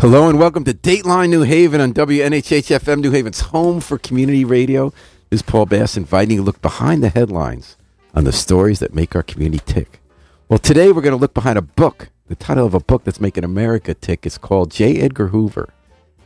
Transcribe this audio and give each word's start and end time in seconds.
Hello 0.00 0.28
and 0.28 0.38
welcome 0.38 0.62
to 0.62 0.72
Dateline 0.72 1.28
New 1.28 1.42
Haven 1.42 1.80
on 1.80 1.92
WNHH 1.92 2.78
FM, 2.78 3.00
New 3.00 3.10
Haven's 3.10 3.40
home 3.40 3.80
for 3.80 3.98
community 3.98 4.44
radio. 4.44 4.90
This 5.28 5.40
is 5.40 5.42
Paul 5.42 5.66
Bass 5.66 5.96
inviting 5.96 6.36
you 6.36 6.42
to 6.42 6.44
look 6.44 6.62
behind 6.62 7.02
the 7.02 7.08
headlines 7.08 7.76
on 8.14 8.22
the 8.22 8.30
stories 8.30 8.78
that 8.78 8.94
make 8.94 9.16
our 9.16 9.24
community 9.24 9.60
tick. 9.66 10.00
Well, 10.48 10.60
today 10.60 10.92
we're 10.92 11.02
going 11.02 11.16
to 11.16 11.20
look 11.20 11.34
behind 11.34 11.58
a 11.58 11.62
book. 11.62 12.10
The 12.28 12.36
title 12.36 12.64
of 12.64 12.74
a 12.74 12.80
book 12.80 13.02
that's 13.02 13.20
making 13.20 13.42
America 13.42 13.92
tick 13.92 14.24
is 14.24 14.38
called 14.38 14.70
J. 14.70 15.00
Edgar 15.00 15.28
Hoover 15.28 15.74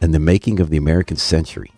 and 0.02 0.12
the 0.12 0.20
Making 0.20 0.60
of 0.60 0.68
the 0.68 0.76
American 0.76 1.16
Century. 1.16 1.72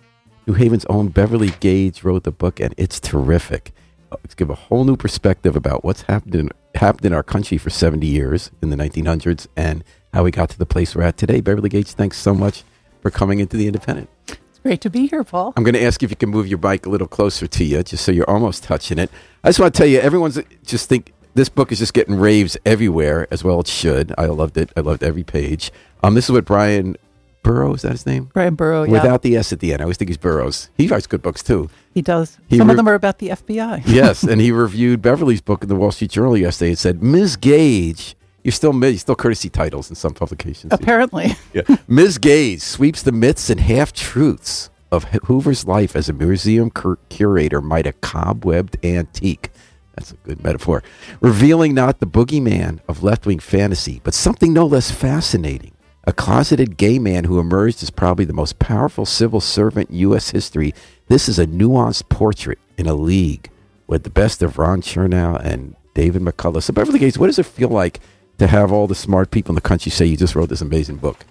New 0.48 0.54
Haven's 0.54 0.86
own 0.86 1.10
Beverly 1.10 1.52
Gage 1.60 2.02
wrote 2.02 2.24
the 2.24 2.32
book, 2.32 2.58
and 2.58 2.74
it's 2.76 2.98
terrific. 2.98 3.72
Uh, 4.10 4.16
it's 4.24 4.34
give 4.34 4.50
a 4.50 4.56
whole 4.56 4.82
new 4.82 4.96
perspective 4.96 5.54
about 5.54 5.84
what's 5.84 6.02
happened 6.02 6.34
in, 6.34 6.50
happened 6.74 7.06
in 7.06 7.12
our 7.12 7.22
country 7.22 7.56
for 7.56 7.70
70 7.70 8.04
years 8.04 8.50
in 8.60 8.70
the 8.70 8.76
1900s 8.76 9.46
and 9.56 9.84
how 10.14 10.22
we 10.22 10.30
got 10.30 10.48
to 10.48 10.58
the 10.58 10.64
place 10.64 10.94
we're 10.94 11.02
at 11.02 11.16
today. 11.16 11.40
Beverly 11.40 11.68
Gage, 11.68 11.88
thanks 11.88 12.16
so 12.16 12.32
much 12.32 12.62
for 13.02 13.10
coming 13.10 13.40
into 13.40 13.56
the 13.56 13.66
Independent. 13.66 14.08
It's 14.28 14.60
great 14.62 14.80
to 14.82 14.88
be 14.88 15.08
here, 15.08 15.24
Paul. 15.24 15.52
I'm 15.56 15.64
going 15.64 15.74
to 15.74 15.82
ask 15.82 16.02
if 16.04 16.10
you 16.10 16.14
can 16.16 16.30
move 16.30 16.46
your 16.46 16.56
bike 16.58 16.86
a 16.86 16.88
little 16.88 17.08
closer 17.08 17.48
to 17.48 17.64
you, 17.64 17.82
just 17.82 18.04
so 18.04 18.12
you're 18.12 18.30
almost 18.30 18.62
touching 18.62 18.98
it. 18.98 19.10
I 19.42 19.48
just 19.48 19.58
want 19.58 19.74
to 19.74 19.78
tell 19.78 19.88
you, 19.88 19.98
everyone's 19.98 20.38
just 20.64 20.88
think 20.88 21.12
this 21.34 21.48
book 21.48 21.72
is 21.72 21.80
just 21.80 21.94
getting 21.94 22.14
raves 22.14 22.56
everywhere, 22.64 23.26
as 23.32 23.42
well 23.42 23.58
it 23.60 23.66
should. 23.66 24.14
I 24.16 24.26
loved 24.26 24.56
it. 24.56 24.70
I 24.76 24.80
loved 24.80 25.02
every 25.02 25.24
page. 25.24 25.72
Um, 26.04 26.14
this 26.14 26.26
is 26.26 26.30
what 26.30 26.44
Bryan 26.44 26.96
Burrough 27.42 27.74
is 27.74 27.82
that 27.82 27.90
his 27.90 28.06
name? 28.06 28.26
Bryan 28.32 28.54
Burrough, 28.54 28.84
yeah. 28.84 28.92
Without 28.92 29.22
the 29.22 29.36
S 29.36 29.52
at 29.52 29.58
the 29.58 29.72
end. 29.72 29.82
I 29.82 29.84
always 29.84 29.96
think 29.96 30.10
he's 30.10 30.16
Burrows. 30.16 30.70
He 30.78 30.86
writes 30.86 31.08
good 31.08 31.22
books 31.22 31.42
too. 31.42 31.68
He 31.92 32.02
does. 32.02 32.38
He 32.46 32.56
Some 32.58 32.68
re- 32.68 32.72
of 32.72 32.76
them 32.76 32.88
are 32.88 32.94
about 32.94 33.18
the 33.18 33.30
FBI. 33.30 33.82
yes, 33.84 34.22
and 34.22 34.40
he 34.40 34.52
reviewed 34.52 35.02
Beverly's 35.02 35.40
book 35.40 35.64
in 35.64 35.68
the 35.68 35.74
Wall 35.74 35.90
Street 35.90 36.12
Journal 36.12 36.36
yesterday. 36.36 36.70
It 36.70 36.78
said 36.78 37.02
Ms. 37.02 37.36
Gage 37.36 38.14
you're 38.44 38.52
still 38.52 38.72
you're 38.78 38.96
still 38.98 39.16
courtesy 39.16 39.48
titles 39.48 39.88
in 39.90 39.96
some 39.96 40.14
publications. 40.14 40.72
Apparently. 40.72 41.32
yeah. 41.52 41.62
Ms. 41.88 42.18
Gage 42.18 42.60
sweeps 42.60 43.02
the 43.02 43.10
myths 43.12 43.50
and 43.50 43.58
half 43.58 43.92
truths 43.92 44.70
of 44.92 45.04
Hoover's 45.04 45.66
life 45.66 45.96
as 45.96 46.08
a 46.08 46.12
museum 46.12 46.70
cur- 46.70 46.98
curator 47.08 47.60
might 47.60 47.86
a 47.86 47.92
cobwebbed 47.92 48.76
antique. 48.84 49.50
That's 49.96 50.12
a 50.12 50.16
good 50.16 50.44
metaphor. 50.44 50.82
Revealing 51.20 51.74
not 51.74 52.00
the 52.00 52.06
boogeyman 52.06 52.80
of 52.86 53.02
left 53.02 53.26
wing 53.26 53.38
fantasy, 53.38 54.00
but 54.04 54.14
something 54.14 54.52
no 54.52 54.66
less 54.66 54.90
fascinating. 54.90 55.72
A 56.04 56.12
closeted 56.12 56.76
gay 56.76 56.98
man 56.98 57.24
who 57.24 57.40
emerged 57.40 57.82
as 57.82 57.90
probably 57.90 58.24
the 58.26 58.32
most 58.34 58.58
powerful 58.58 59.06
civil 59.06 59.40
servant 59.40 59.88
in 59.88 59.96
U.S. 59.96 60.30
history. 60.30 60.74
This 61.08 61.28
is 61.28 61.38
a 61.38 61.46
nuanced 61.46 62.08
portrait 62.10 62.58
in 62.76 62.86
a 62.86 62.94
league 62.94 63.50
with 63.86 64.02
the 64.02 64.10
best 64.10 64.42
of 64.42 64.58
Ron 64.58 64.82
Chernow 64.82 65.42
and 65.42 65.76
David 65.94 66.20
McCullough. 66.22 66.62
So, 66.62 66.72
Beverly 66.74 66.98
Gage, 66.98 67.16
what 67.16 67.28
does 67.28 67.38
it 67.38 67.46
feel 67.46 67.70
like 67.70 68.00
to 68.38 68.46
have 68.46 68.72
all 68.72 68.86
the 68.86 68.94
smart 68.94 69.30
people 69.30 69.52
in 69.52 69.54
the 69.54 69.60
country 69.60 69.90
say 69.90 70.04
you 70.06 70.16
just 70.16 70.34
wrote 70.34 70.48
this 70.48 70.60
amazing 70.60 70.96
book? 70.96 71.24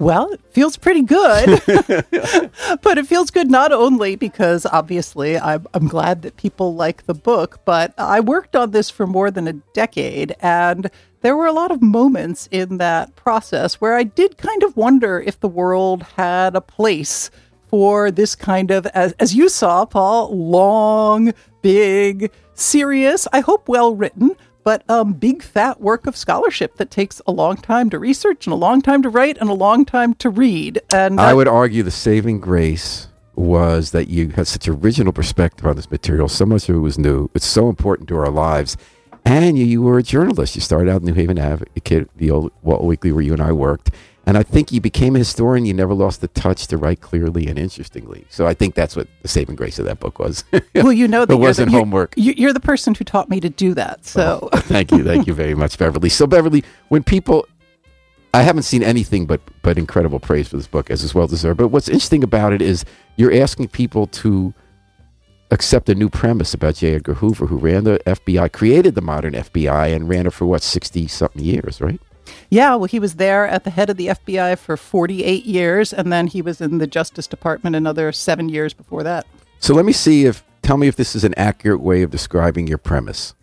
Well, 0.00 0.32
it 0.32 0.40
feels 0.50 0.78
pretty 0.78 1.02
good. 1.02 1.60
but 1.66 2.96
it 2.96 3.06
feels 3.06 3.30
good 3.30 3.50
not 3.50 3.70
only 3.70 4.16
because 4.16 4.64
obviously 4.64 5.38
I'm, 5.38 5.66
I'm, 5.74 5.88
glad 5.88 6.22
that 6.22 6.38
people 6.38 6.74
like 6.74 7.04
the 7.04 7.12
book, 7.12 7.60
but 7.66 7.92
I 7.98 8.20
worked 8.20 8.56
on 8.56 8.70
this 8.70 8.88
for 8.88 9.06
more 9.06 9.30
than 9.30 9.46
a 9.46 9.52
decade. 9.74 10.34
And 10.40 10.90
there 11.20 11.36
were 11.36 11.46
a 11.46 11.52
lot 11.52 11.70
of 11.70 11.82
moments 11.82 12.48
in 12.50 12.78
that 12.78 13.14
process 13.14 13.74
where 13.74 13.94
I 13.94 14.04
did 14.04 14.38
kind 14.38 14.62
of 14.62 14.74
wonder 14.74 15.20
if 15.20 15.38
the 15.38 15.48
world 15.48 16.02
had 16.16 16.56
a 16.56 16.62
place 16.62 17.30
for 17.68 18.10
this 18.10 18.34
kind 18.34 18.70
of, 18.70 18.86
as, 18.86 19.12
as 19.20 19.34
you 19.34 19.50
saw, 19.50 19.84
Paul, 19.84 20.34
long, 20.34 21.34
big, 21.60 22.32
serious, 22.54 23.28
I 23.34 23.40
hope 23.40 23.68
well 23.68 23.94
written 23.94 24.34
but 24.64 24.88
um, 24.90 25.12
big 25.12 25.42
fat 25.42 25.80
work 25.80 26.06
of 26.06 26.16
scholarship 26.16 26.76
that 26.76 26.90
takes 26.90 27.20
a 27.26 27.32
long 27.32 27.56
time 27.56 27.90
to 27.90 27.98
research 27.98 28.46
and 28.46 28.52
a 28.52 28.56
long 28.56 28.82
time 28.82 29.02
to 29.02 29.08
write 29.08 29.38
and 29.38 29.48
a 29.48 29.54
long 29.54 29.84
time 29.84 30.14
to 30.14 30.30
read. 30.30 30.80
And 30.92 31.20
I 31.20 31.34
would 31.34 31.48
argue 31.48 31.82
the 31.82 31.90
saving 31.90 32.40
grace 32.40 33.08
was 33.34 33.92
that 33.92 34.08
you 34.08 34.28
had 34.30 34.46
such 34.46 34.68
original 34.68 35.12
perspective 35.12 35.66
on 35.66 35.76
this 35.76 35.90
material. 35.90 36.28
So 36.28 36.44
much 36.44 36.68
of 36.68 36.76
it 36.76 36.80
was 36.80 36.98
new. 36.98 37.30
It's 37.34 37.46
so 37.46 37.68
important 37.68 38.08
to 38.10 38.16
our 38.16 38.30
lives. 38.30 38.76
And 39.24 39.58
you, 39.58 39.64
you 39.64 39.82
were 39.82 39.98
a 39.98 40.02
journalist. 40.02 40.54
You 40.54 40.60
started 40.60 40.90
out 40.90 41.00
in 41.00 41.06
New 41.06 41.14
Haven 41.14 41.38
Advocate, 41.38 42.08
the 42.16 42.30
old 42.30 42.52
alt 42.64 42.84
weekly, 42.84 43.12
where 43.12 43.22
you 43.22 43.32
and 43.32 43.42
I 43.42 43.52
worked. 43.52 43.90
And 44.30 44.38
I 44.38 44.44
think 44.44 44.70
you 44.70 44.80
became 44.80 45.16
a 45.16 45.18
historian. 45.18 45.66
You 45.66 45.74
never 45.74 45.92
lost 45.92 46.20
the 46.20 46.28
touch 46.28 46.68
to 46.68 46.76
write 46.76 47.00
clearly 47.00 47.48
and 47.48 47.58
interestingly. 47.58 48.26
So 48.28 48.46
I 48.46 48.54
think 48.54 48.76
that's 48.76 48.94
what 48.94 49.08
the 49.22 49.26
saving 49.26 49.56
grace 49.56 49.80
of 49.80 49.86
that 49.86 49.98
book 49.98 50.20
was. 50.20 50.44
well, 50.76 50.92
you 50.92 51.08
know, 51.08 51.24
that 51.26 51.34
it 51.34 51.36
wasn't 51.36 51.72
the, 51.72 51.76
homework. 51.76 52.14
You're, 52.16 52.34
you're, 52.34 52.52
the 52.52 52.60
person 52.60 52.94
who 52.94 53.02
taught 53.02 53.28
me 53.28 53.40
to 53.40 53.50
do 53.50 53.74
that. 53.74 53.98
Oh, 54.02 54.04
so 54.04 54.48
oh, 54.52 54.56
thank 54.60 54.92
you, 54.92 55.02
thank 55.02 55.26
you 55.26 55.34
very 55.34 55.56
much, 55.56 55.76
Beverly. 55.76 56.08
So 56.08 56.28
Beverly, 56.28 56.62
when 56.90 57.02
people, 57.02 57.44
I 58.32 58.42
haven't 58.42 58.62
seen 58.62 58.84
anything 58.84 59.26
but 59.26 59.40
but 59.62 59.76
incredible 59.76 60.20
praise 60.20 60.46
for 60.46 60.58
this 60.58 60.68
book, 60.68 60.92
as 60.92 61.02
is 61.02 61.12
well 61.12 61.26
deserved. 61.26 61.58
But 61.58 61.68
what's 61.68 61.88
interesting 61.88 62.22
about 62.22 62.52
it 62.52 62.62
is 62.62 62.84
you're 63.16 63.34
asking 63.34 63.66
people 63.70 64.06
to 64.06 64.54
accept 65.50 65.88
a 65.88 65.94
new 65.96 66.08
premise 66.08 66.54
about 66.54 66.76
J. 66.76 66.94
Edgar 66.94 67.14
Hoover, 67.14 67.46
who 67.46 67.56
ran 67.56 67.82
the 67.82 68.00
FBI, 68.06 68.52
created 68.52 68.94
the 68.94 69.02
modern 69.02 69.32
FBI, 69.32 69.92
and 69.92 70.08
ran 70.08 70.28
it 70.28 70.32
for 70.32 70.46
what 70.46 70.62
sixty 70.62 71.08
something 71.08 71.42
years, 71.42 71.80
right? 71.80 72.00
Yeah, 72.50 72.74
well, 72.74 72.86
he 72.86 72.98
was 72.98 73.14
there 73.14 73.46
at 73.46 73.62
the 73.62 73.70
head 73.70 73.90
of 73.90 73.96
the 73.96 74.08
FBI 74.08 74.58
for 74.58 74.76
48 74.76 75.46
years, 75.46 75.92
and 75.92 76.12
then 76.12 76.26
he 76.26 76.42
was 76.42 76.60
in 76.60 76.78
the 76.78 76.86
Justice 76.88 77.28
Department 77.28 77.76
another 77.76 78.10
seven 78.10 78.48
years 78.48 78.74
before 78.74 79.04
that. 79.04 79.24
So 79.60 79.72
let 79.72 79.84
me 79.84 79.92
see 79.92 80.26
if, 80.26 80.42
tell 80.62 80.76
me 80.76 80.88
if 80.88 80.96
this 80.96 81.14
is 81.14 81.22
an 81.22 81.32
accurate 81.36 81.80
way 81.80 82.02
of 82.02 82.10
describing 82.10 82.66
your 82.66 82.78
premise. 82.78 83.34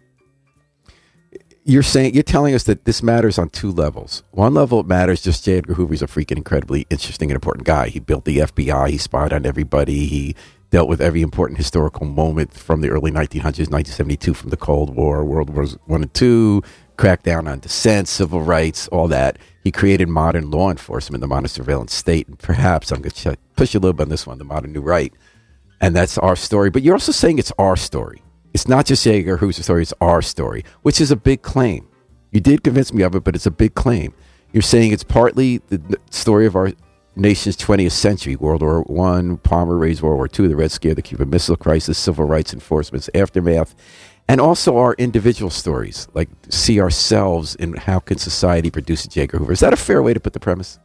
You're 1.63 1.83
saying, 1.83 2.13
you're 2.13 2.23
telling 2.23 2.53
us 2.53 2.63
that 2.63 2.83
this 2.83 3.01
matters 3.01 3.37
on 3.37 3.49
two 3.49 3.71
levels. 3.71 4.23
One 4.31 4.53
level, 4.53 4.81
it 4.81 4.87
matters 4.87 5.21
just 5.21 5.45
J. 5.45 5.57
Edgar 5.57 5.75
Hoover 5.75 5.93
is 5.93 6.01
a 6.01 6.07
freaking 6.07 6.37
incredibly 6.37 6.85
interesting 6.89 7.29
and 7.29 7.35
important 7.35 7.65
guy. 7.65 7.87
He 7.87 7.99
built 7.99 8.25
the 8.25 8.39
FBI, 8.39 8.89
he 8.89 8.97
spied 8.97 9.31
on 9.31 9.45
everybody, 9.45 10.05
he 10.05 10.35
dealt 10.69 10.89
with 10.89 10.99
every 10.99 11.21
important 11.21 11.57
historical 11.57 12.05
moment 12.05 12.53
from 12.53 12.81
the 12.81 12.89
early 12.89 13.11
1900s, 13.11 13.69
1972, 13.69 14.33
from 14.33 14.49
the 14.49 14.57
Cold 14.57 14.95
War, 14.95 15.23
World 15.23 15.49
Wars 15.49 15.77
One 15.85 16.03
and 16.03 16.13
Two, 16.13 16.61
crackdown 16.97 17.49
on 17.49 17.59
dissent, 17.59 18.07
civil 18.07 18.41
rights, 18.41 18.87
all 18.89 19.07
that. 19.07 19.37
He 19.63 19.71
created 19.71 20.09
modern 20.09 20.49
law 20.51 20.71
enforcement, 20.71 21.21
the 21.21 21.27
modern 21.27 21.47
surveillance 21.47 21.93
state, 21.93 22.27
and 22.27 22.39
perhaps 22.39 22.91
I'm 22.91 23.01
going 23.01 23.11
to 23.11 23.37
push 23.55 23.73
you 23.73 23.79
a 23.79 23.81
little 23.81 23.93
bit 23.93 24.03
on 24.03 24.09
this 24.09 24.25
one, 24.25 24.37
the 24.37 24.43
modern 24.43 24.73
new 24.73 24.81
right. 24.81 25.13
And 25.79 25.95
that's 25.95 26.17
our 26.17 26.35
story. 26.35 26.69
But 26.69 26.81
you're 26.81 26.95
also 26.95 27.11
saying 27.11 27.37
it's 27.39 27.51
our 27.59 27.75
story. 27.75 28.23
It's 28.53 28.67
not 28.67 28.85
just 28.85 29.03
J. 29.03 29.19
Edgar 29.19 29.37
Hoover's 29.37 29.63
story, 29.63 29.83
it's 29.83 29.93
our 30.01 30.21
story, 30.21 30.63
which 30.81 30.99
is 30.99 31.11
a 31.11 31.15
big 31.15 31.41
claim. 31.41 31.87
You 32.31 32.39
did 32.39 32.63
convince 32.63 32.93
me 32.93 33.03
of 33.03 33.15
it, 33.15 33.23
but 33.23 33.35
it's 33.35 33.45
a 33.45 33.51
big 33.51 33.75
claim. 33.75 34.13
You're 34.51 34.63
saying 34.63 34.91
it's 34.91 35.03
partly 35.03 35.59
the 35.67 35.99
story 36.09 36.45
of 36.45 36.55
our 36.55 36.71
nation's 37.15 37.57
20th 37.57 37.91
century 37.91 38.35
World 38.35 38.61
War 38.61 38.85
I, 39.09 39.35
Palmer 39.43 39.77
raids 39.77 40.01
World 40.01 40.17
War 40.17 40.27
II, 40.27 40.47
the 40.47 40.55
Red 40.55 40.71
Scare, 40.71 40.95
the 40.95 41.01
Cuban 41.01 41.29
Missile 41.29 41.57
Crisis, 41.57 41.97
civil 41.97 42.25
rights 42.25 42.53
enforcement's 42.53 43.09
aftermath, 43.13 43.75
and 44.27 44.41
also 44.41 44.77
our 44.77 44.93
individual 44.95 45.49
stories, 45.49 46.07
like 46.13 46.29
see 46.49 46.81
ourselves 46.81 47.55
in 47.55 47.73
how 47.73 47.99
can 47.99 48.17
society 48.17 48.69
produce 48.69 49.05
a 49.05 49.09
J. 49.09 49.21
Edgar 49.21 49.39
Hoover. 49.39 49.53
Is 49.53 49.61
that 49.61 49.73
a 49.73 49.77
fair 49.77 50.03
way 50.03 50.13
to 50.13 50.19
put 50.19 50.33
the 50.33 50.39
premise? 50.39 50.79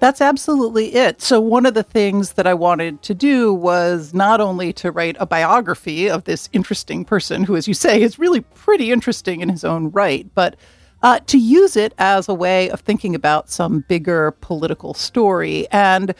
That's 0.00 0.20
absolutely 0.20 0.94
it. 0.94 1.22
So, 1.22 1.40
one 1.40 1.64
of 1.64 1.74
the 1.74 1.82
things 1.82 2.34
that 2.34 2.46
I 2.46 2.54
wanted 2.54 3.02
to 3.02 3.14
do 3.14 3.54
was 3.54 4.12
not 4.12 4.40
only 4.40 4.72
to 4.74 4.90
write 4.90 5.16
a 5.18 5.26
biography 5.26 6.10
of 6.10 6.24
this 6.24 6.48
interesting 6.52 7.04
person, 7.04 7.44
who, 7.44 7.56
as 7.56 7.66
you 7.66 7.74
say, 7.74 8.02
is 8.02 8.18
really 8.18 8.40
pretty 8.40 8.92
interesting 8.92 9.40
in 9.40 9.48
his 9.48 9.64
own 9.64 9.90
right, 9.90 10.28
but 10.34 10.56
uh, 11.02 11.20
to 11.26 11.38
use 11.38 11.76
it 11.76 11.94
as 11.98 12.28
a 12.28 12.34
way 12.34 12.68
of 12.70 12.80
thinking 12.80 13.14
about 13.14 13.50
some 13.50 13.84
bigger 13.88 14.32
political 14.40 14.92
story. 14.92 15.66
And 15.72 16.14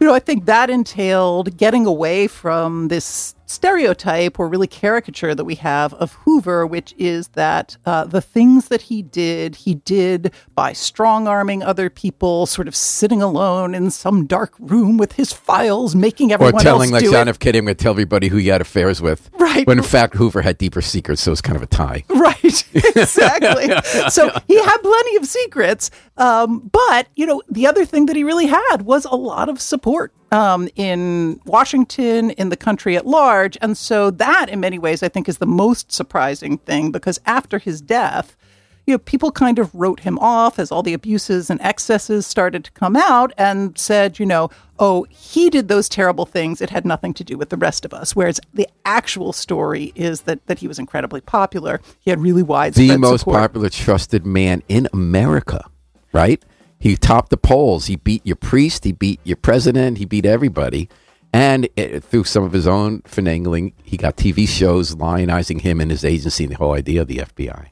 you 0.00 0.06
know, 0.06 0.14
I 0.14 0.18
think 0.18 0.46
that 0.46 0.70
entailed 0.70 1.56
getting 1.56 1.86
away 1.86 2.26
from 2.26 2.88
this 2.88 3.34
stereotype 3.46 4.38
or 4.38 4.48
really 4.48 4.66
caricature 4.66 5.34
that 5.34 5.44
we 5.44 5.56
have 5.56 5.94
of 5.94 6.12
Hoover, 6.24 6.66
which 6.66 6.94
is 6.98 7.28
that 7.28 7.76
uh, 7.84 8.04
the 8.04 8.20
things 8.20 8.68
that 8.68 8.82
he 8.82 9.02
did, 9.02 9.56
he 9.56 9.74
did 9.74 10.32
by 10.54 10.72
strong 10.72 11.28
arming 11.28 11.62
other 11.62 11.90
people, 11.90 12.46
sort 12.46 12.68
of 12.68 12.74
sitting 12.74 13.22
alone 13.22 13.74
in 13.74 13.90
some 13.90 14.26
dark 14.26 14.54
room 14.58 14.96
with 14.96 15.12
his 15.12 15.32
files, 15.32 15.94
making 15.94 16.32
everyone 16.32 16.54
or 16.54 16.60
telling 16.60 16.92
else 16.92 17.02
like 17.02 17.12
John 17.12 17.28
it. 17.28 17.30
F. 17.30 17.38
Kennedy 17.38 17.64
would 17.66 17.78
tell 17.78 17.92
everybody 17.92 18.28
who 18.28 18.36
he 18.36 18.48
had 18.48 18.60
affairs 18.60 19.02
with, 19.02 19.30
right? 19.38 19.66
When 19.66 19.78
in 19.78 19.84
fact 19.84 20.14
Hoover 20.14 20.42
had 20.42 20.58
deeper 20.58 20.80
secrets, 20.82 21.22
so 21.22 21.32
it's 21.32 21.40
kind 21.40 21.56
of 21.56 21.62
a 21.62 21.66
tie, 21.66 22.04
right? 22.08 22.40
Exactly. 22.96 23.66
so 24.10 24.30
he 24.46 24.56
had 24.62 24.78
plenty 24.78 25.16
of 25.16 25.26
secrets, 25.26 25.90
um, 26.16 26.70
but 26.72 27.08
you 27.16 27.26
know, 27.26 27.42
the 27.48 27.66
other 27.66 27.84
thing 27.84 28.06
that 28.06 28.16
he 28.16 28.24
really 28.24 28.46
had 28.46 28.82
was 28.82 29.04
a 29.04 29.14
lot 29.14 29.48
of 29.48 29.60
support 29.60 30.12
um, 30.34 30.68
in 30.74 31.40
Washington, 31.44 32.30
in 32.30 32.48
the 32.48 32.56
country 32.56 32.96
at 32.96 33.06
large. 33.06 33.56
And 33.62 33.78
so 33.78 34.10
that, 34.10 34.48
in 34.48 34.58
many 34.58 34.80
ways, 34.80 35.00
I 35.00 35.08
think 35.08 35.28
is 35.28 35.38
the 35.38 35.46
most 35.46 35.92
surprising 35.92 36.58
thing 36.58 36.90
because 36.90 37.20
after 37.24 37.60
his 37.60 37.80
death, 37.80 38.36
you 38.84 38.94
know, 38.94 38.98
people 38.98 39.30
kind 39.30 39.60
of 39.60 39.72
wrote 39.72 40.00
him 40.00 40.18
off 40.18 40.58
as 40.58 40.72
all 40.72 40.82
the 40.82 40.92
abuses 40.92 41.50
and 41.50 41.60
excesses 41.62 42.26
started 42.26 42.64
to 42.64 42.72
come 42.72 42.96
out 42.96 43.32
and 43.38 43.78
said, 43.78 44.18
you 44.18 44.26
know, 44.26 44.50
oh, 44.80 45.06
he 45.08 45.50
did 45.50 45.68
those 45.68 45.88
terrible 45.88 46.26
things. 46.26 46.60
It 46.60 46.68
had 46.68 46.84
nothing 46.84 47.14
to 47.14 47.24
do 47.24 47.38
with 47.38 47.50
the 47.50 47.56
rest 47.56 47.84
of 47.84 47.94
us. 47.94 48.16
Whereas 48.16 48.40
the 48.52 48.68
actual 48.84 49.32
story 49.32 49.92
is 49.94 50.22
that 50.22 50.44
that 50.48 50.58
he 50.58 50.66
was 50.66 50.80
incredibly 50.80 51.20
popular. 51.20 51.80
He 52.00 52.10
had 52.10 52.20
really 52.20 52.42
widespread 52.42 52.90
the 52.90 52.98
most 52.98 53.20
support. 53.20 53.38
popular 53.38 53.70
trusted 53.70 54.26
man 54.26 54.64
in 54.68 54.88
America, 54.92 55.64
right? 56.12 56.44
He 56.84 56.96
topped 56.96 57.30
the 57.30 57.38
polls. 57.38 57.86
He 57.86 57.96
beat 57.96 58.20
your 58.26 58.36
priest. 58.36 58.84
He 58.84 58.92
beat 58.92 59.18
your 59.24 59.38
president. 59.38 59.96
He 59.96 60.04
beat 60.04 60.26
everybody. 60.26 60.90
And 61.32 61.66
it, 61.76 62.04
through 62.04 62.24
some 62.24 62.44
of 62.44 62.52
his 62.52 62.66
own 62.66 63.00
finagling, 63.02 63.72
he 63.82 63.96
got 63.96 64.18
TV 64.18 64.46
shows 64.46 64.94
lionizing 64.94 65.62
him 65.62 65.80
and 65.80 65.90
his 65.90 66.04
agency 66.04 66.44
and 66.44 66.52
the 66.52 66.58
whole 66.58 66.74
idea 66.74 67.00
of 67.00 67.08
the 67.08 67.16
FBI. 67.16 67.68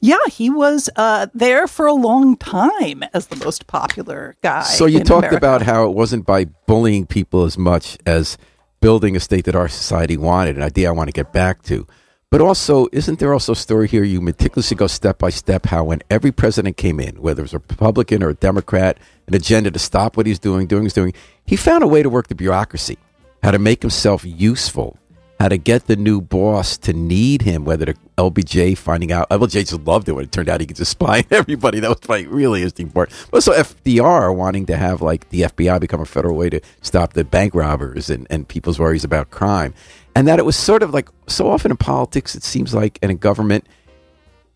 Yeah, 0.00 0.18
he 0.28 0.50
was 0.50 0.90
uh, 0.96 1.28
there 1.32 1.68
for 1.68 1.86
a 1.86 1.92
long 1.92 2.36
time 2.36 3.04
as 3.14 3.28
the 3.28 3.36
most 3.36 3.68
popular 3.68 4.34
guy. 4.42 4.64
So 4.64 4.86
you 4.86 4.98
talked 4.98 5.28
America. 5.28 5.36
about 5.36 5.62
how 5.62 5.86
it 5.88 5.94
wasn't 5.94 6.26
by 6.26 6.46
bullying 6.66 7.06
people 7.06 7.44
as 7.44 7.56
much 7.56 7.96
as 8.06 8.38
building 8.80 9.14
a 9.14 9.20
state 9.20 9.44
that 9.44 9.54
our 9.54 9.68
society 9.68 10.16
wanted, 10.16 10.56
an 10.56 10.64
idea 10.64 10.88
I 10.88 10.92
want 10.92 11.06
to 11.06 11.12
get 11.12 11.32
back 11.32 11.62
to. 11.66 11.86
But 12.32 12.40
also, 12.40 12.88
isn't 12.92 13.18
there 13.18 13.34
also 13.34 13.52
a 13.52 13.56
story 13.56 13.86
here? 13.86 14.04
You 14.04 14.22
meticulously 14.22 14.74
go 14.74 14.86
step 14.86 15.18
by 15.18 15.28
step 15.28 15.66
how 15.66 15.84
when 15.84 16.00
every 16.08 16.32
president 16.32 16.78
came 16.78 16.98
in, 16.98 17.20
whether 17.20 17.42
it 17.42 17.44
was 17.44 17.52
a 17.52 17.58
Republican 17.58 18.22
or 18.22 18.30
a 18.30 18.34
Democrat, 18.34 18.96
an 19.26 19.34
agenda 19.34 19.70
to 19.70 19.78
stop 19.78 20.16
what 20.16 20.24
he's 20.24 20.38
doing, 20.38 20.66
doing 20.66 20.84
he's 20.84 20.94
doing, 20.94 21.12
he 21.44 21.56
found 21.56 21.84
a 21.84 21.86
way 21.86 22.02
to 22.02 22.08
work 22.08 22.28
the 22.28 22.34
bureaucracy, 22.34 22.96
how 23.42 23.50
to 23.50 23.58
make 23.58 23.82
himself 23.82 24.24
useful, 24.24 24.96
how 25.38 25.48
to 25.48 25.58
get 25.58 25.88
the 25.88 25.96
new 25.96 26.22
boss 26.22 26.78
to 26.78 26.94
need 26.94 27.42
him, 27.42 27.66
whether 27.66 27.84
the 27.84 27.96
LBJ 28.16 28.78
finding 28.78 29.12
out. 29.12 29.28
LBJ 29.28 29.68
just 29.68 29.82
loved 29.82 30.08
it 30.08 30.12
when 30.12 30.24
it 30.24 30.32
turned 30.32 30.48
out 30.48 30.60
he 30.60 30.66
could 30.66 30.76
just 30.76 30.90
spy 30.98 31.18
on 31.18 31.24
everybody. 31.32 31.80
That 31.80 31.90
was 31.90 32.08
like 32.08 32.26
really 32.30 32.60
interesting 32.60 32.88
part. 32.88 33.10
But 33.30 33.38
also 33.38 33.52
FDR 33.52 34.34
wanting 34.34 34.64
to 34.66 34.76
have 34.78 35.02
like 35.02 35.28
the 35.28 35.42
FBI 35.42 35.80
become 35.80 36.00
a 36.00 36.06
federal 36.06 36.36
way 36.36 36.48
to 36.48 36.62
stop 36.80 37.12
the 37.12 37.24
bank 37.24 37.54
robbers 37.54 38.08
and, 38.08 38.26
and 38.30 38.48
people's 38.48 38.78
worries 38.78 39.04
about 39.04 39.30
crime. 39.30 39.74
And 40.14 40.28
that 40.28 40.38
it 40.38 40.44
was 40.44 40.56
sort 40.56 40.82
of 40.82 40.92
like 40.92 41.08
so 41.26 41.50
often 41.50 41.70
in 41.70 41.76
politics, 41.76 42.34
it 42.34 42.42
seems 42.42 42.74
like, 42.74 42.98
and 43.02 43.10
in 43.10 43.16
government, 43.16 43.66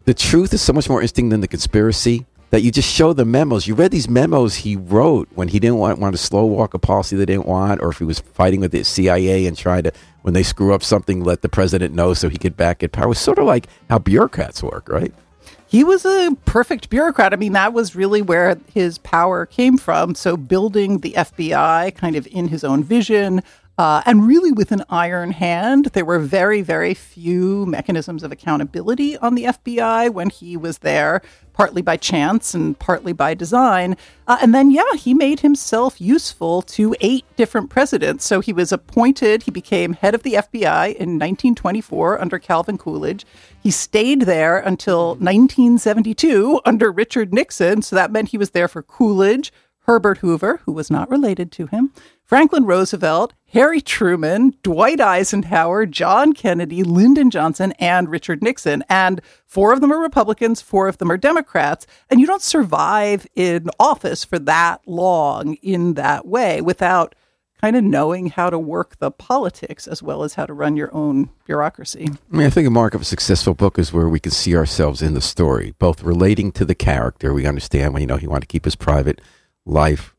the 0.04 0.14
truth 0.14 0.52
is 0.52 0.62
so 0.62 0.72
much 0.72 0.88
more 0.88 1.00
interesting 1.00 1.30
than 1.30 1.40
the 1.40 1.48
conspiracy 1.48 2.26
that 2.50 2.62
you 2.62 2.70
just 2.70 2.92
show 2.92 3.12
the 3.12 3.24
memos. 3.24 3.66
You 3.66 3.74
read 3.74 3.90
these 3.90 4.08
memos 4.08 4.54
he 4.56 4.76
wrote 4.76 5.28
when 5.34 5.48
he 5.48 5.58
didn't 5.58 5.78
want, 5.78 5.98
want 5.98 6.14
to 6.14 6.22
slow 6.22 6.44
walk 6.44 6.74
a 6.74 6.78
policy 6.78 7.16
they 7.16 7.26
didn't 7.26 7.46
want, 7.46 7.82
or 7.82 7.88
if 7.88 7.98
he 7.98 8.04
was 8.04 8.20
fighting 8.20 8.60
with 8.60 8.70
the 8.70 8.84
CIA 8.84 9.46
and 9.46 9.56
trying 9.56 9.82
to, 9.84 9.92
when 10.22 10.34
they 10.34 10.42
screw 10.42 10.72
up 10.72 10.82
something, 10.82 11.24
let 11.24 11.42
the 11.42 11.48
president 11.48 11.94
know 11.94 12.14
so 12.14 12.28
he 12.28 12.38
could 12.38 12.56
back 12.56 12.80
get 12.80 12.92
power. 12.92 13.06
It 13.06 13.08
was 13.08 13.18
sort 13.18 13.38
of 13.38 13.46
like 13.46 13.66
how 13.88 13.98
bureaucrats 13.98 14.62
work, 14.62 14.88
right? 14.88 15.12
he 15.68 15.84
was 15.84 16.04
a 16.04 16.36
perfect 16.44 16.90
bureaucrat. 16.90 17.32
I 17.32 17.36
mean, 17.36 17.52
that 17.52 17.72
was 17.72 17.96
really 17.96 18.22
where 18.22 18.58
his 18.72 18.98
power 18.98 19.46
came 19.46 19.76
from. 19.76 20.14
So, 20.14 20.36
building 20.36 20.98
the 20.98 21.12
FBI 21.12 21.94
kind 21.94 22.16
of 22.16 22.26
in 22.28 22.48
his 22.48 22.64
own 22.64 22.84
vision, 22.84 23.42
uh, 23.78 24.02
and 24.06 24.26
really 24.26 24.52
with 24.52 24.72
an 24.72 24.84
iron 24.88 25.30
hand. 25.32 25.86
There 25.86 26.04
were 26.04 26.18
very, 26.18 26.62
very 26.62 26.94
few 26.94 27.66
mechanisms 27.66 28.22
of 28.22 28.32
accountability 28.32 29.16
on 29.18 29.34
the 29.34 29.44
FBI 29.44 30.10
when 30.10 30.30
he 30.30 30.56
was 30.56 30.78
there, 30.78 31.20
partly 31.52 31.82
by 31.82 31.96
chance 31.96 32.54
and 32.54 32.78
partly 32.78 33.12
by 33.12 33.34
design. 33.34 33.96
Uh, 34.26 34.38
and 34.40 34.54
then, 34.54 34.70
yeah, 34.70 34.94
he 34.94 35.12
made 35.12 35.40
himself 35.40 36.00
useful 36.00 36.62
to 36.62 36.94
eight 37.00 37.24
different 37.36 37.68
presidents. 37.70 38.24
So 38.24 38.40
he 38.40 38.52
was 38.52 38.72
appointed, 38.72 39.42
he 39.42 39.50
became 39.50 39.92
head 39.92 40.14
of 40.14 40.22
the 40.22 40.34
FBI 40.34 40.94
in 40.94 41.18
1924 41.18 42.20
under 42.20 42.38
Calvin 42.38 42.78
Coolidge. 42.78 43.26
He 43.62 43.70
stayed 43.70 44.22
there 44.22 44.58
until 44.58 45.16
1972 45.16 46.60
under 46.64 46.90
Richard 46.90 47.34
Nixon. 47.34 47.82
So 47.82 47.96
that 47.96 48.12
meant 48.12 48.30
he 48.30 48.38
was 48.38 48.50
there 48.50 48.68
for 48.68 48.82
Coolidge, 48.82 49.52
Herbert 49.86 50.18
Hoover, 50.18 50.60
who 50.64 50.72
was 50.72 50.90
not 50.90 51.08
related 51.08 51.52
to 51.52 51.66
him, 51.68 51.92
Franklin 52.24 52.64
Roosevelt, 52.64 53.34
Harry 53.52 53.80
Truman, 53.80 54.54
Dwight 54.64 55.00
Eisenhower, 55.00 55.86
John 55.86 56.32
Kennedy, 56.32 56.82
Lyndon 56.82 57.30
Johnson, 57.30 57.72
and 57.78 58.08
Richard 58.08 58.42
Nixon. 58.42 58.82
And 58.88 59.20
four 59.46 59.72
of 59.72 59.80
them 59.80 59.92
are 59.92 60.00
Republicans, 60.00 60.60
four 60.60 60.88
of 60.88 60.98
them 60.98 61.10
are 61.10 61.16
Democrats. 61.16 61.86
And 62.10 62.20
you 62.20 62.26
don't 62.26 62.42
survive 62.42 63.28
in 63.36 63.70
office 63.78 64.24
for 64.24 64.40
that 64.40 64.80
long 64.86 65.54
in 65.62 65.94
that 65.94 66.26
way 66.26 66.60
without 66.60 67.14
kind 67.60 67.76
of 67.76 67.84
knowing 67.84 68.26
how 68.26 68.50
to 68.50 68.58
work 68.58 68.98
the 68.98 69.12
politics 69.12 69.86
as 69.86 70.02
well 70.02 70.24
as 70.24 70.34
how 70.34 70.46
to 70.46 70.52
run 70.52 70.76
your 70.76 70.92
own 70.92 71.30
bureaucracy. 71.46 72.08
I 72.32 72.36
mean, 72.36 72.46
I 72.46 72.50
think 72.50 72.66
a 72.66 72.70
mark 72.70 72.94
of 72.94 73.02
a 73.02 73.04
successful 73.04 73.54
book 73.54 73.78
is 73.78 73.92
where 73.92 74.08
we 74.08 74.18
can 74.18 74.32
see 74.32 74.56
ourselves 74.56 75.00
in 75.00 75.14
the 75.14 75.20
story, 75.20 75.74
both 75.78 76.02
relating 76.02 76.50
to 76.52 76.64
the 76.64 76.74
character. 76.74 77.32
We 77.32 77.46
understand 77.46 77.94
when, 77.94 78.02
you 78.02 78.08
know, 78.08 78.16
he 78.16 78.26
wanted 78.26 78.42
to 78.42 78.46
keep 78.48 78.64
his 78.64 78.76
private 78.76 79.20
life 79.66 80.14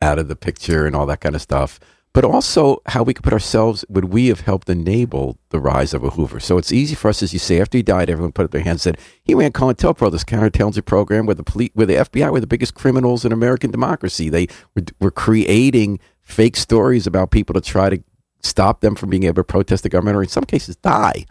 out 0.00 0.18
of 0.18 0.28
the 0.28 0.36
picture 0.36 0.86
and 0.86 0.96
all 0.96 1.06
that 1.06 1.20
kind 1.20 1.34
of 1.34 1.42
stuff. 1.42 1.78
But 2.12 2.24
also 2.24 2.80
how 2.86 3.02
we 3.02 3.12
could 3.12 3.24
put 3.24 3.32
ourselves, 3.32 3.84
would 3.88 4.04
we 4.04 4.28
have 4.28 4.40
helped 4.40 4.70
enable 4.70 5.36
the 5.48 5.58
rise 5.58 5.92
of 5.92 6.04
a 6.04 6.10
Hoover? 6.10 6.38
So 6.38 6.58
it's 6.58 6.70
easy 6.70 6.94
for 6.94 7.08
us, 7.08 7.24
as 7.24 7.32
you 7.32 7.40
say, 7.40 7.60
after 7.60 7.76
he 7.76 7.82
died, 7.82 8.08
everyone 8.08 8.30
put 8.30 8.44
up 8.44 8.52
their 8.52 8.60
hands 8.60 8.86
and 8.86 8.96
said, 8.96 9.04
he 9.24 9.34
ran 9.34 9.50
COINTELPRO, 9.50 10.12
this 10.12 10.22
counterintelligence 10.22 10.84
program 10.84 11.26
where 11.26 11.34
the 11.34 11.42
police, 11.42 11.70
where 11.74 11.86
the 11.86 11.94
FBI 11.94 12.30
were 12.30 12.38
the 12.38 12.46
biggest 12.46 12.74
criminals 12.74 13.24
in 13.24 13.32
American 13.32 13.72
democracy. 13.72 14.28
They 14.28 14.46
were, 14.76 14.84
were 15.00 15.10
creating 15.10 15.98
fake 16.22 16.56
stories 16.56 17.08
about 17.08 17.32
people 17.32 17.52
to 17.54 17.60
try 17.60 17.90
to 17.90 18.00
stop 18.44 18.80
them 18.80 18.94
from 18.94 19.10
being 19.10 19.24
able 19.24 19.36
to 19.36 19.44
protest 19.44 19.82
the 19.82 19.88
government 19.88 20.16
or 20.16 20.22
in 20.22 20.28
some 20.28 20.44
cases 20.44 20.76
die. 20.76 21.26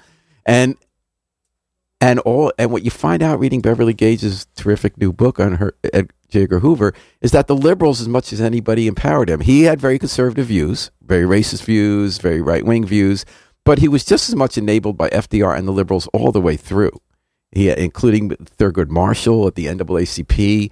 And 0.46 0.76
and 2.02 2.20
all 2.20 2.52
and 2.60 2.70
what 2.72 2.84
you 2.84 2.92
find 2.92 3.24
out 3.24 3.40
reading 3.40 3.62
Beverly 3.62 3.94
Gage's 3.94 4.48
terrific 4.56 4.98
new 4.98 5.14
book 5.14 5.40
on 5.40 5.54
her 5.54 5.76
Ed 5.94 6.12
J. 6.34 6.44
Edgar 6.44 6.60
Hoover 6.60 6.94
is 7.22 7.32
that 7.32 7.46
the 7.46 7.56
liberals, 7.56 8.02
as 8.02 8.08
much 8.08 8.34
as 8.34 8.42
anybody, 8.42 8.88
empowered 8.88 9.30
him. 9.30 9.42
He 9.42 9.64
had 9.64 9.80
very 9.80 10.00
conservative 10.00 10.48
views, 10.48 10.90
very 11.02 11.26
racist 11.26 11.64
views, 11.64 12.18
very 12.18 12.42
right 12.42 12.66
wing 12.66 12.86
views, 12.86 13.24
but 13.64 13.78
he 13.78 13.88
was 13.88 14.04
just 14.04 14.30
as 14.30 14.36
much 14.36 14.58
enabled 14.58 14.98
by 14.98 15.10
FDR 15.10 15.56
and 15.56 15.68
the 15.68 15.72
liberals 15.72 16.08
all 16.12 16.32
the 16.32 16.42
way 16.42 16.58
through. 16.58 17.00
He, 17.52 17.70
including 17.70 18.32
Thurgood 18.32 18.90
Marshall 18.90 19.46
at 19.46 19.54
the 19.54 19.68
NAACP. 19.68 20.72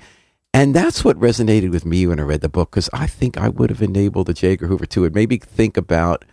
And 0.51 0.75
that's 0.75 1.05
what 1.05 1.19
resonated 1.19 1.69
with 1.69 1.85
me 1.85 2.07
when 2.07 2.19
I 2.19 2.23
read 2.23 2.41
the 2.41 2.49
book, 2.49 2.71
because 2.71 2.89
I 2.91 3.05
think 3.05 3.37
I 3.37 3.47
would 3.47 3.69
have 3.69 3.83
enabled 3.83 4.27
the 4.27 4.33
J. 4.33 4.53
Edgar 4.53 4.65
Hoover 4.65 4.87
too. 4.87 5.07
Made 5.11 5.29
me 5.29 5.37
think 5.37 5.77
about 5.77 6.25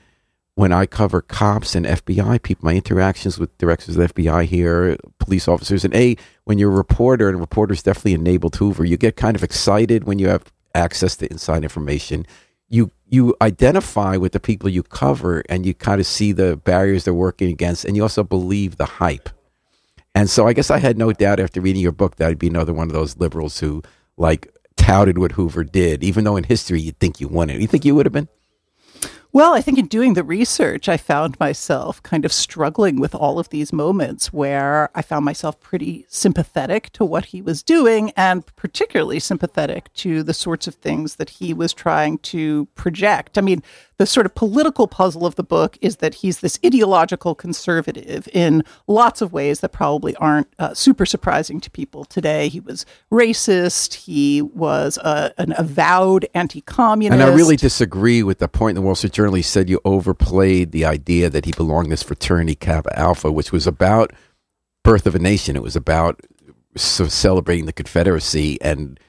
when 0.59 0.73
I 0.73 0.87
cover 0.87 1.23
cops 1.23 1.77
and 1.77 1.87
FBI 1.87 2.43
people, 2.43 2.65
my 2.67 2.75
interactions 2.75 3.39
with 3.39 3.57
directors 3.59 3.97
of 3.97 4.09
the 4.09 4.13
FBI 4.13 4.45
here, 4.45 4.97
police 5.21 5.47
officers, 5.47 5.85
and 5.85 5.95
A, 5.95 6.17
when 6.47 6.59
you're 6.59 6.73
a 6.73 6.77
reporter, 6.77 7.29
and 7.29 7.39
reporters 7.39 7.81
definitely 7.81 8.15
enabled 8.15 8.57
Hoover, 8.57 8.85
you 8.85 8.97
get 8.97 9.15
kind 9.15 9.37
of 9.37 9.45
excited 9.45 10.03
when 10.03 10.19
you 10.19 10.27
have 10.27 10.53
access 10.75 11.15
to 11.19 11.31
inside 11.31 11.63
information. 11.63 12.27
You 12.69 12.91
you 13.09 13.37
identify 13.41 14.17
with 14.17 14.33
the 14.33 14.41
people 14.41 14.69
you 14.69 14.83
cover, 14.83 15.45
and 15.49 15.65
you 15.65 15.75
kind 15.75 16.01
of 16.01 16.09
see 16.09 16.33
the 16.33 16.57
barriers 16.57 17.05
they're 17.05 17.15
working 17.15 17.53
against, 17.53 17.85
and 17.85 17.95
you 17.95 18.03
also 18.03 18.25
believe 18.25 18.79
the 18.79 18.85
hype. 18.85 19.29
And 20.13 20.29
so 20.29 20.49
I 20.49 20.55
guess 20.55 20.73
I 20.73 20.79
had 20.79 20.99
no 20.99 21.13
doubt 21.13 21.39
after 21.39 21.61
reading 21.61 21.83
your 21.83 21.93
book 21.93 22.17
that 22.17 22.31
I'd 22.31 22.37
be 22.37 22.49
another 22.49 22.75
one 22.75 22.89
of 22.89 22.93
those 22.93 23.17
liberals 23.17 23.61
who 23.61 23.81
like 24.17 24.53
touted 24.77 25.19
what 25.19 25.33
Hoover 25.33 25.63
did, 25.63 26.03
even 26.03 26.25
though 26.25 26.37
in 26.37 26.43
history 26.43 26.81
you'd 26.81 26.99
think 26.99 27.21
you 27.21 27.29
won 27.29 27.49
it. 27.49 27.61
You 27.61 27.69
think 27.69 27.85
you 27.85 27.95
would 27.95 28.07
have 28.07 28.13
been? 28.13 28.29
Well, 29.31 29.53
I 29.53 29.61
think 29.61 29.79
in 29.79 29.89
doing 29.89 30.15
the 30.15 30.25
research, 30.25 30.89
I 30.89 30.97
found 30.97 31.39
myself 31.39 32.03
kind 32.03 32.25
of 32.25 32.33
struggling 32.33 32.99
with 32.99 33.15
all 33.15 33.39
of 33.39 33.51
these 33.51 33.75
moments 33.75 34.33
where 34.33 34.89
I 34.95 35.03
found 35.03 35.27
myself 35.27 35.61
pretty 35.61 36.07
sympathetic 36.09 36.91
to 36.95 37.05
what 37.05 37.27
he 37.27 37.43
was 37.43 37.63
doing 37.63 38.11
and 38.17 38.45
particularly 38.57 39.21
sympathetic 39.21 39.93
to 39.95 40.23
the 40.23 40.33
sorts 40.33 40.67
of 40.67 40.77
things 40.77 41.17
that 41.17 41.29
he 41.29 41.53
was 41.53 41.75
trying 41.75 42.19
to 42.19 42.67
project. 42.75 43.37
I 43.37 43.43
mean, 43.43 43.63
the 43.99 44.07
sort 44.07 44.27
of 44.27 44.35
political 44.35 44.87
puzzle 44.87 45.27
of 45.27 45.35
the 45.35 45.43
book 45.43 45.77
is 45.81 45.97
that 45.97 46.15
he's 46.15 46.39
this 46.39 46.59
ideological 46.65 47.35
conservative 47.35 48.29
in 48.33 48.63
lots 48.87 49.21
of 49.21 49.33
ways 49.33 49.59
that 49.61 49.71
probably 49.71 50.15
aren't 50.17 50.47
uh, 50.61 50.73
super 50.73 51.05
surprising 51.05 51.61
to 51.61 51.71
people 51.71 52.05
today. 52.05 52.49
He 52.49 52.61
was 52.61 52.87
racist. 53.13 53.95
He 53.95 54.41
was 54.41 54.99
uh, 54.99 55.31
an 55.37 55.53
avowed 55.59 56.27
anti-communist. 56.33 57.21
And 57.21 57.29
I 57.29 57.35
really 57.35 57.57
disagree 57.57 58.23
with 58.23 58.39
the 58.39 58.49
point 58.49 58.77
in 58.77 58.83
the 58.83 58.87
Wall 58.87 58.95
Street 58.95 59.13
Journal. 59.13 59.35
He 59.35 59.43
said 59.43 59.69
you 59.69 59.81
overplayed 59.85 60.71
the 60.71 60.85
idea 60.85 61.29
that 61.29 61.45
he 61.45 61.53
belonged 61.53 61.87
to 61.87 61.91
this 61.91 62.05
fraternity 62.05 62.55
Kappa 62.55 62.97
Alpha, 62.97 63.33
which 63.33 63.51
was 63.51 63.67
about 63.67 64.13
birth 64.85 65.07
of 65.07 65.17
a 65.17 65.19
nation. 65.19 65.57
It 65.57 65.63
was 65.63 65.75
about 65.75 66.21
celebrating 66.77 67.67
the 67.67 67.73
Confederacy 67.73 68.63
and 68.63 69.01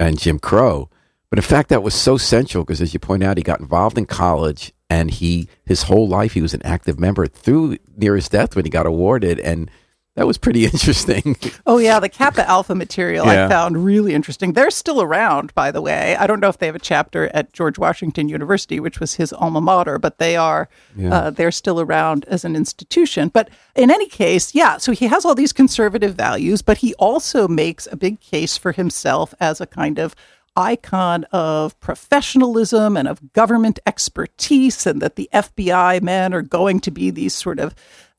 and 0.00 0.18
Jim 0.18 0.40
Crow. 0.40 0.90
But 1.30 1.38
in 1.38 1.44
fact, 1.44 1.68
that 1.68 1.82
was 1.82 1.94
so 1.94 2.16
central 2.16 2.64
because, 2.64 2.80
as 2.80 2.94
you 2.94 3.00
point 3.00 3.22
out, 3.22 3.36
he 3.36 3.42
got 3.42 3.60
involved 3.60 3.98
in 3.98 4.06
college, 4.06 4.72
and 4.88 5.10
he 5.10 5.48
his 5.64 5.84
whole 5.84 6.08
life 6.08 6.32
he 6.32 6.40
was 6.42 6.54
an 6.54 6.62
active 6.64 6.98
member 6.98 7.26
through 7.26 7.76
near 7.96 8.16
his 8.16 8.28
death 8.28 8.56
when 8.56 8.64
he 8.64 8.70
got 8.70 8.86
awarded, 8.86 9.38
and 9.38 9.70
that 10.18 10.26
was 10.26 10.36
pretty 10.38 10.64
interesting. 10.72 11.36
Oh 11.66 11.78
yeah, 11.78 12.00
the 12.00 12.08
Kappa 12.08 12.48
Alpha 12.48 12.74
material 12.74 13.26
Yeah. 13.26 13.44
I 13.44 13.48
found 13.48 13.84
really 13.84 14.14
interesting. 14.14 14.54
They're 14.54 14.70
still 14.70 15.00
around, 15.00 15.54
by 15.54 15.70
the 15.70 15.80
way. 15.80 16.16
I 16.16 16.26
don't 16.26 16.40
know 16.40 16.48
if 16.48 16.58
they 16.58 16.66
have 16.66 16.74
a 16.74 16.80
chapter 16.80 17.28
at 17.34 17.52
George 17.52 17.78
Washington 17.78 18.28
University, 18.28 18.80
which 18.80 18.98
was 18.98 19.14
his 19.14 19.32
alma 19.32 19.60
mater, 19.60 19.98
but 19.98 20.18
they 20.18 20.34
are 20.34 20.68
uh, 21.00 21.30
they're 21.30 21.52
still 21.52 21.78
around 21.80 22.24
as 22.24 22.44
an 22.44 22.56
institution. 22.56 23.28
But 23.28 23.50
in 23.76 23.90
any 23.90 24.08
case, 24.08 24.54
yeah. 24.54 24.78
So 24.78 24.92
he 24.92 25.06
has 25.06 25.24
all 25.24 25.34
these 25.34 25.52
conservative 25.52 26.14
values, 26.14 26.62
but 26.62 26.78
he 26.78 26.94
also 26.94 27.46
makes 27.46 27.86
a 27.92 27.96
big 27.96 28.18
case 28.20 28.56
for 28.56 28.72
himself 28.72 29.34
as 29.40 29.60
a 29.60 29.66
kind 29.66 29.98
of 29.98 30.16
icon 30.58 31.24
of 31.32 31.78
professionalism 31.80 32.96
and 32.96 33.08
of 33.08 33.32
government 33.32 33.78
expertise, 33.86 34.86
and 34.86 35.00
that 35.00 35.16
the 35.16 35.30
FBI 35.32 36.02
men 36.02 36.34
are 36.34 36.42
going 36.42 36.80
to 36.80 36.90
be 36.90 37.10
these 37.10 37.34
sort 37.34 37.60
of 37.60 37.74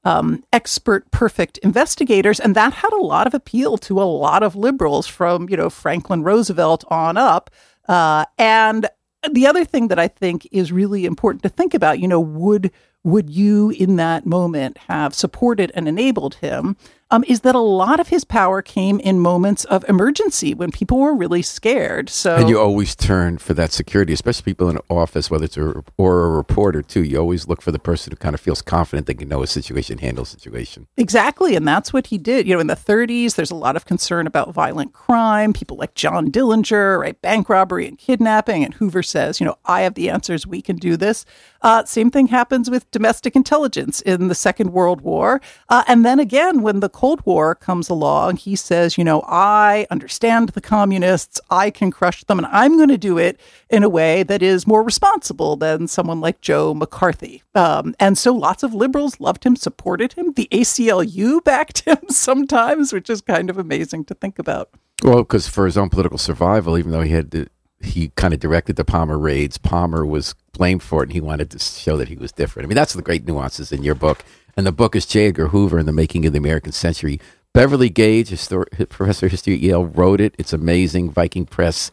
um, 0.06 0.44
expert, 0.54 1.12
perfect 1.12 1.58
investigators, 1.60 2.40
and 2.40 2.56
that 2.56 2.74
had 2.74 2.94
a 2.94 3.02
lot 3.02 3.28
of 3.28 3.34
appeal 3.34 3.78
to 3.78 4.02
a 4.02 4.04
lot 4.04 4.42
of 4.42 4.56
liberals 4.56 5.06
from 5.06 5.50
you 5.50 5.58
know 5.58 5.70
Franklin 5.70 6.24
Roosevelt 6.24 6.84
on 6.88 7.18
up. 7.18 7.52
Uh, 7.88 8.26
and 8.38 8.88
the 9.30 9.48
other 9.48 9.66
thing 9.66 9.90
that 9.90 10.00
I 10.00 10.08
think 10.08 10.48
is 10.52 10.72
really 10.72 11.06
important 11.06 11.44
to 11.44 11.50
think 11.50 11.74
about, 11.74 12.00
you 12.00 12.08
know, 12.08 12.20
would 12.20 12.72
would 13.04 13.30
you 13.30 13.70
in 13.72 13.96
that 13.96 14.26
moment 14.26 14.78
have 14.88 15.14
supported 15.14 15.72
and 15.74 15.88
enabled 15.88 16.36
him? 16.36 16.76
Um, 17.12 17.24
is 17.28 17.42
that 17.42 17.56
a 17.56 17.60
lot 17.60 18.00
of 18.00 18.10
his 18.10 18.24
power 18.24 18.62
came 18.62 19.00
in 19.00 19.20
moments 19.20 19.66
of 19.66 19.88
emergency 19.90 20.54
when 20.54 20.72
people 20.72 21.00
were 21.00 21.16
really 21.16 21.42
scared. 21.42 22.10
So, 22.10 22.36
and 22.36 22.50
you 22.50 22.60
always 22.60 22.96
turn 22.96 23.38
for 23.40 23.54
that 23.56 23.72
security, 23.72 24.14
especially 24.14 24.44
people 24.44 24.70
in 24.70 24.78
an 24.78 24.84
office, 24.90 25.32
whether 25.32 25.46
it's 25.46 25.58
a 25.58 25.84
or 25.98 26.26
a 26.26 26.30
reporter 26.30 26.82
too. 26.82 27.04
You 27.04 27.18
always 27.18 27.48
look 27.48 27.62
for 27.62 27.72
the 27.72 27.80
person 27.80 28.12
who 28.12 28.18
kind 28.18 28.36
of 28.36 28.42
feels 28.42 28.62
confident 28.62 29.08
they 29.08 29.14
can 29.16 29.28
know 29.28 29.42
a 29.42 29.48
situation, 29.48 29.98
handle 29.98 30.24
a 30.24 30.28
situation. 30.28 30.88
Exactly, 30.98 31.56
and 31.56 31.68
that's 31.68 31.92
what 31.92 32.08
he 32.08 32.18
did. 32.18 32.48
You 32.48 32.54
know, 32.54 32.60
in 32.60 32.68
the 32.68 32.76
30s, 32.76 33.36
there's 33.36 33.52
a 33.52 33.56
lot 33.56 33.76
of 33.76 33.86
concern 33.86 34.28
about 34.28 34.54
violent 34.54 34.94
crime. 34.94 35.54
People 35.54 35.78
like 35.78 35.96
John 35.96 36.32
Dillinger, 36.32 37.00
right, 37.00 37.20
bank 37.22 37.50
robbery 37.50 37.88
and 37.88 37.98
kidnapping, 37.98 38.64
and 38.64 38.74
Hoover 38.76 39.02
says, 39.02 39.40
you 39.40 39.46
know, 39.46 39.56
I 39.66 39.82
have 39.82 39.96
the 39.96 40.10
answers. 40.10 40.46
We 40.46 40.62
can 40.62 40.76
do 40.76 40.96
this. 40.96 41.26
Uh, 41.62 41.84
same 41.86 42.12
thing 42.12 42.28
happens 42.28 42.70
with 42.70 42.90
domestic 42.92 43.36
intelligence 43.36 44.02
in 44.02 44.28
the 44.28 44.36
Second 44.36 44.72
World 44.72 45.02
War, 45.02 45.42
uh, 45.70 45.84
and 45.88 46.06
then 46.06 46.20
again 46.20 46.62
when 46.62 46.80
the 46.80 46.90
Cold 47.00 47.26
War 47.26 47.56
comes 47.56 47.88
along, 47.88 48.36
he 48.36 48.58
says, 48.58 48.98
you 48.98 49.06
know, 49.06 49.24
I 49.26 49.88
understand 49.90 50.50
the 50.50 50.60
communists, 50.60 51.40
I 51.50 51.70
can 51.70 51.92
crush 51.92 52.26
them, 52.26 52.40
and 52.40 52.48
I'm 52.48 52.76
going 52.76 52.90
to 52.90 52.98
do 52.98 53.18
it 53.18 53.40
in 53.70 53.84
a 53.84 53.90
way 53.90 54.24
that 54.24 54.44
is 54.44 54.68
more 54.68 54.84
responsible 54.84 55.56
than 55.56 55.88
someone 55.88 56.20
like 56.20 56.42
Joe 56.42 56.74
McCarthy. 56.74 57.42
Um, 57.56 57.96
and 58.02 58.18
so 58.18 58.36
lots 58.36 58.64
of 58.64 58.74
liberals 58.74 59.22
loved 59.22 59.46
him, 59.46 59.56
supported 59.56 60.12
him. 60.12 60.34
The 60.34 60.50
ACLU 60.52 61.42
backed 61.46 61.86
him 61.88 62.00
sometimes, 62.10 62.92
which 62.92 63.10
is 63.10 63.22
kind 63.22 63.50
of 63.50 63.58
amazing 63.58 64.04
to 64.04 64.14
think 64.14 64.38
about. 64.38 64.70
Well, 65.02 65.20
because 65.20 65.48
for 65.48 65.66
his 65.66 65.78
own 65.78 65.88
political 65.88 66.18
survival, 66.18 66.78
even 66.78 66.92
though 66.92 67.04
he 67.04 67.14
had 67.14 67.32
to, 67.32 67.48
he 67.80 68.10
kind 68.18 68.34
of 68.34 68.42
directed 68.42 68.76
the 68.76 68.84
Palmer 68.84 69.18
raids, 69.18 69.58
Palmer 69.58 70.06
was 70.06 70.36
blamed 70.52 70.84
for 70.84 71.02
it, 71.02 71.06
and 71.06 71.14
he 71.14 71.22
wanted 71.22 71.50
to 71.52 71.60
show 71.60 71.96
that 71.96 72.10
he 72.10 72.18
was 72.18 72.34
different. 72.34 72.66
I 72.66 72.68
mean, 72.68 72.76
that's 72.76 72.92
the 72.92 73.02
great 73.02 73.26
nuances 73.26 73.72
in 73.72 73.84
your 73.84 73.96
book 73.96 74.26
and 74.60 74.68
the 74.68 74.74
book 74.74 74.94
is 74.94 75.06
J. 75.06 75.28
Edgar 75.28 75.48
Hoover 75.48 75.78
and 75.78 75.88
the 75.88 75.94
Making 75.94 76.26
of 76.26 76.34
the 76.34 76.38
American 76.38 76.74
Century. 76.74 77.22
Beverly 77.54 77.90
Gage, 77.90 78.30
histor- 78.30 78.68
professor 78.90 79.28
of 79.28 79.32
history 79.32 79.54
at 79.54 79.62
Yale, 79.62 79.86
wrote 79.86 80.20
it. 80.20 80.36
It's 80.38 80.52
amazing. 80.52 81.12
Viking 81.12 81.46
Press. 81.46 81.92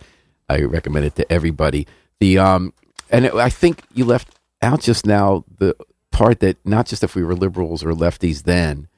I 0.49 0.63
recommend 0.63 1.05
it 1.05 1.15
to 1.15 1.33
everybody. 1.33 1.87
The 2.19 2.39
um, 2.41 2.73
and 3.09 3.27
it, 3.27 3.35
I 3.35 3.51
think 3.51 3.85
you 3.95 4.05
left 4.05 4.41
out 4.63 4.81
just 4.81 5.07
now 5.07 5.45
the 5.59 5.77
part 6.11 6.41
that 6.41 6.57
not 6.67 6.87
just 6.87 7.05
if 7.05 7.15
we 7.15 7.23
were 7.23 7.37
liberals 7.37 7.85
or 7.85 7.93
lefties 7.93 8.43
then, 8.43 8.89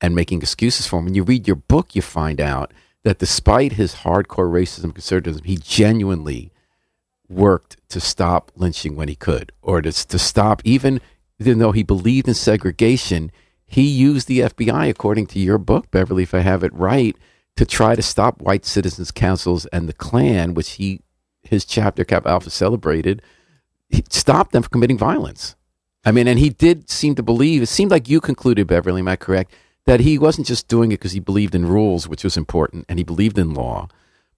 and 0.00 0.16
making 0.16 0.42
excuses 0.42 0.88
for 0.88 0.98
him. 0.98 1.04
When 1.04 1.14
you 1.14 1.22
read 1.22 1.46
your 1.46 1.54
book, 1.54 1.94
you 1.94 2.02
find 2.02 2.40
out 2.40 2.72
that 3.04 3.20
despite 3.20 3.74
his 3.74 3.94
hardcore 3.94 4.50
racism, 4.50 4.92
conservatism, 4.92 5.44
he 5.44 5.56
genuinely 5.56 6.50
worked 7.28 7.76
to 7.90 8.00
stop 8.00 8.50
lynching 8.56 8.96
when 8.96 9.06
he 9.06 9.14
could, 9.14 9.52
or 9.62 9.80
to, 9.82 9.92
to 9.92 10.18
stop 10.18 10.60
even 10.64 11.00
even 11.38 11.58
though 11.58 11.72
he 11.72 11.82
believed 11.82 12.28
in 12.28 12.34
segregation, 12.34 13.30
he 13.66 13.82
used 13.82 14.28
the 14.28 14.40
FBI, 14.40 14.88
according 14.88 15.26
to 15.28 15.38
your 15.38 15.58
book, 15.58 15.90
Beverly, 15.90 16.22
if 16.22 16.34
I 16.34 16.40
have 16.40 16.62
it 16.62 16.72
right, 16.74 17.16
to 17.56 17.64
try 17.64 17.94
to 17.94 18.02
stop 18.02 18.40
white 18.40 18.64
citizens 18.64 19.10
councils 19.10 19.66
and 19.66 19.88
the 19.88 19.92
Klan, 19.92 20.54
which 20.54 20.72
he 20.72 21.00
his 21.42 21.64
chapter 21.64 22.04
Kappa 22.04 22.28
Alpha 22.28 22.50
celebrated, 22.50 23.20
he 23.90 24.02
stopped 24.08 24.52
them 24.52 24.62
from 24.62 24.70
committing 24.70 24.96
violence. 24.96 25.56
I 26.04 26.10
mean, 26.10 26.26
and 26.26 26.38
he 26.38 26.50
did 26.50 26.90
seem 26.90 27.14
to 27.16 27.22
believe. 27.22 27.62
It 27.62 27.66
seemed 27.66 27.90
like 27.90 28.08
you 28.08 28.20
concluded, 28.20 28.66
Beverly, 28.66 29.00
am 29.00 29.08
I 29.08 29.16
correct, 29.16 29.52
that 29.86 30.00
he 30.00 30.18
wasn't 30.18 30.46
just 30.46 30.68
doing 30.68 30.90
it 30.90 31.00
because 31.00 31.12
he 31.12 31.20
believed 31.20 31.54
in 31.54 31.66
rules, 31.66 32.08
which 32.08 32.24
was 32.24 32.36
important, 32.36 32.86
and 32.88 32.98
he 32.98 33.04
believed 33.04 33.38
in 33.38 33.54
law, 33.54 33.88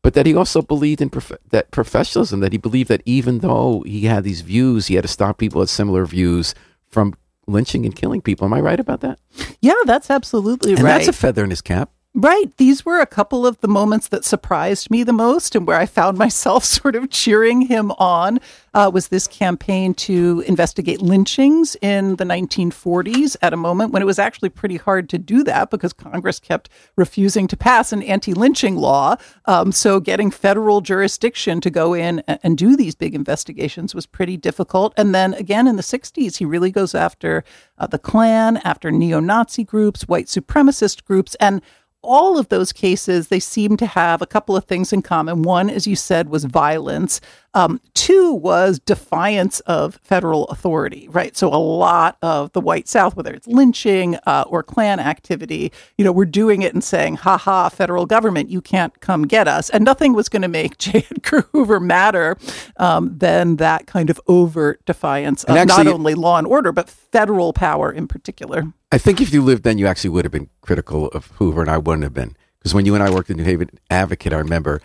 but 0.03 0.15
that 0.15 0.27
he 0.27 0.35
also 0.35 0.63
believed 0.63 1.01
in 1.01 1.11
prof- 1.11 1.39
that 1.51 1.71
professionalism. 1.71 2.41
That 2.41 2.53
he 2.53 2.59
believed 2.59 2.89
that 2.89 3.03
even 3.05 3.39
though 3.39 3.83
he 3.87 4.07
had 4.07 4.25
these 4.25 4.41
views, 4.41 4.87
he 4.87 4.95
had 4.95 5.03
to 5.03 5.09
stop 5.09 5.39
people 5.39 5.63
at 5.63 5.69
similar 5.69 6.07
views 6.07 6.55
from 6.97 7.13
lynching 7.47 7.85
and 7.85 7.95
killing 7.95 8.23
people. 8.23 8.47
Am 8.47 8.55
I 8.55 8.61
right 8.61 8.81
about 8.81 9.03
that? 9.03 9.19
Yeah, 9.61 9.75
that's 9.85 10.09
absolutely 10.09 10.73
and 10.73 10.83
right. 10.83 10.95
That's 10.95 11.09
a 11.09 11.13
feather 11.13 11.45
in 11.45 11.51
his 11.51 11.61
cap. 11.61 11.91
Right. 12.19 12.51
These 12.57 12.87
were 12.87 12.99
a 12.99 13.07
couple 13.07 13.47
of 13.47 13.61
the 13.61 13.69
moments 13.69 14.09
that 14.09 14.25
surprised 14.25 14.91
me 14.91 15.03
the 15.03 15.13
most 15.13 15.55
and 15.55 15.67
where 15.67 15.79
I 15.79 15.85
found 15.85 16.17
myself 16.27 16.65
sort 16.65 16.97
of 16.97 17.11
cheering 17.11 17.61
him 17.61 17.93
on 17.99 18.41
uh, 18.73 18.91
was 18.93 19.09
this 19.09 19.27
campaign 19.27 19.93
to 19.93 20.43
investigate 20.47 21.03
lynchings 21.03 21.77
in 21.83 22.17
the 22.17 22.25
1940s 22.25 23.37
at 23.43 23.53
a 23.53 23.57
moment 23.59 23.93
when 23.93 24.01
it 24.01 24.07
was 24.07 24.19
actually 24.19 24.49
pretty 24.49 24.79
hard 24.79 25.11
to 25.11 25.19
do 25.19 25.45
that 25.45 25.69
because 25.69 25.93
Congress 25.93 26.41
kept 26.41 26.71
refusing 26.97 27.47
to 27.49 27.57
pass 27.57 27.93
an 27.93 28.03
anti 28.03 28.33
lynching 28.33 28.77
law. 28.77 29.17
Um, 29.45 29.71
so 29.71 30.01
getting 30.01 30.31
federal 30.31 30.81
jurisdiction 30.81 31.61
to 31.61 31.69
go 31.69 31.93
in 31.93 32.21
and, 32.21 32.57
do 32.57 32.75
these 32.75 32.95
big 32.95 33.15
investigations 33.15 33.95
was 33.95 34.07
pretty 34.07 34.39
difficult. 34.39 34.95
And 34.97 35.15
then 35.15 35.35
again 35.35 35.67
in 35.67 35.77
the 35.77 35.83
60s, 35.83 36.39
he 36.39 36.47
really 36.47 36.71
goes 36.71 36.95
after 36.95 37.45
uh, 37.77 37.87
the 37.87 37.99
Klan, 37.99 38.57
after 38.65 38.91
neo 38.91 39.21
Nazi 39.21 39.65
groups, 39.65 40.09
white 40.09 40.25
supremacist 40.25 41.05
groups, 41.05 41.35
and 41.35 41.61
all 42.07 42.39
of 42.39 42.49
those 42.49 42.73
cases, 42.73 43.29
they 43.29 43.41
seem 43.41 43.77
to 43.79 43.87
have 43.87 44.23
a 44.23 44.27
couple 44.27 44.57
of 44.57 44.65
things 44.65 44.93
in 44.93 45.03
common. 45.03 45.43
One, 45.43 45.69
as 45.69 45.87
you 45.87 45.97
said, 45.97 46.29
was 46.29 46.45
violence. 46.45 47.21
Um, 47.55 47.81
two 47.95 48.35
was 48.35 48.79
defiance 48.79 49.61
of 49.61 49.99
federal 50.03 50.45
authority, 50.49 51.09
right? 51.11 51.35
So 51.35 51.49
a 51.49 51.57
lot 51.57 52.19
of 52.21 52.53
the 52.53 52.61
white 52.61 52.87
South, 52.87 53.17
whether 53.17 53.33
it's 53.33 53.47
lynching 53.47 54.17
uh, 54.27 54.45
or 54.47 54.63
Klan 54.63 55.01
activity, 55.01 55.73
you 55.97 56.05
know, 56.05 56.13
we're 56.13 56.27
doing 56.27 56.61
it 56.61 56.75
and 56.75 56.85
saying, 56.85 57.17
"Ha 57.17 57.39
ha, 57.39 57.71
federal 57.71 58.05
government, 58.05 58.51
you 58.51 58.61
can't 58.61 59.01
come 59.01 59.27
get 59.27 59.49
us," 59.49 59.71
and 59.71 59.85
nothing 59.85 60.13
was 60.13 60.29
going 60.29 60.43
to 60.43 60.49
make 60.49 60.77
J. 60.79 61.07
Edgar 61.11 61.49
Hoover 61.53 61.81
madder 61.81 62.37
um, 62.77 63.17
than 63.17 63.57
that 63.57 63.87
kind 63.87 64.11
of 64.11 64.21
overt 64.29 64.85
defiance 64.85 65.43
of 65.45 65.57
actually, 65.57 65.85
not 65.85 65.95
only 65.95 66.15
law 66.15 66.37
and 66.37 66.47
order 66.47 66.73
but 66.73 66.91
federal 66.91 67.55
power 67.55 67.91
in 67.91 68.07
particular. 68.07 68.65
I 68.97 68.99
think 68.99 69.21
if 69.21 69.31
you 69.31 69.43
lived 69.43 69.63
then, 69.63 69.77
you 69.77 69.87
actually 69.87 70.09
would 70.09 70.25
have 70.25 70.33
been 70.33 70.49
critical 70.63 71.09
of 71.09 71.27
Hoover, 71.33 71.61
and 71.61 71.69
I 71.69 71.77
wouldn't 71.77 72.05
have 72.05 72.15
been 72.15 72.35
because 72.59 72.73
when 72.73 72.87
you 72.87 72.95
and 72.95 73.03
I 73.03 73.11
worked 73.11 73.29
at 73.29 73.37
New 73.37 73.45
Haven 73.45 73.69
Advocate, 73.91 74.33
I 74.33 74.39
remember 74.39 74.81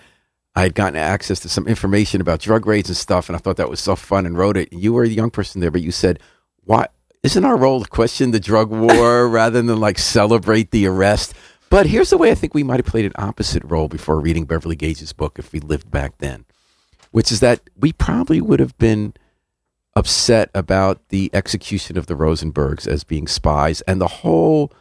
I 0.54 0.64
had 0.64 0.76
gotten 0.76 0.98
access 0.98 1.40
to 1.40 1.48
some 1.48 1.66
information 1.66 2.20
about 2.20 2.42
drug 2.42 2.68
raids 2.68 2.90
and 2.90 2.98
stuff, 2.98 3.30
and 3.30 3.38
I 3.38 3.40
thought 3.40 3.56
that 3.56 3.70
was 3.70 3.80
so 3.80 3.96
fun 3.96 4.26
and 4.26 4.38
wrote 4.38 4.58
it. 4.58 4.74
You 4.74 4.92
were 4.92 5.04
a 5.04 5.08
young 5.08 5.32
person 5.32 5.62
there, 5.62 5.72
but 5.72 5.82
you 5.82 5.94
said, 5.94 6.20
"Why 6.66 6.88
isn't 7.24 7.46
our 7.46 7.56
role 7.56 7.82
to 7.82 7.90
question 7.90 8.32
the 8.32 8.40
drug 8.42 8.70
war 8.70 9.30
rather 9.30 9.62
than 9.62 9.80
like 9.80 9.98
celebrate 9.98 10.72
the 10.72 10.88
arrest?" 10.88 11.34
But 11.70 11.86
here's 11.86 12.10
the 12.10 12.18
way 12.18 12.32
I 12.32 12.36
think 12.36 12.54
we 12.54 12.64
might 12.64 12.84
have 12.84 12.92
played 12.92 13.06
an 13.06 13.14
opposite 13.16 13.64
role 13.64 13.88
before 13.88 14.20
reading 14.20 14.44
Beverly 14.44 14.76
Gage's 14.76 15.14
book 15.14 15.40
if 15.40 15.54
we 15.54 15.62
lived 15.62 15.90
back 15.90 16.18
then, 16.18 16.44
which 17.12 17.32
is 17.32 17.40
that 17.40 17.62
we 17.80 17.94
probably 17.94 18.42
would 18.42 18.60
have 18.60 18.78
been 18.78 19.14
upset 19.96 20.50
about 20.54 21.10
the 21.10 21.30
execution 21.34 21.98
of 21.98 22.08
the 22.08 22.16
Rosenbergs 22.16 22.88
as 22.88 23.04
being 23.04 23.28
spies 23.28 23.82
and 23.82 24.00
the 24.00 24.08
whole 24.08 24.72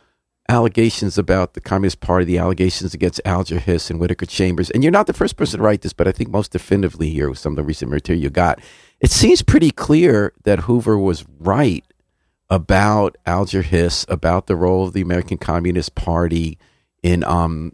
allegations 0.49 1.17
about 1.17 1.55
the 1.55 1.61
Communist 1.61 2.00
Party, 2.00 2.25
the 2.25 2.38
allegations 2.38 2.93
against 2.93 3.21
Alger 3.25 3.61
Hiss 3.61 3.88
and 3.88 4.00
Whitaker 4.00 4.26
Chambers. 4.26 4.71
And 4.71 4.83
you're 4.83 4.90
not 4.90 5.07
the 5.07 5.12
first 5.12 5.37
person 5.37 5.59
to 5.59 5.64
write 5.64 5.83
this, 5.83 5.93
but 5.93 6.09
I 6.09 6.12
think 6.12 6.31
most 6.31 6.50
definitively 6.50 7.11
here 7.11 7.31
with 7.31 7.38
some 7.38 7.52
of 7.52 7.57
the 7.57 7.62
recent 7.62 7.90
material 7.90 8.23
you 8.23 8.31
got. 8.31 8.61
It 9.00 9.11
seems 9.11 9.43
pretty 9.43 9.71
clear 9.71 10.33
that 10.43 10.61
Hoover 10.61 10.99
was 10.99 11.25
right 11.38 11.85
about 12.49 13.17
Alger 13.26 13.62
Hiss, 13.62 14.05
about 14.09 14.49
the 14.49 14.57
role 14.57 14.85
of 14.85 14.93
the 14.93 15.00
American 15.00 15.38
Communist 15.38 15.95
Party 15.95 16.59
in 17.02 17.23
um, 17.25 17.73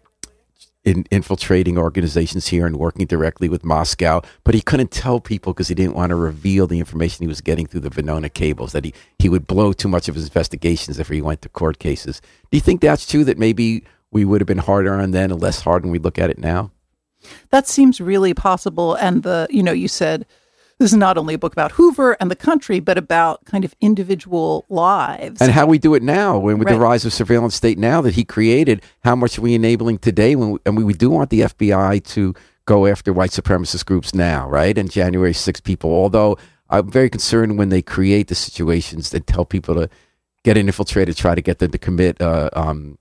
in 0.87 1.05
infiltrating 1.11 1.77
organizations 1.77 2.47
here 2.47 2.65
and 2.65 2.77
working 2.77 3.05
directly 3.07 3.49
with 3.49 3.65
Moscow, 3.65 4.23
but 4.45 4.55
he 4.55 4.63
couldn't 4.63 4.93
tell 4.93 5.19
people 5.21 5.53
because 5.53 5.67
he 5.67 5.75
didn't 5.75 5.97
want 5.97 6.11
to 6.11 6.15
reveal 6.15 6.69
the 6.69 6.79
information 6.79 7.25
he 7.25 7.29
was 7.29 7.41
getting 7.41 7.67
through 7.67 7.81
the 7.81 7.91
Venona 7.91 8.33
cables, 8.33 8.71
that 8.71 8.85
he, 8.85 8.95
he 9.19 9.29
would 9.29 9.49
blow 9.49 9.73
too 9.73 9.89
much 9.89 10.09
of 10.09 10.15
his 10.15 10.25
investigations 10.25 11.01
if 11.01 11.09
he 11.09 11.21
went 11.21 11.43
to 11.43 11.49
court 11.49 11.81
cases. 11.81 12.23
Do 12.51 12.57
you 12.57 12.61
think 12.61 12.81
that's 12.81 13.05
true, 13.05 13.25
that 13.25 13.37
maybe 13.37 13.85
we 14.13 14.25
would 14.25 14.41
have 14.41 14.47
been 14.47 14.59
harder 14.59 14.95
on 14.95 15.11
then 15.11 15.33
and 15.33 15.43
less 15.43 15.61
hard 15.61 15.83
when 15.83 15.91
we 15.91 15.99
look 15.99 16.21
at 16.21 16.31
it 16.31 16.39
now? 16.39 16.71
That 17.51 17.67
seems 17.67 18.01
really 18.01 18.33
possible. 18.33 18.95
And 18.95 19.25
the, 19.25 19.49
you 19.51 19.65
know, 19.65 19.73
you 19.73 19.89
said 19.89 20.25
this 20.79 20.93
is 20.93 20.99
not 20.99 21.17
only 21.17 21.35
a 21.35 21.39
book 21.39 21.53
about 21.53 21.73
Hoover 21.73 22.17
and 22.21 22.31
the 22.31 22.37
country, 22.37 22.81
but 22.81 22.99
about 22.99 23.45
kind 23.47 23.65
of 23.65 23.75
individual 23.81 24.67
lives. 24.69 25.41
And 25.41 25.51
how 25.51 25.67
we 25.67 25.79
do 25.79 25.95
it 25.95 26.03
now, 26.03 26.39
when 26.39 26.59
with 26.59 26.67
right. 26.67 26.75
the 26.75 26.81
rise 26.81 27.05
of 27.05 27.13
surveillance 27.13 27.55
state 27.55 27.79
now 27.79 28.01
that 28.03 28.15
he 28.15 28.25
created, 28.25 28.83
how 29.03 29.17
much 29.17 29.39
are 29.39 29.43
we 29.43 29.55
enabling 29.55 29.99
today? 29.99 30.37
When 30.37 30.51
we, 30.53 30.59
and 30.67 30.77
we 30.85 30.93
do 30.93 31.09
want 31.09 31.31
the 31.31 31.41
FBI 31.41 32.05
to 32.09 32.35
go 32.67 32.87
after 32.87 33.13
white 33.13 33.31
supremacist 33.31 33.87
groups 33.87 34.15
now, 34.15 34.49
right? 34.49 34.77
And 34.77 34.91
January 34.91 35.33
6 35.33 35.61
people, 35.61 35.91
although 35.91 36.37
I'm 36.69 36.91
very 36.91 37.09
concerned 37.09 37.57
when 37.57 37.71
they 37.71 37.81
create 37.81 38.29
the 38.29 38.35
situations 38.35 39.11
that 39.11 39.27
tell 39.27 39.45
people 39.45 39.75
to 39.77 39.89
get 40.43 40.57
infiltrated, 40.57 41.17
try 41.17 41.35
to 41.35 41.43
get 41.43 41.59
them 41.59 41.71
to 41.71 41.79
commit 41.79 42.21
uh, 42.21 42.51
um, 42.53 42.99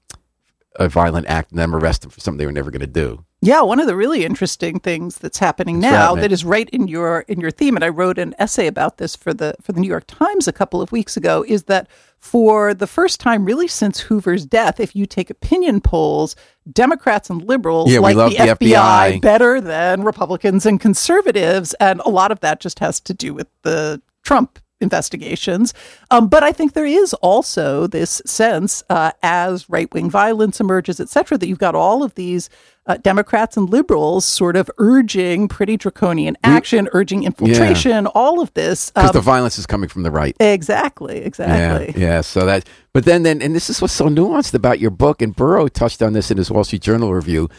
a 0.78 0.88
violent 0.88 1.28
act 1.28 1.52
and 1.52 1.60
then 1.60 1.74
arrest 1.74 2.04
them 2.04 2.12
for 2.12 2.20
something 2.20 2.38
they 2.38 2.46
were 2.46 2.52
never 2.52 2.72
going 2.72 2.80
to 2.82 2.88
do. 2.88 3.26
Yeah, 3.46 3.62
one 3.62 3.80
of 3.80 3.88
the 3.88 3.96
really 3.96 4.26
interesting 4.26 4.80
things 4.80 5.18
that's 5.20 5.38
happening 5.38 5.80
That's 5.80 5.92
now 5.92 6.14
right, 6.16 6.22
that 6.22 6.32
is 6.32 6.44
right 6.44 6.70
in 6.72 6.88
your 6.88 7.22
in 7.28 7.40
your 7.40 7.52
theme, 7.52 7.76
and 7.76 7.84
I 7.84 7.90
wrote 7.90 8.18
an 8.18 8.34
essay 8.40 8.68
about 8.68 8.98
this 8.98 9.16
for 9.16 9.34
the 9.34 9.56
for 9.62 9.72
the 9.72 9.80
New 9.80 9.88
York 9.88 10.06
Times 10.08 10.48
a 10.48 10.54
couple 10.54 10.82
of 10.82 10.92
weeks 10.92 11.16
ago, 11.16 11.46
is 11.48 11.64
that 11.64 11.88
for 12.20 12.74
the 12.74 12.88
first 12.88 13.20
time 13.20 13.46
really 13.46 13.68
since 13.68 14.00
Hoover's 14.00 14.46
death, 14.46 14.80
if 14.80 14.96
you 14.96 15.06
take 15.06 15.30
opinion 15.30 15.80
polls, 15.80 16.36
Democrats 16.72 17.30
and 17.30 17.44
liberals 17.44 17.92
Yeah, 17.92 18.00
like 18.00 18.16
the, 18.16 18.30
the 18.30 18.36
FBI, 18.36 19.18
FBI. 19.18 19.22
better 19.22 19.62
than 19.62 20.04
Republicans 20.04 20.66
and 20.66 20.80
conservatives, 20.80 21.76
and 21.76 22.02
a 22.02 22.10
lot 22.10 22.32
of 22.32 22.40
that 22.40 22.60
just 22.60 22.80
has 22.80 23.00
to 23.02 23.14
do 23.14 23.34
with 23.34 23.48
the 23.62 24.02
Trump 24.24 24.60
investigations. 24.82 25.74
Um, 26.12 26.28
but 26.28 26.44
I 26.44 26.52
think 26.52 26.74
there 26.74 26.86
is 26.86 27.14
also 27.16 27.88
this 27.88 28.22
sense, 28.26 28.84
uh, 28.90 29.12
as 29.24 29.70
right 29.70 29.92
wing 29.94 30.10
violence 30.10 30.60
emerges, 30.60 31.00
et 31.00 31.10
cetera, 31.10 31.38
that 31.38 31.48
you've 31.48 31.60
got 31.60 31.76
all 31.76 32.04
of 32.04 32.16
these 32.16 32.50
uh, 32.88 32.98
Democrats 32.98 33.58
and 33.58 33.70
liberals 33.70 34.26
sort 34.26 34.56
of 34.56 34.70
urging 34.78 35.48
pretty 35.48 35.76
draconian 35.76 36.38
action, 36.44 36.88
urging 36.94 37.24
infiltration, 37.24 38.06
all 38.08 38.40
of 38.42 38.54
this. 38.54 38.92
Because 38.92 39.10
Um, 39.10 39.14
the 39.14 39.22
violence 39.22 39.58
is 39.58 39.66
coming 39.66 39.90
from 39.90 40.04
the 40.04 40.12
right. 40.12 40.36
exactly, 40.40 41.18
exactly. 41.18 42.00
Yeah, 42.00 42.08
yeah. 42.08 42.22
So 42.22 42.46
that, 42.46 42.68
but 42.94 43.06
then, 43.06 43.24
then, 43.24 43.42
and 43.42 43.56
this 43.56 43.70
is 43.70 43.82
what's 43.82 43.94
so 43.94 44.08
nuanced 44.08 44.54
about 44.54 44.80
your 44.80 44.92
book. 44.92 45.22
And 45.22 45.36
Burrough 45.36 45.70
touched 45.70 46.04
on 46.04 46.14
this 46.14 46.30
in 46.30 46.38
his 46.38 46.52
Wall 46.52 46.64
Street 46.64 46.84
Journal 46.84 47.12
review. 47.14 47.50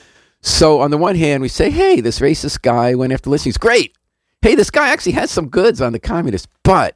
So 0.43 0.81
on 0.81 0.93
the 0.93 0.99
one 0.99 1.17
hand, 1.17 1.43
we 1.43 1.49
say, 1.49 1.71
"Hey, 1.71 2.01
this 2.01 2.21
racist 2.21 2.63
guy 2.63 2.95
went 2.95 3.13
after 3.13 3.31
listings. 3.31 3.57
Great. 3.57 3.97
Hey, 4.43 4.55
this 4.55 4.71
guy 4.71 4.91
actually 4.91 5.13
has 5.13 5.31
some 5.31 5.49
goods 5.49 5.81
on 5.81 5.93
the 5.93 5.99
communists." 5.99 6.47
But 6.63 6.95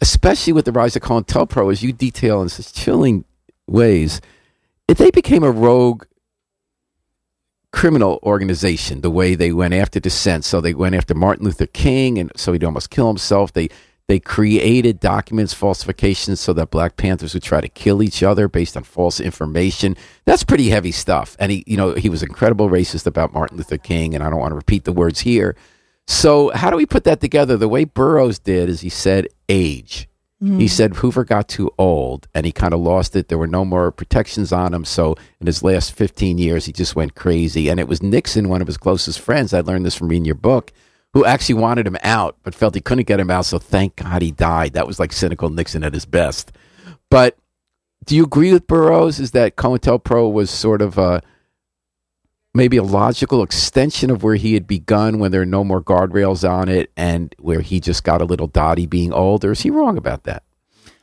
especially 0.00 0.52
with 0.52 0.64
the 0.64 0.72
rise 0.72 0.96
of 0.96 1.02
COINTELPRO, 1.02 1.48
Pro, 1.48 1.70
as 1.70 1.82
you 1.82 1.92
detail 1.92 2.42
in 2.42 2.48
such 2.48 2.72
chilling 2.72 3.24
ways, 3.66 4.20
if 4.88 4.98
they 4.98 5.10
became 5.10 5.42
a 5.42 5.50
rogue 5.50 6.04
criminal 7.72 8.18
organization 8.22 9.02
the 9.02 9.10
way 9.10 9.34
they 9.34 9.52
went 9.52 9.74
after 9.74 10.00
dissent 10.00 10.46
so 10.46 10.62
they 10.62 10.72
went 10.72 10.94
after 10.94 11.14
martin 11.14 11.44
luther 11.44 11.66
king 11.66 12.16
and 12.16 12.32
so 12.34 12.52
he'd 12.52 12.64
almost 12.64 12.88
kill 12.88 13.06
himself. 13.06 13.52
They 13.52 13.68
they 14.08 14.18
created 14.18 14.98
documents 14.98 15.52
falsifications 15.52 16.40
so 16.40 16.52
that 16.54 16.70
black 16.70 16.96
panthers 16.96 17.34
would 17.34 17.42
try 17.42 17.60
to 17.60 17.68
kill 17.68 18.02
each 18.02 18.22
other 18.22 18.48
based 18.48 18.76
on 18.76 18.84
false 18.84 19.18
information. 19.18 19.96
That's 20.24 20.44
pretty 20.44 20.70
heavy 20.70 20.92
stuff. 20.92 21.36
And 21.38 21.52
he 21.52 21.64
you 21.66 21.76
know 21.76 21.92
he 21.94 22.08
was 22.08 22.22
incredible 22.22 22.70
racist 22.70 23.06
about 23.06 23.34
martin 23.34 23.58
luther 23.58 23.78
king 23.78 24.14
and 24.14 24.24
i 24.24 24.30
don't 24.30 24.40
want 24.40 24.52
to 24.52 24.56
repeat 24.56 24.84
the 24.84 24.92
words 24.92 25.20
here 25.20 25.54
so 26.06 26.50
how 26.54 26.70
do 26.70 26.76
we 26.76 26.86
put 26.86 27.04
that 27.04 27.20
together 27.20 27.56
the 27.56 27.68
way 27.68 27.84
burroughs 27.84 28.38
did 28.38 28.68
is 28.68 28.80
he 28.80 28.88
said 28.88 29.28
age 29.48 30.08
he 30.40 30.46
hmm. 30.46 30.66
said 30.66 30.96
Hoover 30.96 31.24
got 31.24 31.48
too 31.48 31.70
old 31.78 32.28
and 32.34 32.44
he 32.44 32.52
kind 32.52 32.74
of 32.74 32.80
lost 32.80 33.16
it. 33.16 33.28
There 33.28 33.38
were 33.38 33.46
no 33.46 33.64
more 33.64 33.90
protections 33.90 34.52
on 34.52 34.74
him. 34.74 34.84
So 34.84 35.16
in 35.40 35.46
his 35.46 35.62
last 35.62 35.94
15 35.94 36.36
years, 36.36 36.66
he 36.66 36.72
just 36.72 36.94
went 36.94 37.14
crazy. 37.14 37.70
And 37.70 37.80
it 37.80 37.88
was 37.88 38.02
Nixon, 38.02 38.50
one 38.50 38.60
of 38.60 38.66
his 38.66 38.76
closest 38.76 39.18
friends. 39.18 39.54
I 39.54 39.60
learned 39.60 39.86
this 39.86 39.94
from 39.94 40.08
reading 40.08 40.26
your 40.26 40.34
book, 40.34 40.74
who 41.14 41.24
actually 41.24 41.54
wanted 41.54 41.86
him 41.86 41.96
out, 42.02 42.36
but 42.42 42.54
felt 42.54 42.74
he 42.74 42.82
couldn't 42.82 43.06
get 43.06 43.18
him 43.18 43.30
out. 43.30 43.46
So 43.46 43.58
thank 43.58 43.96
God 43.96 44.20
he 44.20 44.30
died. 44.30 44.74
That 44.74 44.86
was 44.86 45.00
like 45.00 45.14
cynical 45.14 45.48
Nixon 45.48 45.82
at 45.82 45.94
his 45.94 46.04
best. 46.04 46.52
But 47.10 47.38
do 48.04 48.14
you 48.14 48.24
agree 48.24 48.52
with 48.52 48.66
Burroughs? 48.66 49.18
Is 49.18 49.30
that 49.30 49.56
COINTELPRO 49.56 50.30
was 50.30 50.50
sort 50.50 50.82
of 50.82 50.98
a, 50.98 51.22
maybe 52.56 52.76
a 52.76 52.82
logical 52.82 53.42
extension 53.42 54.10
of 54.10 54.22
where 54.22 54.34
he 54.34 54.54
had 54.54 54.66
begun 54.66 55.18
when 55.18 55.30
there 55.30 55.42
are 55.42 55.46
no 55.46 55.62
more 55.62 55.82
guardrails 55.82 56.48
on 56.48 56.68
it 56.68 56.90
and 56.96 57.34
where 57.38 57.60
he 57.60 57.80
just 57.80 58.02
got 58.02 58.22
a 58.22 58.24
little 58.24 58.46
dotty 58.46 58.86
being 58.86 59.12
old? 59.12 59.44
Or 59.44 59.52
is 59.52 59.60
he 59.60 59.70
wrong 59.70 59.96
about 59.96 60.24
that? 60.24 60.42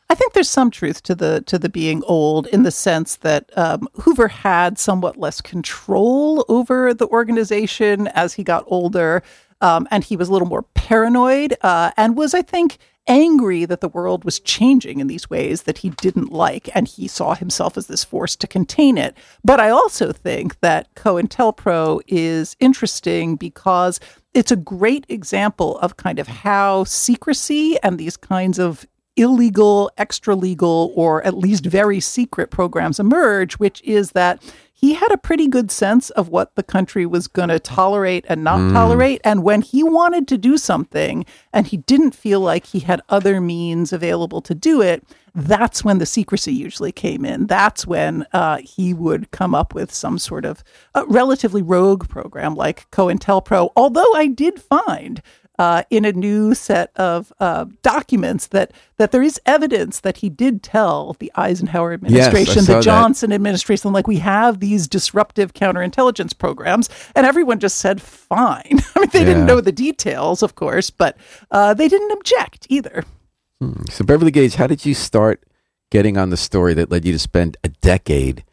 I 0.09 0.15
think 0.15 0.33
there's 0.33 0.49
some 0.49 0.69
truth 0.69 1.01
to 1.03 1.15
the 1.15 1.41
to 1.47 1.57
the 1.57 1.69
being 1.69 2.03
old 2.05 2.45
in 2.47 2.63
the 2.63 2.71
sense 2.71 3.15
that 3.17 3.49
um, 3.57 3.87
Hoover 4.01 4.27
had 4.27 4.77
somewhat 4.77 5.17
less 5.17 5.41
control 5.41 6.45
over 6.49 6.93
the 6.93 7.07
organization 7.07 8.07
as 8.09 8.33
he 8.33 8.43
got 8.43 8.63
older, 8.67 9.23
um, 9.63 9.87
and 9.89 10.03
he 10.03 10.15
was 10.15 10.29
a 10.29 10.31
little 10.31 10.47
more 10.47 10.63
paranoid, 10.75 11.55
uh, 11.61 11.91
and 11.97 12.15
was, 12.15 12.33
I 12.33 12.43
think, 12.43 12.77
angry 13.07 13.65
that 13.65 13.81
the 13.81 13.89
world 13.89 14.23
was 14.23 14.39
changing 14.39 14.99
in 14.99 15.07
these 15.07 15.29
ways 15.29 15.63
that 15.63 15.79
he 15.79 15.89
didn't 15.89 16.31
like, 16.31 16.69
and 16.75 16.87
he 16.87 17.07
saw 17.07 17.33
himself 17.33 17.77
as 17.77 17.87
this 17.87 18.03
force 18.03 18.35
to 18.35 18.47
contain 18.47 18.97
it. 18.97 19.15
But 19.43 19.59
I 19.59 19.69
also 19.69 20.11
think 20.13 20.59
that 20.61 20.93
COINTELPRO 20.95 22.01
is 22.07 22.55
interesting 22.59 23.35
because 23.35 23.99
it's 24.33 24.51
a 24.51 24.55
great 24.57 25.05
example 25.09 25.77
of 25.79 25.97
kind 25.97 26.19
of 26.19 26.27
how 26.27 26.83
secrecy 26.85 27.77
and 27.83 27.97
these 27.97 28.17
kinds 28.17 28.59
of 28.59 28.85
illegal, 29.15 29.91
extra 29.97 30.35
legal, 30.35 30.91
or 30.95 31.23
at 31.25 31.37
least 31.37 31.65
very 31.65 31.99
secret 31.99 32.49
programs 32.49 32.99
emerge, 32.99 33.53
which 33.55 33.81
is 33.83 34.11
that 34.11 34.41
he 34.83 34.95
had 34.95 35.13
a 35.13 35.17
pretty 35.17 35.47
good 35.47 35.71
sense 35.71 36.09
of 36.09 36.27
what 36.27 36.55
the 36.55 36.63
country 36.63 37.05
was 37.05 37.27
going 37.27 37.47
to 37.47 37.57
tolerate 37.57 38.25
and 38.27 38.43
not 38.43 38.73
tolerate. 38.73 39.21
And 39.23 39.41
when 39.41 39.61
he 39.61 39.81
wanted 39.81 40.27
to 40.27 40.37
do 40.37 40.57
something 40.57 41.25
and 41.53 41.65
he 41.65 41.77
didn't 41.77 42.13
feel 42.13 42.41
like 42.41 42.65
he 42.65 42.79
had 42.79 43.01
other 43.07 43.39
means 43.39 43.93
available 43.93 44.41
to 44.41 44.53
do 44.53 44.81
it, 44.81 45.01
that's 45.33 45.85
when 45.85 45.99
the 45.99 46.05
secrecy 46.05 46.53
usually 46.53 46.91
came 46.91 47.23
in. 47.23 47.47
That's 47.47 47.87
when 47.87 48.25
uh, 48.33 48.57
he 48.57 48.93
would 48.93 49.31
come 49.31 49.55
up 49.55 49.73
with 49.73 49.93
some 49.93 50.19
sort 50.19 50.43
of 50.43 50.65
uh, 50.95 51.05
relatively 51.07 51.61
rogue 51.61 52.09
program 52.09 52.53
like 52.53 52.91
COINTELPRO. 52.91 53.71
Although 53.77 54.13
I 54.15 54.27
did 54.27 54.61
find 54.61 55.21
uh, 55.59 55.83
in 55.89 56.03
a 56.05 56.11
new 56.11 56.53
set 56.55 56.91
of 56.95 57.31
uh, 57.39 57.65
documents 57.83 58.47
that 58.47 58.71
that 58.97 59.11
there 59.11 59.21
is 59.21 59.39
evidence 59.45 59.99
that 59.99 60.17
he 60.17 60.29
did 60.29 60.63
tell 60.63 61.15
the 61.19 61.31
Eisenhower 61.35 61.93
administration, 61.93 62.63
saw 62.63 62.73
the 62.73 62.73
that. 62.79 62.83
Johnson 62.83 63.31
administration, 63.31 63.93
like 63.93 64.07
we 64.07 64.17
have 64.17 64.59
these 64.59 64.87
disruptive 64.87 65.53
counterintelligence 65.53 66.37
programs, 66.37 66.89
and 67.15 67.25
everyone 67.27 67.59
just 67.59 67.77
said 67.77 68.01
fine. 68.01 68.79
I 68.95 68.99
mean, 68.99 69.09
they 69.11 69.19
Yeah. 69.19 69.25
didn't 69.25 69.45
know 69.45 69.61
the 69.61 69.71
details, 69.71 70.41
of 70.43 70.55
course, 70.55 70.89
but 70.89 71.17
uh, 71.51 71.73
they 71.73 71.87
didn't 71.87 72.11
object 72.11 72.65
either. 72.69 73.03
So, 73.89 74.03
Beverly 74.03 74.31
Gage, 74.31 74.55
how 74.55 74.67
did 74.67 74.85
you 74.85 74.93
start 74.93 75.43
getting 75.89 76.17
on 76.17 76.31
the 76.31 76.37
story 76.37 76.73
that 76.73 76.89
led 76.91 77.05
you 77.05 77.13
to 77.13 77.19
spend 77.19 77.55
a 77.63 77.69
decade 77.69 78.43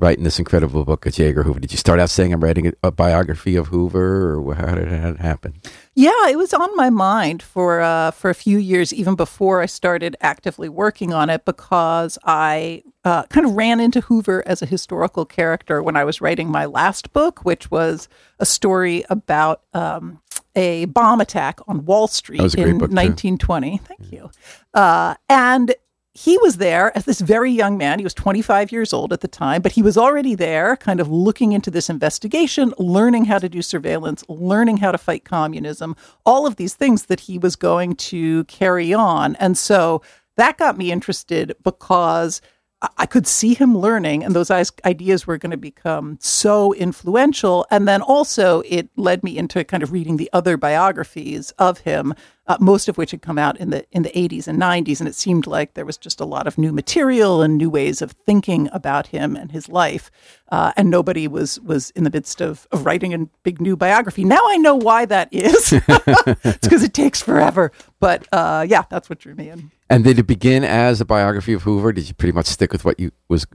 writing 0.00 0.24
this 0.24 0.38
incredible 0.38 0.84
book 0.84 1.06
of 1.06 1.12
J. 1.12 1.28
Edgar 1.28 1.42
Hoover? 1.42 1.60
Did 1.60 1.72
you 1.72 1.78
start 1.78 2.00
out 2.00 2.10
saying 2.10 2.32
I'm 2.32 2.42
writing 2.42 2.72
a, 2.82 2.90
biography 2.90 3.56
of 3.56 3.68
Hoover, 3.68 4.36
or 4.36 4.54
how 4.54 4.74
did 4.74 4.90
that 4.90 5.18
happen? 5.18 5.54
Yeah, 5.94 6.28
it 6.28 6.36
was 6.36 6.52
on 6.52 6.74
my 6.76 6.90
mind 6.90 7.42
for 7.42 7.80
uh, 7.80 8.10
for 8.10 8.30
a 8.30 8.34
few 8.34 8.58
years, 8.58 8.92
even 8.92 9.14
before 9.14 9.62
I 9.62 9.66
started 9.66 10.16
actively 10.20 10.68
working 10.68 11.12
on 11.12 11.30
it, 11.30 11.44
because 11.44 12.18
I 12.24 12.82
uh, 13.04 13.24
kind 13.24 13.46
of 13.46 13.52
ran 13.52 13.80
into 13.80 14.00
Hoover 14.02 14.42
as 14.46 14.62
a 14.62 14.66
historical 14.66 15.24
character 15.24 15.82
when 15.82 15.96
I 15.96 16.04
was 16.04 16.20
writing 16.20 16.50
my 16.50 16.66
last 16.66 17.12
book, 17.12 17.44
which 17.44 17.70
was 17.70 18.08
a 18.38 18.46
story 18.46 19.04
about 19.08 19.62
um, 19.74 20.20
a 20.56 20.86
bomb 20.86 21.20
attack 21.20 21.60
on 21.68 21.84
Wall 21.84 22.08
Street 22.08 22.40
was 22.40 22.54
a 22.54 22.58
great 22.58 22.68
in 22.68 22.78
book, 22.78 22.90
too. 22.90 22.96
1920. 22.96 23.78
Thank 23.78 24.12
you. 24.12 24.30
Uh, 24.74 25.14
and 25.28 25.74
he 26.12 26.36
was 26.38 26.56
there 26.56 26.96
as 26.96 27.04
this 27.04 27.20
very 27.20 27.52
young 27.52 27.78
man. 27.78 27.98
He 28.00 28.04
was 28.04 28.14
25 28.14 28.72
years 28.72 28.92
old 28.92 29.12
at 29.12 29.20
the 29.20 29.28
time, 29.28 29.62
but 29.62 29.72
he 29.72 29.82
was 29.82 29.96
already 29.96 30.34
there, 30.34 30.76
kind 30.76 30.98
of 30.98 31.08
looking 31.08 31.52
into 31.52 31.70
this 31.70 31.88
investigation, 31.88 32.74
learning 32.78 33.26
how 33.26 33.38
to 33.38 33.48
do 33.48 33.62
surveillance, 33.62 34.24
learning 34.28 34.78
how 34.78 34.90
to 34.90 34.98
fight 34.98 35.24
communism, 35.24 35.94
all 36.26 36.46
of 36.46 36.56
these 36.56 36.74
things 36.74 37.06
that 37.06 37.20
he 37.20 37.38
was 37.38 37.54
going 37.54 37.94
to 37.94 38.44
carry 38.44 38.92
on. 38.92 39.36
And 39.36 39.56
so 39.56 40.02
that 40.36 40.58
got 40.58 40.76
me 40.76 40.90
interested 40.90 41.54
because 41.62 42.40
I- 42.82 42.88
I 42.98 43.06
could 43.06 43.26
see 43.26 43.54
him 43.54 43.76
learning, 43.76 44.24
and 44.24 44.34
those 44.34 44.50
ideas 44.50 45.26
were 45.26 45.36
going 45.38 45.50
to 45.50 45.56
become 45.58 46.16
so 46.20 46.72
influential. 46.72 47.66
And 47.70 47.86
then 47.86 48.00
also, 48.00 48.62
it 48.66 48.88
led 48.96 49.22
me 49.22 49.36
into 49.36 49.62
kind 49.64 49.82
of 49.82 49.92
reading 49.92 50.16
the 50.16 50.30
other 50.32 50.56
biographies 50.56 51.52
of 51.58 51.80
him, 51.80 52.14
uh, 52.50 52.56
most 52.58 52.88
of 52.88 52.98
which 52.98 53.12
had 53.12 53.22
come 53.22 53.38
out 53.38 53.56
in 53.58 53.70
the 53.70 53.86
in 53.92 54.02
the 54.02 54.10
80s 54.10 54.48
and 54.48 54.60
90s, 54.60 54.98
and 54.98 55.08
it 55.08 55.14
seemed 55.14 55.46
like 55.46 55.74
there 55.74 55.84
was 55.84 55.96
just 55.96 56.20
a 56.20 56.24
lot 56.24 56.48
of 56.48 56.58
new 56.58 56.72
material 56.72 57.42
and 57.42 57.56
new 57.56 57.70
ways 57.70 58.02
of 58.02 58.10
thinking 58.26 58.68
about 58.72 59.06
him 59.06 59.36
and 59.36 59.52
his 59.52 59.68
life. 59.68 60.10
Uh, 60.50 60.72
and 60.76 60.90
nobody 60.90 61.28
was 61.28 61.60
was 61.60 61.90
in 61.90 62.02
the 62.02 62.10
midst 62.10 62.40
of, 62.40 62.66
of 62.72 62.84
writing 62.84 63.14
a 63.14 63.18
big 63.44 63.60
new 63.60 63.76
biography. 63.76 64.24
Now 64.24 64.40
I 64.42 64.56
know 64.56 64.74
why 64.74 65.04
that 65.06 65.28
is. 65.30 65.72
it's 65.88 66.66
because 66.66 66.82
it 66.82 66.92
takes 66.92 67.22
forever. 67.22 67.70
But 68.00 68.26
uh, 68.32 68.66
yeah, 68.68 68.82
that's 68.90 69.08
what 69.08 69.20
drew 69.20 69.36
me 69.36 69.48
in. 69.48 69.70
And 69.88 70.02
did 70.02 70.18
it 70.18 70.26
begin 70.26 70.64
as 70.64 71.00
a 71.00 71.04
biography 71.04 71.52
of 71.52 71.62
Hoover? 71.62 71.92
Did 71.92 72.08
you 72.08 72.14
pretty 72.14 72.32
much 72.32 72.46
stick 72.46 72.72
with 72.72 72.84
what 72.84 72.98
you 72.98 73.12
was 73.28 73.46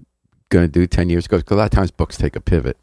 going 0.48 0.66
to 0.66 0.72
do 0.72 0.88
10 0.88 1.10
years 1.10 1.26
ago? 1.26 1.36
Because 1.38 1.56
a 1.56 1.58
lot 1.58 1.66
of 1.66 1.72
times 1.72 1.92
books 1.92 2.16
take 2.16 2.38
a 2.38 2.42
pivot. 2.42 2.78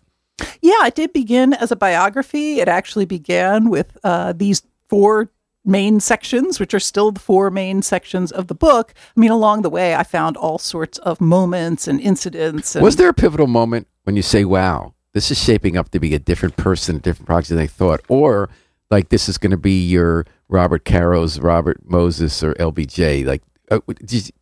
Yeah, 0.61 0.87
it 0.87 0.94
did 0.94 1.14
begin 1.14 1.55
as 1.55 1.72
a 1.72 1.77
biography. 1.77 2.61
It 2.61 2.68
actually 2.68 3.07
began 3.07 3.70
with 3.70 3.96
uh, 4.05 4.35
these 4.35 4.62
four 4.88 5.31
main 5.64 6.01
sections, 6.01 6.59
which 6.59 6.75
are 6.75 6.81
still 6.81 7.12
the 7.12 7.20
four 7.20 7.51
main 7.51 7.83
sections 7.83 8.33
of 8.33 8.48
the 8.48 8.55
book. 8.55 8.94
I 9.16 9.20
mean, 9.20 9.31
along 9.31 9.62
the 9.62 9.70
way, 9.70 9.94
I 9.94 10.03
found 10.03 10.37
all 10.37 10.59
sorts 10.59 10.98
of 10.98 11.20
moments 11.20 11.87
and 11.87 12.01
incidents. 12.01 12.75
And 12.75 12.83
Was 12.83 12.96
there 12.96 13.09
a 13.09 13.14
pivotal 13.14 13.46
moment 13.46 13.87
when 14.05 14.16
you 14.16 14.22
say, 14.22 14.44
wow, 14.44 14.94
this 15.12 15.31
is 15.31 15.42
shaping 15.42 15.77
up 15.77 15.90
to 15.90 16.01
be 16.01 16.14
a 16.14 16.18
different 16.18 16.57
person, 16.57 16.96
a 16.96 17.01
different 17.01 17.27
project 17.27 17.51
than 17.51 17.59
I 17.59 17.66
thought? 17.66 18.01
Or 18.09 18.48
like 18.90 19.09
this 19.09 19.29
is 19.29 19.38
going 19.38 19.53
to 19.53 19.57
be 19.57 19.85
your 19.85 20.27
Robert 20.48 20.85
Caro's 20.85 21.38
Robert 21.38 21.81
Moses 21.85 22.42
or 22.42 22.55
LBJ? 22.55 23.25
Like, 23.25 23.42
uh, 23.76 23.80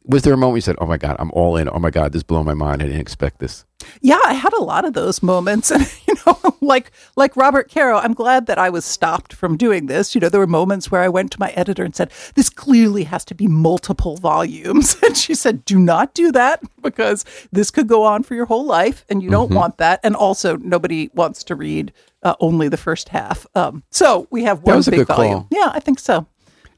was 0.05 0.23
there 0.23 0.33
a 0.35 0.37
moment 0.37 0.57
you 0.57 0.61
said, 0.63 0.77
oh 0.79 0.87
my 0.87 0.97
God, 0.97 1.17
I'm 1.19 1.31
all 1.33 1.57
in. 1.57 1.69
Oh 1.71 1.79
my 1.79 1.91
God, 1.91 2.13
this 2.13 2.23
blew 2.23 2.43
my 2.45 2.55
mind. 2.55 2.83
I 2.83 2.87
didn't 2.87 3.01
expect 3.01 3.39
this. 3.39 3.65
Yeah, 4.03 4.21
I 4.27 4.35
had 4.35 4.53
a 4.53 4.63
lot 4.63 4.85
of 4.85 4.93
those 4.93 5.23
moments, 5.23 5.71
and 5.75 5.83
you 6.07 6.15
know, 6.27 6.39
like 6.61 6.93
like 7.17 7.35
Robert 7.37 7.71
Caro, 7.73 7.97
I'm 7.97 8.13
glad 8.13 8.47
that 8.47 8.59
I 8.59 8.69
was 8.69 8.85
stopped 8.85 9.33
from 9.33 9.57
doing 9.57 9.87
this. 9.87 10.15
You 10.15 10.21
know, 10.21 10.29
there 10.29 10.41
were 10.41 10.47
moments 10.47 10.91
where 10.91 11.01
I 11.01 11.09
went 11.09 11.33
to 11.33 11.41
my 11.41 11.51
editor 11.51 11.83
and 11.83 11.97
said, 11.97 12.11
"This 12.35 12.51
clearly 12.51 13.05
has 13.05 13.25
to 13.27 13.35
be 13.35 13.47
multiple 13.47 14.17
volumes," 14.19 14.97
and 15.03 15.17
she 15.17 15.35
said, 15.35 15.65
"Do 15.65 15.79
not 15.79 16.13
do 16.13 16.31
that 16.33 16.63
because 16.83 17.25
this 17.53 17.71
could 17.71 17.89
go 17.89 18.05
on 18.05 18.23
for 18.23 18.35
your 18.35 18.45
whole 18.47 18.67
life, 18.67 19.05
and 19.09 19.23
you 19.23 19.31
don't 19.31 19.47
Mm-hmm. 19.49 19.55
want 19.57 19.79
that." 19.79 20.01
And 20.05 20.15
also, 20.15 20.57
nobody 20.57 21.09
wants 21.15 21.43
to 21.45 21.55
read 21.55 21.93
uh, 22.23 22.35
only 22.41 22.69
the 22.69 22.77
first 22.77 23.09
half. 23.09 23.47
Um, 23.55 23.83
so 23.91 24.29
we 24.31 24.45
have 24.45 24.63
one 24.63 24.77
was 24.77 24.89
a 24.89 24.91
big 24.91 25.01
good 25.01 25.07
call. 25.09 25.17
volume. 25.17 25.47
Yeah, 25.51 25.71
I 25.73 25.81
think 25.81 25.99
so. 26.01 26.27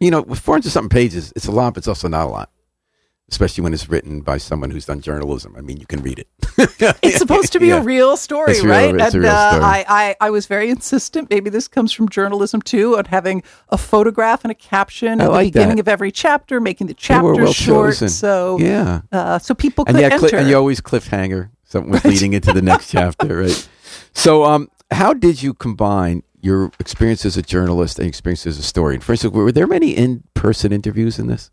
You 0.02 0.10
know, 0.10 0.22
with 0.22 0.40
400 0.40 0.70
something 0.70 0.88
pages, 0.88 1.32
it's 1.36 1.46
a 1.46 1.52
lot, 1.52 1.74
but 1.74 1.78
it's 1.78 1.88
also 1.88 2.08
not 2.08 2.26
a 2.26 2.30
lot. 2.30 2.50
Especially 3.30 3.62
when 3.62 3.72
it's 3.72 3.88
written 3.88 4.20
by 4.20 4.36
someone 4.36 4.70
who's 4.70 4.84
done 4.84 5.00
journalism. 5.00 5.54
I 5.56 5.62
mean, 5.62 5.78
you 5.78 5.86
can 5.86 6.02
read 6.02 6.18
it. 6.18 6.28
It's 7.02 7.16
supposed 7.18 7.52
to 7.52 7.60
be 7.60 7.68
Yeah. 7.72 7.80
a 7.80 7.82
real 7.82 8.16
story, 8.16 8.52
It's 8.52 8.64
right? 8.64 8.90
and 8.90 9.00
uh, 9.00 9.08
story. 9.08 9.26
I, 9.28 9.84
I, 9.88 10.16
I 10.26 10.30
was 10.30 10.46
very 10.46 10.68
insistent. 10.70 11.30
Maybe 11.30 11.48
this 11.48 11.66
comes 11.68 11.92
from 11.92 12.08
journalism 12.10 12.60
too, 12.60 12.98
on 12.98 13.04
having 13.06 13.42
a 13.70 13.78
photograph 13.78 14.44
and 14.44 14.50
a 14.50 14.54
caption 14.56 15.20
I 15.20 15.24
at 15.24 15.30
like 15.30 15.44
the 15.46 15.50
beginning 15.60 15.76
that. 15.76 15.82
of 15.82 15.88
every 15.88 16.10
chapter, 16.12 16.60
making 16.60 16.88
the 16.88 16.94
chapters 16.94 17.38
well 17.38 17.52
short, 17.52 17.90
chosen. 17.92 18.08
so 18.10 18.58
yeah. 18.58 19.02
uh, 19.12 19.38
so 19.38 19.54
people 19.54 19.84
and 19.86 19.96
could 19.96 20.02
you, 20.02 20.10
had 20.10 20.22
enter. 20.24 20.36
and 20.36 20.48
you 20.48 20.56
always 20.56 20.80
cliffhanger 20.82 21.50
something 21.64 21.92
was 21.92 22.04
leading 22.12 22.32
into 22.34 22.52
the 22.52 22.60
next 22.62 22.90
chapter, 22.90 23.38
right? 23.38 23.68
So, 24.14 24.44
um, 24.44 24.68
how 24.90 25.14
did 25.14 25.42
you 25.42 25.54
combine 25.54 26.22
your 26.42 26.70
experience 26.78 27.24
as 27.24 27.36
a 27.38 27.42
journalist 27.42 27.98
and 27.98 28.06
experience 28.06 28.46
as 28.46 28.56
a 28.56 28.60
historian? 28.62 29.00
For 29.00 29.12
instance, 29.12 29.32
were 29.32 29.50
there 29.52 29.66
many 29.66 29.92
in-person 29.96 30.72
interviews 30.72 31.18
in 31.18 31.28
this? 31.28 31.50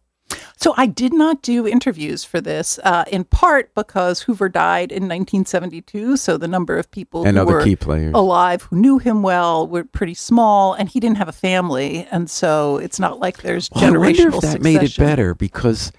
So 0.57 0.73
I 0.77 0.85
did 0.85 1.11
not 1.13 1.41
do 1.41 1.65
interviews 1.65 2.23
for 2.23 2.39
this, 2.41 2.79
uh, 2.83 3.03
in 3.11 3.23
part 3.23 3.73
because 3.73 4.21
Hoover 4.23 4.47
died 4.49 4.91
in 4.91 5.03
1972. 5.07 6.17
So 6.17 6.37
the 6.37 6.47
number 6.47 6.77
of 6.77 6.91
people 6.91 7.25
And 7.25 7.35
who 7.37 7.41
other 7.43 7.53
were 7.53 7.63
key 7.63 7.75
players. 7.75 8.11
alive 8.13 8.63
who 8.63 8.75
knew 8.75 8.99
him 8.99 9.23
well 9.23 9.65
were 9.67 9.85
pretty 9.85 10.13
small, 10.13 10.73
and 10.73 10.89
he 10.89 10.99
didn't 10.99 11.17
have 11.17 11.29
a 11.29 11.31
family, 11.33 12.05
and 12.11 12.29
so 12.29 12.77
it's 12.77 12.99
not 12.99 13.19
like 13.19 13.41
there's 13.41 13.69
Well, 13.73 13.85
I 13.85 13.97
wonder 13.97 14.27
if 14.27 14.33
that 14.33 14.41
succession. 14.41 14.61
made 14.63 14.83
it 14.83 14.97
better 14.97 15.33
because 15.33 15.91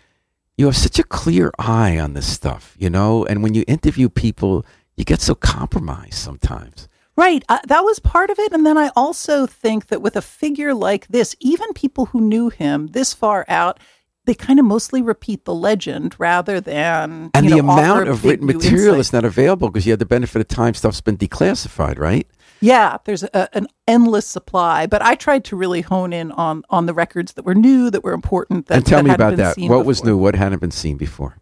you 0.56 0.66
have 0.66 0.76
such 0.76 0.98
a 0.98 1.04
clear 1.04 1.50
eye 1.58 1.98
on 1.98 2.12
this 2.12 2.26
stuff, 2.26 2.76
you 2.78 2.90
know. 2.90 3.24
And 3.24 3.42
when 3.42 3.54
you 3.54 3.64
interview 3.66 4.08
people, 4.08 4.64
you 4.96 5.04
get 5.04 5.20
so 5.20 5.34
compromised 5.34 6.14
sometimes. 6.14 6.86
Right. 7.20 7.44
Uh, 7.50 7.58
that 7.66 7.84
was 7.84 7.98
part 7.98 8.30
of 8.30 8.38
it. 8.38 8.52
And 8.52 8.64
then 8.64 8.78
I 8.78 8.90
also 8.96 9.46
think 9.46 9.88
that 9.88 10.00
with 10.00 10.16
a 10.16 10.22
figure 10.22 10.72
like 10.72 11.06
this, 11.08 11.36
even 11.38 11.70
people 11.74 12.06
who 12.06 12.20
knew 12.22 12.48
him 12.48 12.86
this 12.88 13.12
far 13.12 13.44
out, 13.46 13.78
they 14.24 14.34
kind 14.34 14.58
of 14.58 14.64
mostly 14.64 15.02
repeat 15.02 15.44
the 15.44 15.54
legend 15.54 16.14
rather 16.18 16.62
than 16.62 17.30
And 17.34 17.44
you 17.44 17.50
the 17.50 17.62
know, 17.62 17.72
amount 17.72 18.08
of 18.08 18.24
written 18.24 18.46
material 18.46 18.94
is 18.94 19.12
not 19.12 19.24
available 19.26 19.68
because 19.68 19.84
you 19.84 19.92
had 19.92 19.98
the 19.98 20.06
benefit 20.06 20.40
of 20.40 20.48
time 20.48 20.72
stuff's 20.72 21.02
been 21.02 21.18
declassified, 21.18 21.98
right? 21.98 22.26
Yeah, 22.60 22.96
there's 23.04 23.22
a, 23.22 23.54
an 23.54 23.66
endless 23.86 24.26
supply. 24.26 24.86
But 24.86 25.02
I 25.02 25.14
tried 25.14 25.44
to 25.46 25.56
really 25.56 25.82
hone 25.82 26.14
in 26.14 26.32
on 26.32 26.62
on 26.70 26.86
the 26.86 26.94
records 26.94 27.34
that 27.34 27.44
were 27.44 27.54
new, 27.54 27.90
that 27.90 28.02
were 28.02 28.12
important. 28.12 28.66
That, 28.66 28.76
and 28.76 28.86
tell 28.86 29.02
that 29.02 29.08
me 29.08 29.14
about 29.14 29.36
that. 29.36 29.58
What 29.58 29.84
was 29.84 30.04
new? 30.04 30.16
What 30.16 30.34
hadn't 30.36 30.60
been 30.60 30.70
seen 30.70 30.96
before? 30.96 31.36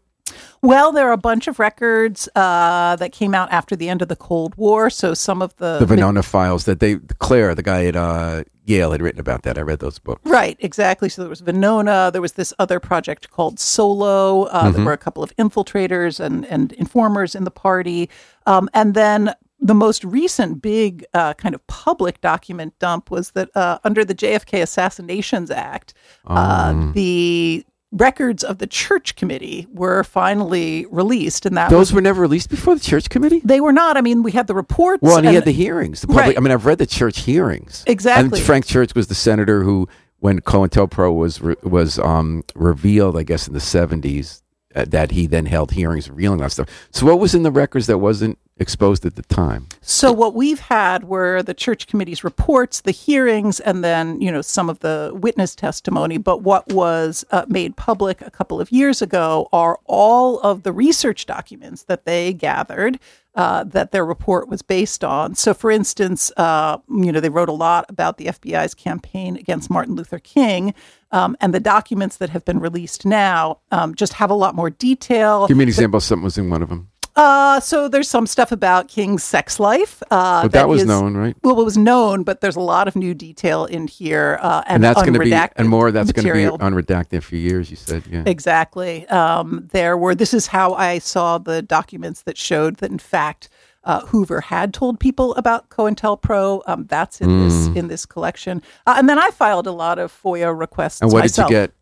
Well, 0.62 0.92
there 0.92 1.08
are 1.08 1.12
a 1.12 1.16
bunch 1.18 1.46
of 1.46 1.58
records 1.58 2.28
uh, 2.34 2.96
that 2.96 3.12
came 3.12 3.34
out 3.34 3.50
after 3.52 3.76
the 3.76 3.88
end 3.88 4.02
of 4.02 4.08
the 4.08 4.16
Cold 4.16 4.54
War. 4.56 4.90
So 4.90 5.14
some 5.14 5.40
of 5.42 5.54
the, 5.56 5.78
The 5.78 5.86
Venona 5.94 6.24
files 6.24 6.64
that 6.64 6.80
they 6.80 6.96
Klehr, 6.96 7.54
the 7.54 7.62
guy 7.62 7.86
at 7.86 7.94
uh, 7.96 8.42
Yale, 8.64 8.90
had 8.92 9.00
written 9.00 9.20
about 9.20 9.42
that. 9.42 9.56
I 9.56 9.60
read 9.60 9.78
those 9.78 9.98
books. 9.98 10.20
Right, 10.24 10.56
exactly. 10.60 11.08
So 11.08 11.22
there 11.22 11.28
was 11.28 11.42
Venona. 11.42 12.10
There 12.12 12.20
was 12.22 12.32
this 12.32 12.52
other 12.58 12.80
project 12.80 13.30
called 13.30 13.58
Solo. 13.60 14.44
Uh, 14.44 14.64
Mm-hmm. 14.64 14.72
There 14.76 14.84
were 14.84 14.92
a 14.92 14.98
couple 14.98 15.22
of 15.22 15.34
infiltrators 15.36 16.18
and, 16.20 16.44
and 16.46 16.72
informers 16.72 17.34
in 17.34 17.44
the 17.44 17.50
party. 17.50 18.10
Um, 18.46 18.68
and 18.74 18.94
then 18.94 19.34
the 19.60 19.74
most 19.74 20.04
recent 20.04 20.60
big 20.60 21.04
uh, 21.14 21.34
kind 21.34 21.54
of 21.54 21.64
public 21.68 22.20
document 22.20 22.78
dump 22.78 23.10
was 23.10 23.30
that 23.32 23.48
uh, 23.56 23.78
under 23.84 24.04
the 24.04 24.14
JFK 24.14 24.60
Assassinations 24.62 25.50
Act, 25.50 25.94
uh, 26.26 26.72
Um. 26.74 26.92
the 26.92 27.64
records 27.90 28.44
of 28.44 28.58
the 28.58 28.66
church 28.66 29.16
committee 29.16 29.66
were 29.72 30.04
finally 30.04 30.86
released. 30.90 31.46
And 31.46 31.56
that 31.56 31.70
Those 31.70 31.90
was, 31.90 31.94
were 31.94 32.00
never 32.00 32.20
released 32.20 32.50
before 32.50 32.74
the 32.74 32.80
church 32.80 33.08
committee. 33.08 33.40
they 33.44 33.60
were 33.60 33.72
not. 33.72 33.96
I 33.96 34.00
mean, 34.00 34.22
we 34.22 34.32
had 34.32 34.46
the 34.46 34.54
reports. 34.54 35.02
Well, 35.02 35.16
and 35.16 35.26
he 35.26 35.34
had 35.34 35.44
the 35.44 35.52
hearings. 35.52 36.02
The 36.02 36.08
public. 36.08 36.26
Right. 36.26 36.36
I 36.36 36.40
mean, 36.40 36.52
I've 36.52 36.66
read 36.66 36.78
the 36.78 36.86
church 36.86 37.20
hearings. 37.20 37.84
Exactly. 37.86 38.38
And 38.38 38.46
Frank 38.46 38.66
Church 38.66 38.94
was 38.94 39.06
the 39.06 39.14
senator 39.14 39.62
who, 39.62 39.88
when 40.20 40.40
COINTELPRO 40.40 41.14
was 41.14 41.40
re- 41.40 41.56
was 41.62 41.98
um, 41.98 42.44
revealed, 42.54 43.16
I 43.16 43.22
guess 43.22 43.46
in 43.46 43.54
the 43.54 43.60
seventies, 43.60 44.42
uh, 44.74 44.84
that 44.88 45.12
he 45.12 45.26
then 45.26 45.46
held 45.46 45.72
hearings 45.72 46.10
revealing 46.10 46.40
that 46.40 46.52
stuff. 46.52 46.68
So, 46.90 47.06
what 47.06 47.18
was 47.18 47.34
in 47.34 47.42
the 47.42 47.50
records 47.50 47.86
that 47.86 47.98
wasn't 47.98 48.38
exposed 48.58 49.06
at 49.06 49.16
the 49.16 49.22
time? 49.22 49.66
So 49.80 50.12
what 50.12 50.34
we've 50.34 50.60
had 50.60 51.04
were 51.04 51.42
the 51.42 51.54
church 51.54 51.86
committee's 51.86 52.24
reports, 52.24 52.82
the 52.82 52.90
hearings, 52.90 53.60
and 53.60 53.84
then 53.84 54.20
you 54.20 54.30
know 54.30 54.42
some 54.42 54.68
of 54.68 54.80
the 54.80 55.12
witness 55.14 55.54
testimony. 55.54 56.18
But 56.18 56.42
what 56.42 56.72
was 56.72 57.24
uh, 57.30 57.46
made 57.48 57.76
public 57.76 58.20
a 58.20 58.30
couple 58.30 58.60
of 58.60 58.70
years 58.72 59.02
ago 59.02 59.48
are 59.52 59.78
all 59.86 60.40
of 60.40 60.62
the 60.62 60.72
research 60.72 61.26
documents 61.26 61.84
that 61.84 62.04
they 62.04 62.32
gathered. 62.32 62.98
Uh, 63.34 63.62
that 63.62 63.92
their 63.92 64.04
report 64.04 64.48
was 64.48 64.62
based 64.62 65.04
on. 65.04 65.32
So, 65.32 65.54
for 65.54 65.70
instance, 65.70 66.32
uh, 66.38 66.78
you 66.88 67.12
know, 67.12 67.20
they 67.20 67.28
wrote 67.28 67.48
a 67.48 67.52
lot 67.52 67.84
about 67.88 68.16
the 68.16 68.24
FBI's 68.24 68.74
campaign 68.74 69.36
against 69.36 69.70
Martin 69.70 69.94
Luther 69.94 70.18
King, 70.18 70.74
um, 71.12 71.36
and 71.40 71.54
the 71.54 71.60
documents 71.60 72.16
that 72.16 72.30
have 72.30 72.44
been 72.44 72.58
released 72.58 73.06
now 73.06 73.60
um, 73.70 73.94
just 73.94 74.14
have 74.14 74.30
a 74.30 74.34
lot 74.34 74.56
more 74.56 74.70
detail. 74.70 75.46
Give 75.46 75.56
me 75.56 75.62
an 75.62 75.68
example. 75.68 76.00
Something 76.00 76.24
was 76.24 76.36
in 76.36 76.50
one 76.50 76.62
of 76.62 76.68
them. 76.68 76.90
Uh, 77.18 77.58
so 77.58 77.88
there's 77.88 78.08
some 78.08 78.26
stuff 78.26 78.52
about 78.52 78.86
King's 78.86 79.24
sex 79.24 79.58
life. 79.58 80.02
Uh, 80.10 80.42
But 80.42 80.52
that 80.52 80.68
was 80.68 80.82
is- 80.82 80.86
known, 80.86 81.16
right? 81.16 81.36
Well, 81.42 81.60
it 81.60 81.64
was 81.64 81.76
known, 81.76 82.22
but 82.22 82.40
there's 82.40 82.54
a 82.56 82.60
lot 82.60 82.86
of 82.86 82.94
new 82.94 83.12
detail 83.12 83.64
in 83.64 83.88
here, 83.88 84.38
uh, 84.40 84.62
and, 84.66 84.76
And 84.76 84.84
that's 84.84 85.02
going 85.02 85.14
to 85.14 85.18
be 85.18 85.32
and 85.32 85.68
more. 85.68 85.90
That's 85.90 86.12
going 86.12 86.26
to 86.26 86.32
be 86.32 86.64
unredacted 86.64 87.24
for 87.24 87.34
years. 87.36 87.70
You 87.70 87.76
said, 87.76 88.04
yeah. 88.08 88.22
Exactly. 88.24 89.06
Um, 89.08 89.68
there 89.72 89.96
were. 89.96 90.14
This 90.14 90.32
is 90.32 90.46
how 90.46 90.74
I 90.74 90.98
saw 90.98 91.38
the 91.38 91.60
documents 91.60 92.22
that 92.22 92.38
showed 92.38 92.76
that, 92.76 92.90
in 92.90 92.98
fact, 92.98 93.48
uh, 93.84 94.00
Hoover 94.06 94.40
had 94.40 94.72
told 94.74 95.00
people 95.00 95.34
about 95.34 95.70
COINTELPRO. 95.70 96.62
Um, 96.66 96.86
that's 96.88 97.20
in 97.20 97.48
this 97.48 97.66
in 97.76 97.88
this 97.88 98.06
collection. 98.06 98.62
Uh, 98.86 98.94
and 98.98 99.08
then 99.08 99.18
I 99.18 99.30
filed 99.30 99.66
a 99.66 99.72
lot 99.72 99.98
of 99.98 100.12
FOIA 100.22 100.56
requests. 100.56 101.00
And 101.00 101.10
what 101.10 101.20
myself. 101.20 101.48
did 101.48 101.54
you 101.54 101.60
get? 101.62 101.72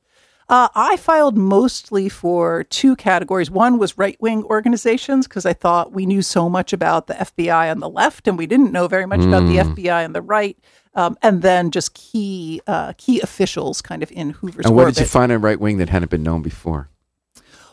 Uh, 0.49 0.69
I 0.77 0.97
filed 0.97 1.37
mostly 1.37 2.09
for 2.09 2.63
two 2.65 2.95
categories. 2.95 3.51
One 3.51 3.79
was 3.79 3.99
right 3.99 4.17
wing 4.21 4.45
organizations 4.45 5.27
because 5.27 5.45
I 5.45 5.53
thought 5.53 5.93
we 5.93 6.07
knew 6.07 6.23
so 6.23 6.49
much 6.49 6.73
about 6.73 7.09
the 7.09 7.15
FBI 7.15 7.71
on 7.71 7.81
the 7.81 7.89
left 7.89 8.29
and 8.29 8.39
we 8.39 8.47
didn't 8.47 8.71
know 8.71 8.87
very 8.87 9.07
much 9.07 9.25
about 9.25 9.47
the 9.49 9.57
FBI 9.57 10.05
on 10.05 10.13
the 10.13 10.23
right. 10.23 10.57
Um, 10.95 11.19
and 11.21 11.43
then 11.43 11.73
just 11.73 11.95
key 11.95 12.61
uh, 12.67 12.93
key 12.97 13.21
officials 13.21 13.83
kind 13.83 14.03
of 14.03 14.11
in 14.13 14.31
Hoover's 14.31 14.67
And 14.67 14.75
what 14.75 14.83
orbit. 14.83 14.95
did 14.95 15.01
you 15.03 15.07
find 15.09 15.33
on 15.33 15.41
right 15.43 15.61
wing 15.61 15.79
that 15.79 15.89
hadn't 15.89 16.11
been 16.11 16.23
known 16.23 16.43
before? 16.43 16.91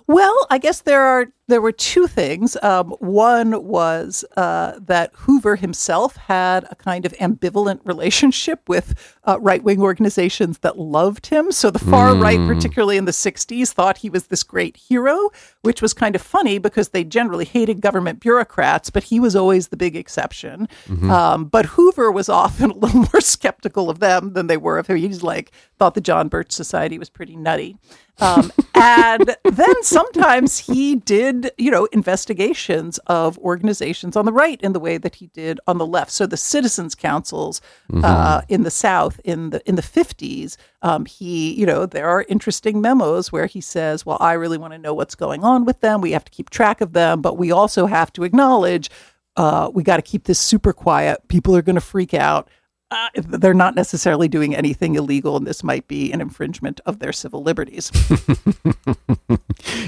Well, 0.07 0.47
I 0.49 0.57
guess 0.57 0.81
there 0.81 1.01
are 1.03 1.27
there 1.47 1.61
were 1.61 1.71
two 1.73 2.07
things. 2.07 2.55
Um, 2.63 2.91
one 2.99 3.65
was 3.65 4.23
uh, 4.37 4.79
that 4.79 5.11
Hoover 5.13 5.57
himself 5.57 6.15
had 6.15 6.65
a 6.71 6.75
kind 6.75 7.05
of 7.05 7.11
ambivalent 7.13 7.81
relationship 7.83 8.67
with 8.69 9.17
uh, 9.25 9.37
right 9.41 9.61
wing 9.63 9.81
organizations 9.81 10.59
that 10.59 10.79
loved 10.79 11.27
him. 11.27 11.51
So 11.51 11.69
the 11.69 11.79
far 11.79 12.15
right, 12.15 12.39
particularly 12.47 12.95
in 12.97 13.05
the 13.05 13.11
'60s, 13.11 13.69
thought 13.71 13.97
he 13.97 14.09
was 14.09 14.27
this 14.27 14.43
great 14.43 14.77
hero, 14.77 15.29
which 15.63 15.81
was 15.81 15.93
kind 15.93 16.15
of 16.15 16.21
funny 16.21 16.59
because 16.59 16.89
they 16.89 17.03
generally 17.03 17.45
hated 17.45 17.81
government 17.81 18.19
bureaucrats, 18.21 18.89
but 18.89 19.03
he 19.03 19.19
was 19.19 19.35
always 19.35 19.67
the 19.67 19.77
big 19.77 19.95
exception. 19.95 20.67
Um, 21.11 21.45
but 21.45 21.65
Hoover 21.65 22.11
was 22.11 22.29
often 22.29 22.71
a 22.71 22.75
little 22.75 23.01
more 23.01 23.21
skeptical 23.21 23.89
of 23.89 23.99
them 23.99 24.33
than 24.33 24.47
they 24.47 24.57
were 24.57 24.77
of 24.77 24.87
him. 24.87 24.97
He's 24.97 25.23
like 25.23 25.51
thought 25.77 25.93
the 25.95 26.01
John 26.01 26.29
Birch 26.29 26.51
Society 26.51 26.97
was 26.97 27.09
pretty 27.09 27.35
nutty. 27.35 27.77
Um, 28.19 28.51
and 28.75 29.35
then 29.43 29.83
sometimes 29.83 30.59
he 30.59 30.95
did, 30.95 31.32
you 31.57 31.71
know, 31.71 31.85
investigations 31.91 32.97
of 33.07 33.37
organizations 33.39 34.15
on 34.15 34.25
the 34.25 34.33
right 34.33 34.61
in 34.61 34.73
the 34.73 34.79
way 34.79 34.97
that 34.97 35.15
he 35.15 35.27
did 35.27 35.59
on 35.67 35.77
the 35.77 35.85
left. 35.85 36.11
So 36.11 36.25
the 36.25 36.37
citizens 36.37 36.95
councils 36.95 37.61
uh, 38.03 38.41
in 38.49 38.63
the 38.63 38.71
South 38.71 39.19
in 39.23 39.51
the 39.51 39.67
in 39.67 39.75
the 39.75 39.81
fifties, 39.81 40.57
um, 40.81 41.05
he, 41.05 41.53
you 41.53 41.65
know, 41.65 41.85
there 41.85 42.07
are 42.07 42.25
interesting 42.29 42.81
memos 42.81 43.31
where 43.31 43.45
he 43.45 43.61
says, 43.61 44.05
"Well, 44.05 44.17
I 44.19 44.33
really 44.33 44.57
want 44.57 44.73
to 44.73 44.79
know 44.79 44.93
what's 44.93 45.15
going 45.15 45.43
on 45.43 45.65
with 45.65 45.79
them. 45.81 46.01
We 46.01 46.11
have 46.11 46.25
to 46.25 46.31
keep 46.31 46.49
track 46.49 46.81
of 46.81 46.93
them, 46.93 47.21
but 47.21 47.37
we 47.37 47.51
also 47.51 47.85
have 47.85 48.11
to 48.13 48.23
acknowledge." 48.23 48.89
Uh, 49.35 49.71
we 49.73 49.81
got 49.81 49.95
to 49.95 50.03
keep 50.03 50.25
this 50.25 50.39
super 50.39 50.73
quiet. 50.73 51.27
People 51.27 51.55
are 51.55 51.63
going 51.63 51.73
to 51.73 51.81
freak 51.81 52.13
out 52.13 52.47
uh, 52.93 53.09
they're 53.15 53.53
not 53.53 53.75
necessarily 53.75 54.27
doing 54.27 54.55
anything 54.55 54.95
illegal, 54.95 55.35
and 55.35 55.45
this 55.45 55.63
might 55.63 55.87
be 55.87 56.11
an 56.11 56.21
infringement 56.21 56.79
of 56.85 56.99
their 56.99 57.11
civil 57.11 57.43
liberties. 57.43 57.91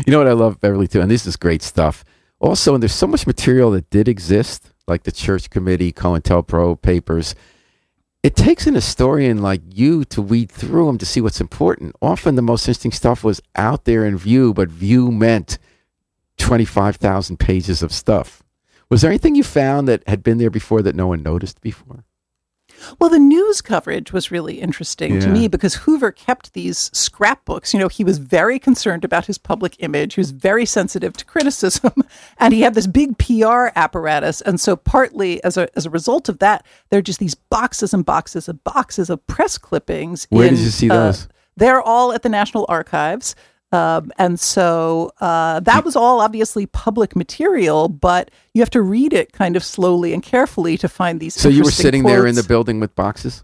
You 0.05 0.11
know 0.11 0.19
what 0.19 0.27
I 0.27 0.33
love, 0.33 0.61
Beverly, 0.61 0.87
too? 0.87 1.01
And 1.01 1.09
this 1.09 1.25
is 1.25 1.35
great 1.35 1.63
stuff. 1.63 2.05
Also, 2.39 2.73
and 2.73 2.83
there's 2.83 2.93
so 2.93 3.07
much 3.07 3.25
material 3.25 3.71
that 3.71 3.89
did 3.89 4.07
exist, 4.07 4.71
like 4.87 5.03
the 5.03 5.11
church 5.11 5.49
committee, 5.49 5.91
COINTELPRO 5.91 6.81
papers. 6.81 7.33
It 8.21 8.35
takes 8.35 8.67
an 8.67 8.75
historian 8.75 9.41
like 9.41 9.61
you 9.67 10.05
to 10.05 10.21
weed 10.21 10.51
through 10.51 10.87
them 10.87 10.97
to 10.99 11.05
see 11.05 11.21
what's 11.21 11.41
important. 11.41 11.95
Often 12.01 12.35
the 12.35 12.41
most 12.41 12.67
interesting 12.67 12.91
stuff 12.91 13.23
was 13.23 13.41
out 13.55 13.85
there 13.85 14.05
in 14.05 14.17
view, 14.17 14.53
but 14.53 14.69
view 14.69 15.11
meant 15.11 15.57
25,000 16.37 17.37
pages 17.37 17.81
of 17.81 17.91
stuff. 17.91 18.43
Was 18.89 19.01
there 19.01 19.09
anything 19.09 19.35
you 19.35 19.43
found 19.43 19.87
that 19.87 20.07
had 20.07 20.23
been 20.23 20.37
there 20.37 20.51
before 20.51 20.81
that 20.83 20.95
no 20.95 21.07
one 21.07 21.23
noticed 21.23 21.61
before? 21.61 22.03
Well, 22.99 23.09
the 23.09 23.19
news 23.19 23.61
coverage 23.61 24.11
was 24.11 24.31
really 24.31 24.59
interesting 24.59 25.19
to 25.19 25.27
me 25.27 25.47
because 25.47 25.75
Hoover 25.75 26.11
kept 26.11 26.53
these 26.53 26.89
scrapbooks. 26.93 27.73
You 27.73 27.79
know, 27.79 27.87
he 27.87 28.03
was 28.03 28.17
very 28.17 28.59
concerned 28.59 29.03
about 29.03 29.25
his 29.25 29.37
public 29.37 29.75
image. 29.79 30.15
He 30.15 30.19
was 30.19 30.31
very 30.31 30.65
sensitive 30.65 31.13
to 31.13 31.25
criticism, 31.25 31.93
and 32.37 32.53
he 32.53 32.61
had 32.61 32.73
this 32.73 32.87
big 32.87 33.17
PR 33.17 33.67
apparatus. 33.75 34.41
And 34.41 34.59
so, 34.59 34.75
partly 34.75 35.43
as 35.43 35.57
a 35.57 35.67
as 35.75 35.85
a 35.85 35.89
result 35.89 36.29
of 36.29 36.39
that, 36.39 36.65
there 36.89 36.99
are 36.99 37.03
just 37.03 37.19
these 37.19 37.35
boxes 37.35 37.93
and 37.93 38.05
boxes 38.05 38.47
and 38.49 38.63
boxes 38.63 39.09
of 39.09 39.25
press 39.27 39.57
clippings. 39.57 40.27
Where 40.29 40.47
in, 40.47 40.55
did 40.55 40.63
you 40.63 40.69
see 40.69 40.89
uh, 40.89 41.05
those? 41.05 41.27
they're 41.57 41.81
all 41.81 42.13
at 42.13 42.23
the 42.23 42.29
National 42.29 42.65
Archives. 42.69 43.35
Um, 43.75 44.11
and 44.17 44.39
so 44.39 45.11
uh, 45.19 45.59
that 45.59 45.83
was 45.83 45.95
all 45.95 46.21
obviously 46.21 46.65
public 46.65 47.15
material, 47.15 47.89
but 47.89 48.31
you 48.53 48.61
have 48.61 48.69
to 48.71 48.81
read 48.81 49.11
it 49.11 49.33
kind 49.33 49.57
of 49.57 49.63
slowly 49.63 50.13
and 50.13 50.23
carefully 50.23 50.77
to 50.77 50.87
find 50.87 51.19
these. 51.19 51.33
So 51.33 51.49
you 51.49 51.63
were 51.63 51.71
sitting 51.71 52.03
there 52.03 52.25
in 52.25 52.35
the 52.35 52.43
building 52.43 52.79
with 52.79 52.95
boxes? 52.95 53.43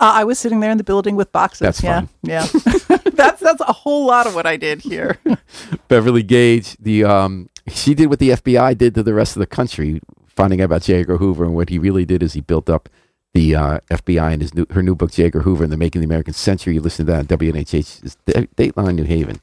Uh, 0.00 0.12
I 0.14 0.24
was 0.24 0.38
sitting 0.38 0.60
there 0.60 0.70
in 0.70 0.78
the 0.78 0.84
building 0.84 1.16
with 1.16 1.30
boxes. 1.32 1.60
That's 1.60 1.82
yeah, 1.82 2.00
fun. 2.00 2.08
yeah. 2.22 2.46
that's 3.12 3.40
that's 3.40 3.60
a 3.60 3.72
whole 3.72 4.06
lot 4.06 4.26
of 4.26 4.34
what 4.34 4.46
I 4.46 4.56
did 4.56 4.80
here. 4.80 5.18
Beverly 5.88 6.22
Gage, 6.22 6.76
the 6.78 7.04
um, 7.04 7.48
she 7.68 7.94
did 7.94 8.06
what 8.06 8.18
the 8.18 8.30
FBI 8.30 8.76
did 8.78 8.94
to 8.94 9.02
the 9.02 9.14
rest 9.14 9.36
of 9.36 9.40
the 9.40 9.46
country, 9.46 10.00
finding 10.26 10.60
out 10.60 10.66
about 10.66 10.82
J. 10.82 11.00
Edgar 11.00 11.18
Hoover, 11.18 11.44
and 11.44 11.54
what 11.54 11.68
he 11.68 11.78
really 11.78 12.04
did 12.04 12.22
is 12.22 12.32
he 12.32 12.40
built 12.40 12.70
up 12.70 12.88
the 13.34 13.54
uh, 13.54 13.80
FBI 13.90 14.32
and 14.32 14.40
his 14.40 14.54
new, 14.54 14.66
her 14.70 14.82
new 14.82 14.94
book 14.94 15.12
J. 15.12 15.24
Edgar 15.24 15.42
Hoover 15.42 15.64
and 15.64 15.72
the 15.72 15.76
Making 15.76 16.00
of 16.00 16.08
the 16.08 16.12
American 16.12 16.34
Century. 16.34 16.74
You 16.74 16.80
listen 16.80 17.04
to 17.06 17.12
that 17.12 17.18
on 17.30 17.38
WNHH, 17.38 18.16
Dateline 18.56 18.94
New 18.94 19.04
Haven, 19.04 19.40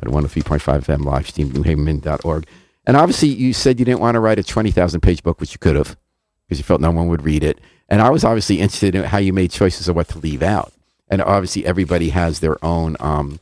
at 0.00 0.08
103.5 0.08 0.60
FM 0.60 1.04
live 1.04 1.28
stream 1.28 1.50
newhaven.org. 1.50 2.46
And 2.86 2.96
obviously, 2.96 3.28
you 3.28 3.52
said 3.52 3.78
you 3.78 3.84
didn't 3.84 4.00
want 4.00 4.14
to 4.14 4.20
write 4.20 4.38
a 4.38 4.44
twenty 4.44 4.70
thousand 4.70 5.00
page 5.00 5.22
book, 5.22 5.40
which 5.40 5.52
you 5.52 5.58
could 5.58 5.74
have, 5.74 5.96
because 6.46 6.58
you 6.58 6.64
felt 6.64 6.80
no 6.80 6.92
one 6.92 7.08
would 7.08 7.24
read 7.24 7.42
it. 7.42 7.60
And 7.88 8.00
I 8.00 8.10
was 8.10 8.24
obviously 8.24 8.60
interested 8.60 8.94
in 8.94 9.04
how 9.04 9.18
you 9.18 9.32
made 9.32 9.50
choices 9.50 9.88
of 9.88 9.96
what 9.96 10.08
to 10.08 10.18
leave 10.18 10.42
out. 10.42 10.72
And 11.08 11.20
obviously, 11.20 11.66
everybody 11.66 12.10
has 12.10 12.40
their 12.40 12.64
own. 12.64 12.96
Um, 13.00 13.40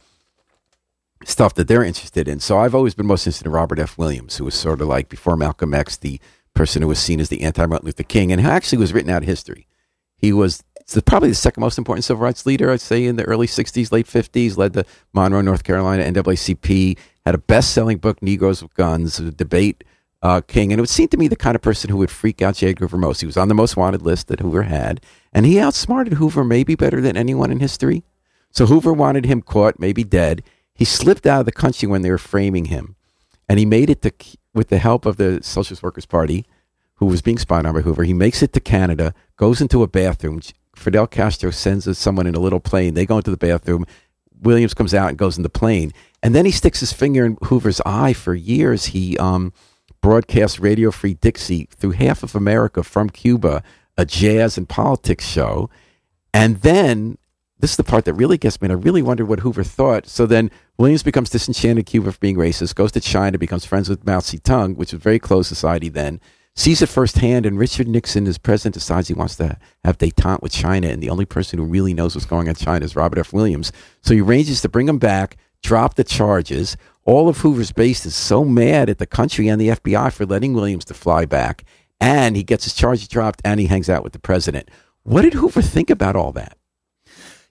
stuff 1.25 1.55
that 1.55 1.69
they're 1.69 1.85
interested 1.85 2.29
in. 2.29 2.41
So 2.41 2.59
I've 2.59 2.75
always 2.75 2.95
been 2.95 3.07
most 3.07 3.27
interested 3.27 3.47
in 3.47 3.53
Robert 3.53 3.79
F. 3.79 3.97
Williams, 3.99 4.37
who 4.37 4.45
was 4.45 4.55
sort 4.55 4.81
of 4.81 4.89
like 4.89 5.09
before 5.09 5.37
Malcolm 5.37 5.75
X, 5.75 5.97
the 5.97 6.21
person 6.55 6.83
who 6.83 6.89
was 6.89 6.99
seen 6.99 7.21
as 7.21 7.29
the 7.29 7.43
anti-Martin 7.43 7.87
Luther 7.87 8.03
King, 8.03 8.31
and 8.31 8.41
who 8.41 8.49
actually 8.49 8.79
was 8.79 8.93
written 8.93 9.11
out 9.11 9.23
of 9.23 9.29
history. 9.29 9.67
He 10.17 10.33
was 10.33 10.63
the, 10.93 11.03
probably 11.03 11.31
the 11.31 11.35
second 11.35 11.63
most 11.63 11.79
important 11.79 12.05
civil 12.05 12.23
rights 12.23 12.45
leader, 12.45 12.71
I'd 12.71 12.81
say, 12.81 13.05
in 13.05 13.17
the 13.17 13.25
early 13.25 13.47
'60s, 13.47 13.91
late 13.91 14.07
'50s. 14.07 14.57
Led 14.57 14.75
the 14.75 14.85
Monroe, 15.13 15.41
North 15.41 15.65
Carolina 15.65 16.05
NAACP. 16.05 16.99
Had 17.25 17.35
a 17.35 17.39
best-selling 17.39 17.99
book, 17.99 18.23
Negroes 18.23 18.63
with 18.63 18.75
Guns, 18.75 19.19
a 19.19 19.31
debate. 19.31 19.83
Uh, 20.23 20.41
King, 20.41 20.73
and 20.73 20.79
it 20.79 20.83
would 20.83 20.89
seem 20.89 21.09
to 21.09 21.19
me 21.19 21.29
the 21.29 21.37
kind 21.37 21.55
of 21.55 21.61
person 21.61 21.91
who 21.91 21.99
would 21.99 22.11
freak 22.11 22.41
out 22.41 22.55
J. 22.55 22.71
Edgar 22.71 22.89
Hoover. 22.89 23.13
He 23.13 23.27
was 23.27 23.37
on 23.37 23.49
the 23.49 23.55
most 23.55 23.77
wanted 23.77 24.01
list 24.01 24.29
that 24.29 24.41
Hoover 24.41 24.63
had, 24.63 25.03
and 25.35 25.45
he 25.45 25.61
outsmarted 25.61 26.15
Hoover 26.15 26.45
maybe 26.45 26.75
better 26.75 27.03
than 27.03 27.15
anyone 27.15 27.51
in 27.51 27.61
history. 27.61 28.05
So 28.51 28.65
Hoover 28.65 28.95
wanted 28.95 29.27
him 29.27 29.43
caught, 29.43 29.79
maybe 29.79 30.03
dead. 30.03 30.43
He 30.75 30.87
slipped 30.87 31.27
out 31.27 31.41
of 31.41 31.47
the 31.47 31.53
country 31.53 31.87
when 31.89 32.01
they 32.01 32.11
were 32.11 32.17
framing 32.17 32.67
him, 32.67 32.97
and 33.51 33.59
he 33.59 33.67
made 33.67 33.91
it 33.91 34.01
to 34.01 34.13
with 34.55 34.69
the 34.69 34.79
help 34.79 35.05
of 35.05 35.19
the 35.19 35.41
Socialist 35.43 35.83
Workers 35.83 36.07
Party, 36.07 36.47
who 36.95 37.07
was 37.07 37.21
being 37.21 37.39
spied 37.39 37.67
on 37.67 37.75
by 37.75 37.83
Hoover. 37.83 38.05
He 38.05 38.15
makes 38.15 38.43
it 38.43 38.53
to 38.55 38.61
Canada, 38.61 39.13
goes 39.37 39.61
into 39.61 39.83
a 39.83 39.89
bathroom. 39.89 40.41
Fidel 40.77 41.07
Castro 41.07 41.51
sends 41.51 41.99
someone 41.99 42.27
in 42.27 42.35
a 42.35 42.41
little 42.41 42.61
plane. 42.61 42.95
They 42.95 43.07
go 43.07 43.17
into 43.17 43.31
the 43.31 43.37
bathroom. 43.37 43.87
Williams 44.41 44.75
comes 44.75 44.95
out 44.95 45.09
and 45.09 45.19
goes 45.19 45.37
in 45.37 45.43
the 45.43 45.49
plane, 45.49 45.93
and 46.23 46.35
then 46.35 46.45
he 46.45 46.51
sticks 46.51 46.81
his 46.81 46.93
finger 46.93 47.25
in 47.25 47.39
Hoover's 47.45 47.81
eye 47.87 48.13
for 48.13 48.35
years. 48.35 48.87
He 48.87 49.17
um, 49.19 49.53
Radio 50.05 50.91
Free 50.91 51.15
Dixie 51.15 51.69
through 51.71 51.93
half 51.93 52.23
of 52.23 52.35
America 52.35 52.83
from 52.83 53.09
Cuba, 53.09 53.63
a 53.97 54.05
jazz 54.05 54.59
and 54.59 54.69
politics 54.69 55.27
show, 55.27 55.71
and 56.35 56.61
then 56.61 57.17
this 57.61 57.71
is 57.71 57.77
the 57.79 57.85
part 57.85 58.05
that 58.05 58.15
really 58.15 58.37
gets 58.37 58.61
me, 58.61 58.67
and 58.67 58.73
I 58.73 58.77
really 58.77 59.01
wondered 59.01 59.27
what 59.27 59.41
Hoover 59.41 59.65
thought. 59.65 60.07
So 60.07 60.27
then 60.27 60.51
Williams 60.77 61.03
becomes 61.03 61.31
disenchanted 61.31 61.87
Cuba 61.87 62.13
for 62.13 62.19
being 62.19 62.37
racist, 62.37 62.75
goes 62.75 62.93
to 62.93 63.01
China, 63.01 63.39
becomes 63.39 63.65
friends 63.65 63.89
with 63.89 64.05
Mao 64.05 64.19
Zedong, 64.19 64.77
which 64.77 64.93
was 64.93 65.01
very 65.01 65.19
close 65.19 65.49
society 65.49 65.89
then, 65.89 66.21
sees 66.57 66.83
it 66.83 66.89
firsthand, 66.89 67.47
and 67.47 67.59
Richard 67.59 67.89
Nixon, 67.89 68.27
as 68.27 68.39
president, 68.39 68.75
decides 68.75 69.09
he 69.09 69.15
wants 69.15 69.37
to 69.37 69.59
have 69.85 69.99
detente 69.99 70.43
with 70.43 70.53
China, 70.53 70.89
and 70.89 71.03
the 71.03 71.11
only 71.11 71.25
person 71.25 71.59
who 71.59 71.65
really 71.65 71.95
knows 71.95 72.15
what's 72.15 72.27
going 72.27 72.49
on 72.49 72.51
in 72.51 72.55
China 72.55 72.85
is 72.85 72.97
Robert 72.97 73.19
F. 73.19 73.33
Williams. 73.33 73.73
So 74.03 74.15
he 74.15 74.21
arranges 74.21 74.61
to 74.63 74.69
bring 74.69 74.89
him 74.89 74.99
back, 74.99 75.37
drop 75.63 75.95
the 75.95 76.05
charges. 76.05 76.77
All 77.05 77.29
of 77.29 77.39
Hoover's 77.39 77.73
base 77.73 78.07
is 78.07 78.15
so 78.15 78.45
mad 78.45 78.89
at 78.89 78.99
the 78.99 79.07
country 79.07 79.49
and 79.49 79.61
the 79.61 79.69
FBI 79.69 80.13
for 80.13 80.25
letting 80.25 80.55
Williams 80.55 80.85
to 80.87 80.95
fly 80.95 81.25
back, 81.25 81.65
and 82.01 82.37
he 82.37 82.43
gets 82.43 82.65
his 82.65 82.75
charges 82.75 83.09
dropped, 83.09 83.43
and 83.45 83.59
he 83.59 83.67
hangs 83.67 83.91
out 83.91 84.05
with 84.05 84.13
the 84.13 84.19
president. 84.19 84.71
What 85.03 85.23
did 85.23 85.35
Hoover 85.35 85.63
think 85.63 85.91
about 85.91 86.17
all 86.17 86.33
that? 86.33 86.57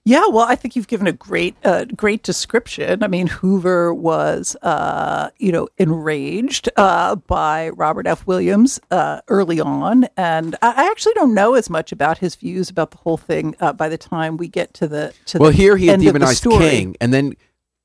Yeah, 0.06 0.26
well, 0.26 0.44
I 0.46 0.54
think 0.54 0.76
you've 0.76 0.86
given 0.88 1.06
a 1.06 1.12
great, 1.12 1.56
uh, 1.64 1.86
great 1.96 2.22
description. 2.22 3.02
I 3.02 3.06
mean, 3.08 3.26
Hoover 3.26 3.94
was, 3.94 4.54
uh, 4.60 5.30
you 5.38 5.50
know, 5.50 5.66
enraged 5.78 6.68
uh, 6.76 7.14
by 7.16 7.70
Robert 7.70 8.06
F. 8.06 8.26
Williams 8.26 8.78
uh, 8.90 9.22
early 9.28 9.60
on, 9.60 10.06
and 10.18 10.56
I 10.60 10.90
actually 10.90 11.14
don't 11.14 11.32
know 11.32 11.54
as 11.54 11.70
much 11.70 11.90
about 11.90 12.18
his 12.18 12.34
views 12.34 12.68
about 12.68 12.90
the 12.90 12.98
whole 12.98 13.16
thing 13.16 13.54
uh, 13.60 13.72
by 13.72 13.88
the 13.88 13.96
time 13.96 14.36
we 14.36 14.46
get 14.46 14.74
to 14.74 14.86
the 14.88 15.14
to 15.26 15.38
Well, 15.38 15.50
the 15.52 15.56
here 15.56 15.76
he 15.78 15.86
had 15.86 16.00
demonized. 16.00 16.42
King, 16.44 16.96
and 17.00 17.14
then 17.14 17.32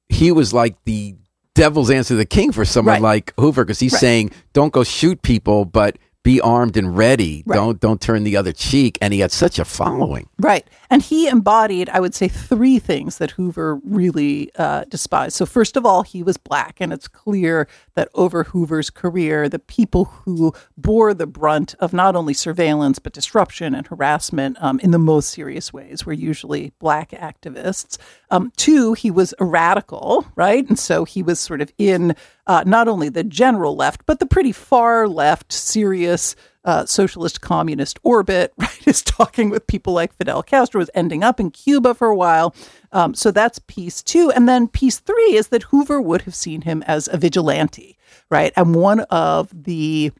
he 0.09 0.33
was 0.33 0.53
like 0.53 0.75
the 0.83 1.15
devil's 1.55 1.89
answer 1.89 2.09
to 2.09 2.15
the 2.17 2.25
king 2.25 2.51
for 2.51 2.65
someone 2.65 2.95
Right. 2.95 3.01
like 3.01 3.33
Hoover 3.39 3.63
because 3.63 3.79
he's 3.79 3.93
Right. 3.93 3.99
saying, 4.01 4.31
"Don't 4.51 4.73
go 4.73 4.83
shoot 4.83 5.21
people, 5.21 5.63
but 5.63 5.97
be 6.23 6.41
armed 6.41 6.77
and 6.77 6.97
ready. 6.97 7.43
Right. 7.45 7.55
Don't 7.55 7.79
don't 7.79 8.01
turn 8.01 8.23
the 8.23 8.35
other 8.37 8.51
cheek." 8.51 8.97
And 9.01 9.13
he 9.13 9.19
had 9.19 9.31
such 9.31 9.59
a 9.59 9.65
following. 9.65 10.29
Right. 10.39 10.67
And 10.89 11.01
he 11.01 11.27
embodied, 11.27 11.89
I 11.89 11.99
would 11.99 12.15
say, 12.15 12.27
three 12.27 12.79
things 12.79 13.19
that 13.19 13.31
Hoover 13.31 13.79
really 13.83 14.49
uh, 14.57 14.85
despised. 14.85 15.35
So, 15.35 15.45
first 15.45 15.77
of 15.77 15.85
all, 15.85 16.03
he 16.03 16.23
was 16.23 16.37
black. 16.37 16.77
And 16.79 16.91
it's 16.91 17.07
clear 17.07 17.67
that 17.99 18.07
over 18.13 18.45
Hoover's 18.45 18.89
career, 18.89 19.49
the 19.49 19.59
people 19.59 20.05
who 20.05 20.53
bore 20.77 21.13
the 21.13 21.27
brunt 21.27 21.75
of 21.81 21.91
not 21.91 22.15
only 22.15 22.33
surveillance, 22.33 22.97
but 22.97 23.11
disruption 23.11 23.75
and 23.75 23.85
harassment 23.85 24.55
um, 24.61 24.79
in 24.79 24.91
the 24.91 24.97
most 24.97 25.31
serious 25.31 25.73
ways 25.73 26.05
were 26.05 26.13
usually 26.13 26.71
black 26.79 27.09
activists. 27.11 27.97
Um, 28.31 28.53
two, 28.55 28.93
he 28.93 29.11
was 29.11 29.33
a 29.37 29.43
radical, 29.43 30.25
right? 30.37 30.65
And 30.69 30.79
so 30.79 31.03
he 31.03 31.21
was 31.21 31.41
sort 31.41 31.59
of 31.59 31.73
in 31.77 32.15
uh, 32.47 32.63
not 32.65 32.87
only 32.87 33.09
the 33.09 33.25
general 33.25 33.75
left, 33.75 34.05
but 34.05 34.19
the 34.19 34.25
pretty 34.25 34.53
far 34.53 35.05
left, 35.05 35.51
serious 35.51 36.37
uh, 36.65 36.85
socialist 36.85 37.41
communist 37.41 37.99
orbit, 38.03 38.53
right, 38.57 38.87
is 38.87 39.01
talking 39.01 39.49
with 39.49 39.67
people 39.67 39.93
like 39.93 40.13
Fidel 40.13 40.43
Castro, 40.43 40.81
is 40.81 40.91
ending 40.93 41.23
up 41.23 41.39
in 41.39 41.51
Cuba 41.51 41.93
for 41.93 42.07
a 42.07 42.15
while. 42.15 42.55
Um, 42.91 43.13
so 43.13 43.31
that's 43.31 43.59
piece 43.67 44.01
two. 44.03 44.31
And 44.31 44.47
then 44.47 44.67
piece 44.67 44.99
three 44.99 45.35
is 45.35 45.47
that 45.49 45.63
Hoover 45.63 46.01
would 46.01 46.23
have 46.23 46.35
seen 46.35 46.61
him 46.61 46.83
as 46.83 47.07
a 47.11 47.17
vigilante, 47.17 47.97
right? 48.29 48.53
And 48.55 48.75
one 48.75 49.01
of 49.01 49.49
the 49.53 50.11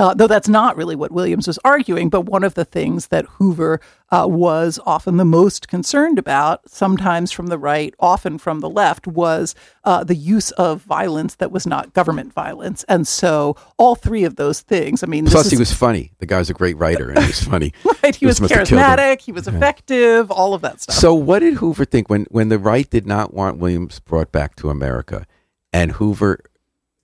uh, 0.00 0.14
though 0.14 0.26
that's 0.26 0.48
not 0.48 0.78
really 0.78 0.96
what 0.96 1.12
Williams 1.12 1.46
was 1.46 1.58
arguing, 1.62 2.08
but 2.08 2.22
one 2.22 2.42
of 2.42 2.54
the 2.54 2.64
things 2.64 3.08
that 3.08 3.26
Hoover 3.26 3.80
uh, 4.10 4.26
was 4.26 4.80
often 4.86 5.18
the 5.18 5.26
most 5.26 5.68
concerned 5.68 6.18
about, 6.18 6.68
sometimes 6.68 7.30
from 7.30 7.48
the 7.48 7.58
right, 7.58 7.94
often 8.00 8.38
from 8.38 8.60
the 8.60 8.68
left, 8.70 9.06
was 9.06 9.54
uh, 9.84 10.02
the 10.02 10.14
use 10.14 10.52
of 10.52 10.80
violence 10.82 11.34
that 11.34 11.52
was 11.52 11.66
not 11.66 11.92
government 11.92 12.32
violence. 12.32 12.82
And 12.88 13.06
so, 13.06 13.56
all 13.76 13.94
three 13.94 14.24
of 14.24 14.36
those 14.36 14.62
things. 14.62 15.02
I 15.02 15.06
mean, 15.06 15.24
this 15.24 15.34
Plus, 15.34 15.46
is, 15.46 15.52
he 15.52 15.58
was 15.58 15.72
funny. 15.72 16.12
The 16.18 16.26
guy's 16.26 16.48
a 16.48 16.54
great 16.54 16.78
writer, 16.78 17.10
and 17.10 17.18
he 17.18 17.26
was 17.26 17.42
funny. 17.44 17.74
right. 18.02 18.16
He 18.16 18.24
was 18.24 18.36
This 18.36 18.40
must 18.40 18.54
have 18.54 18.68
killed 18.68 18.80
him. 18.80 18.86
charismatic. 18.86 19.20
He 19.20 19.32
was 19.32 19.46
effective. 19.46 20.30
All 20.30 20.54
of 20.54 20.62
that 20.62 20.80
stuff. 20.80 20.96
So, 20.96 21.14
what 21.14 21.40
did 21.40 21.54
Hoover 21.54 21.84
think 21.84 22.08
when 22.08 22.24
when 22.30 22.48
the 22.48 22.58
right 22.58 22.88
did 22.88 23.06
not 23.06 23.34
want 23.34 23.58
Williams 23.58 24.00
brought 24.00 24.32
back 24.32 24.56
to 24.56 24.70
America, 24.70 25.26
and 25.74 25.92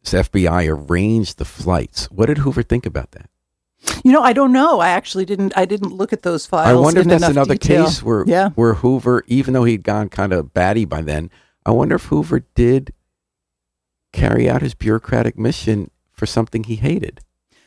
Hoover's 0.07 0.31
FBI 0.31 0.69
arranged 0.69 1.39
the 1.39 1.45
flights? 1.45 2.07
What 2.07 2.27
did 2.27 2.39
Hoover 2.39 2.63
think 2.63 2.87
about 2.87 3.13
that? 3.13 3.31
you 4.05 4.13
know, 4.13 4.23
I 4.23 4.33
don't 4.33 4.53
know. 4.53 4.81
I 4.81 4.89
actually 4.89 5.25
didn't. 5.25 5.53
I 5.57 5.65
didn't 5.65 5.93
look 5.93 6.13
at 6.13 6.23
those 6.23 6.47
files. 6.47 6.69
I 6.69 6.75
wonder 6.75 7.01
if 7.01 7.07
in 7.07 7.11
that's 7.11 7.29
another 7.29 7.55
detail. 7.55 7.85
case 7.87 8.03
where 8.03 8.25
yeah. 8.27 8.51
where 8.51 8.75
Hoover, 8.75 9.23
even 9.27 9.55
though 9.55 9.65
he'd 9.65 9.85
gone 9.85 10.09
kind 10.09 10.33
of 10.33 10.53
batty 10.53 10.85
by 10.85 11.03
then, 11.03 11.31
I 11.65 11.71
wonder 11.71 11.97
if 11.97 12.05
Hoover 12.05 12.41
did 12.55 12.93
carry 14.13 14.49
out 14.49 14.63
his 14.63 14.75
bureaucratic 14.75 15.39
mission 15.39 15.91
for 16.13 16.27
something 16.27 16.65
he 16.65 16.77
hated. 16.77 17.21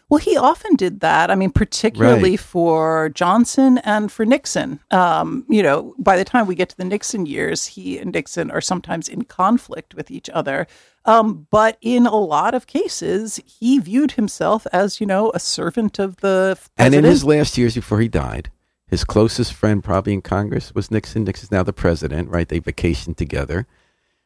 Well, 0.10 0.18
he 0.20 0.36
often 0.36 0.76
did 0.76 1.02
that. 1.02 1.30
I 1.30 1.36
mean, 1.36 1.52
particularly 1.52 2.32
Right. 2.32 2.40
for 2.40 3.10
Johnson 3.10 3.78
and 3.80 4.12
for 4.12 4.26
Nixon. 4.26 4.80
Um, 4.90 5.46
you 5.48 5.62
know, 5.62 5.94
by 6.00 6.18
the 6.18 6.26
time 6.26 6.48
we 6.48 6.56
get 6.56 6.70
to 6.70 6.78
the 6.78 6.84
Nixon 6.84 7.28
years, 7.28 7.68
he 7.68 8.00
and 8.00 8.12
Nixon 8.12 8.50
are 8.50 8.62
sometimes 8.62 9.08
in 9.08 9.24
conflict 9.26 9.94
with 9.94 10.10
each 10.10 10.28
other. 10.32 10.66
Um, 11.06 11.48
but 11.52 11.78
in 11.82 12.08
a 12.08 12.16
lot 12.16 12.56
of 12.56 12.66
cases, 12.66 13.40
he 13.46 13.78
viewed 13.78 14.14
himself 14.14 14.66
as, 14.74 15.00
you 15.00 15.06
know, 15.06 15.32
a 15.36 15.40
servant 15.40 16.00
of 16.00 16.18
the 16.18 16.58
And 16.76 16.96
in 16.96 17.04
his 17.04 17.24
last 17.24 17.58
years 17.58 17.76
before 17.76 18.02
he 18.02 18.08
died, 18.08 18.50
his 18.88 19.04
closest 19.04 19.54
friend, 19.54 19.84
probably 19.84 20.14
in 20.14 20.22
Congress, 20.22 20.74
was 20.74 20.90
Nixon. 20.90 21.24
Nixon's 21.24 21.52
now 21.52 21.62
the 21.62 21.72
president, 21.72 22.30
right? 22.30 22.50
They 22.50 22.60
vacationed 22.60 23.16
together. 23.18 23.68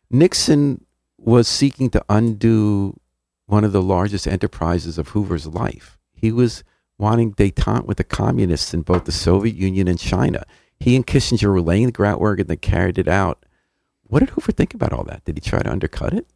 Nixon 0.10 0.86
was 1.18 1.48
seeking 1.48 1.90
to 1.92 2.04
undo 2.10 2.98
one 3.46 3.64
of 3.64 3.72
the 3.72 3.82
largest 3.82 4.28
enterprises 4.28 4.98
of 4.98 5.10
Hoover's 5.10 5.48
life. 5.48 5.98
He 6.14 6.32
was 6.32 6.64
wanting 6.98 7.34
detente 7.34 7.86
with 7.86 7.98
the 7.98 8.04
communists 8.04 8.74
in 8.74 8.82
both 8.82 9.06
the 9.06 9.12
Soviet 9.12 9.56
Union 9.56 9.88
and 9.88 10.00
China. 10.00 10.44
He 10.80 10.96
and 10.96 11.06
Kissinger 11.06 11.52
were 11.52 11.62
laying 11.62 11.88
the 11.88 11.92
groundwork 11.92 12.40
and 12.40 12.48
they 12.48 12.56
carried 12.56 12.98
it 12.98 13.08
out. 13.08 13.46
What 14.04 14.20
did 14.20 14.30
Hoover 14.32 14.52
think 14.52 14.74
about 14.74 14.94
all 14.94 15.04
that? 15.06 15.26
Did 15.26 15.38
he 15.38 15.42
try 15.42 15.62
to 15.62 15.72
undercut 15.72 16.14
it? 16.14 16.28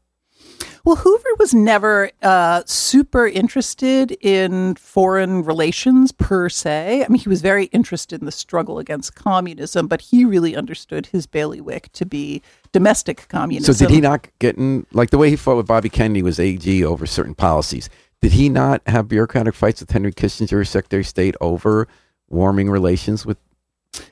Well, 0.86 0.96
Hoover 0.96 1.30
was 1.38 1.54
never 1.54 2.12
uh, 2.22 2.64
super 2.66 3.28
interested 3.28 4.12
in 4.22 4.76
foreign 4.76 5.44
relations 5.44 6.12
per 6.14 6.48
se. 6.48 7.04
I 7.04 7.08
mean, 7.10 7.20
he 7.20 7.28
was 7.28 7.42
very 7.42 7.66
interested 7.66 8.22
in 8.22 8.26
the 8.26 8.32
struggle 8.32 8.80
against 8.80 9.16
communism, 9.16 9.88
but 9.88 10.02
he 10.02 10.24
really 10.24 10.56
understood 10.56 11.08
his 11.08 11.28
bailiwick 11.28 11.92
to 11.92 12.06
be 12.06 12.42
domestic 12.72 13.28
communism. 13.28 13.74
So, 13.74 13.86
did 13.86 13.94
he 13.94 14.00
not 14.00 14.28
get 14.40 14.58
in, 14.58 14.86
like 14.94 15.10
the 15.10 15.18
way 15.18 15.30
he 15.30 15.36
fought 15.36 15.58
with 15.58 15.68
Bobby 15.68 15.90
Kennedy 15.90 16.24
was 16.24 16.40
AG 16.40 16.84
over 16.86 17.06
certain 17.06 17.36
policies? 17.36 17.90
Did 18.22 18.32
he 18.32 18.50
not 18.50 18.82
have 18.88 19.08
bureaucratic 19.08 19.54
fights 19.54 19.82
with 19.82 19.92
Henry 19.92 20.14
Kissinger, 20.14 20.66
Secretary 20.66 21.02
of 21.02 21.08
State, 21.08 21.36
over 21.42 21.88
warming 22.30 22.70
relations 22.70 23.26
with 23.26 23.38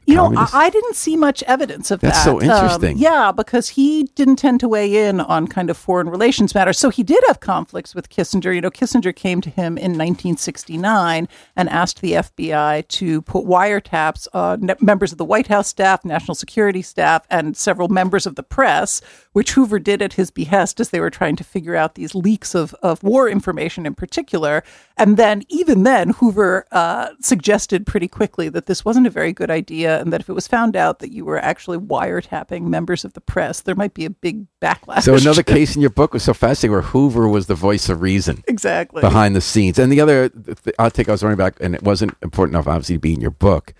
you 0.06 0.16
know, 0.16 0.32
I, 0.36 0.50
I, 0.54 0.70
didn't 0.70 0.96
see 0.96 1.16
much 1.16 1.42
evidence 1.44 1.90
of 1.90 2.00
That's 2.00 2.18
that. 2.18 2.24
so 2.24 2.42
interesting. 2.42 2.94
Um, 2.94 3.02
yeah, 3.02 3.32
because 3.32 3.70
he 3.70 4.04
didn't 4.16 4.36
tend 4.36 4.60
to 4.60 4.68
weigh 4.68 5.08
in 5.08 5.20
on 5.20 5.48
kind 5.48 5.70
of 5.70 5.78
foreign 5.78 6.10
relations 6.10 6.54
matters. 6.54 6.78
So 6.78 6.90
he 6.90 7.02
did 7.02 7.24
have 7.28 7.40
conflicts 7.40 7.96
with 7.96 8.10
Kissinger. 8.10 8.54
You 8.54 8.62
know, 8.62 8.70
Kissinger 8.70 9.16
came 9.16 9.42
to 9.42 9.50
him 9.50 9.78
in 9.78 9.92
1969 9.94 11.28
and 11.56 11.70
asked 11.70 12.02
the 12.02 12.14
FBI 12.14 12.88
to 12.88 13.22
put 13.24 13.46
wiretaps 13.46 14.28
on 14.34 14.72
members 14.80 15.12
of 15.12 15.18
the 15.18 15.26
White 15.26 15.48
House 15.48 15.68
staff, 15.68 16.06
national 16.06 16.36
security 16.36 16.82
staff, 16.82 17.26
and 17.32 17.58
several 17.58 17.88
members 17.88 18.28
of 18.28 18.36
the 18.36 18.44
press, 18.44 19.02
which 19.34 19.54
Hoover 19.54 19.80
did 19.80 20.02
at 20.02 20.14
his 20.14 20.30
behest 20.30 20.80
as 20.80 20.90
they 20.90 21.00
were 21.00 21.10
trying 21.10 21.36
to 21.38 21.44
figure 21.44 21.76
out 21.76 21.96
these 21.96 22.14
leaks 22.14 22.54
of, 22.54 22.76
of 22.84 23.02
war 23.02 23.28
information 23.28 23.86
in 23.86 23.96
particular. 23.96 24.64
And 24.98 25.18
then, 25.18 25.44
even 25.50 25.84
then, 25.84 26.12
Hoover 26.12 26.66
uh, 26.72 27.10
suggested 27.20 27.88
pretty 27.88 28.08
quickly 28.08 28.50
that 28.50 28.68
this 28.68 28.86
wasn't 28.86 29.08
a 29.08 29.10
very 29.10 29.34
good 29.34 29.50
idea 29.50 29.95
and 30.02 30.14
that 30.14 30.22
if 30.22 30.30
it 30.30 30.34
was 30.34 30.48
found 30.48 30.76
out 30.76 31.00
that 31.00 31.12
you 31.12 31.26
were 31.26 31.40
actually 31.40 31.78
wiretapping 31.78 32.64
members 32.64 33.06
of 33.06 33.14
the 33.14 33.22
press, 33.22 33.62
there 33.62 33.76
might 33.76 33.94
be 33.94 34.06
a 34.06 34.10
big 34.10 34.46
backlash. 34.62 35.04
So, 35.04 35.16
another 35.16 35.44
case 35.44 35.76
in 35.76 35.82
your 35.82 35.90
book 35.90 36.14
was 36.14 36.24
so 36.24 36.34
fascinating 36.34 36.72
where 36.72 36.82
Hoover 36.82 37.28
was 37.28 37.48
the 37.48 37.56
voice 37.56 37.90
of 37.90 38.02
reason. 38.02 38.44
Exactly. 38.48 39.02
Behind 39.02 39.36
the 39.36 39.42
scenes. 39.42 39.80
And 39.80 39.92
the 39.92 40.02
other 40.02 40.30
outtake 40.30 41.08
I 41.08 41.12
was 41.12 41.24
running 41.24 41.38
back, 41.38 41.58
and 41.60 41.76
it 41.76 41.84
wasn't 41.84 42.16
important 42.22 42.56
enough, 42.56 42.68
obviously, 42.68 42.96
to 42.96 43.00
be 43.00 43.14
in 43.14 43.22
your 43.22 43.32
book, 43.32 43.74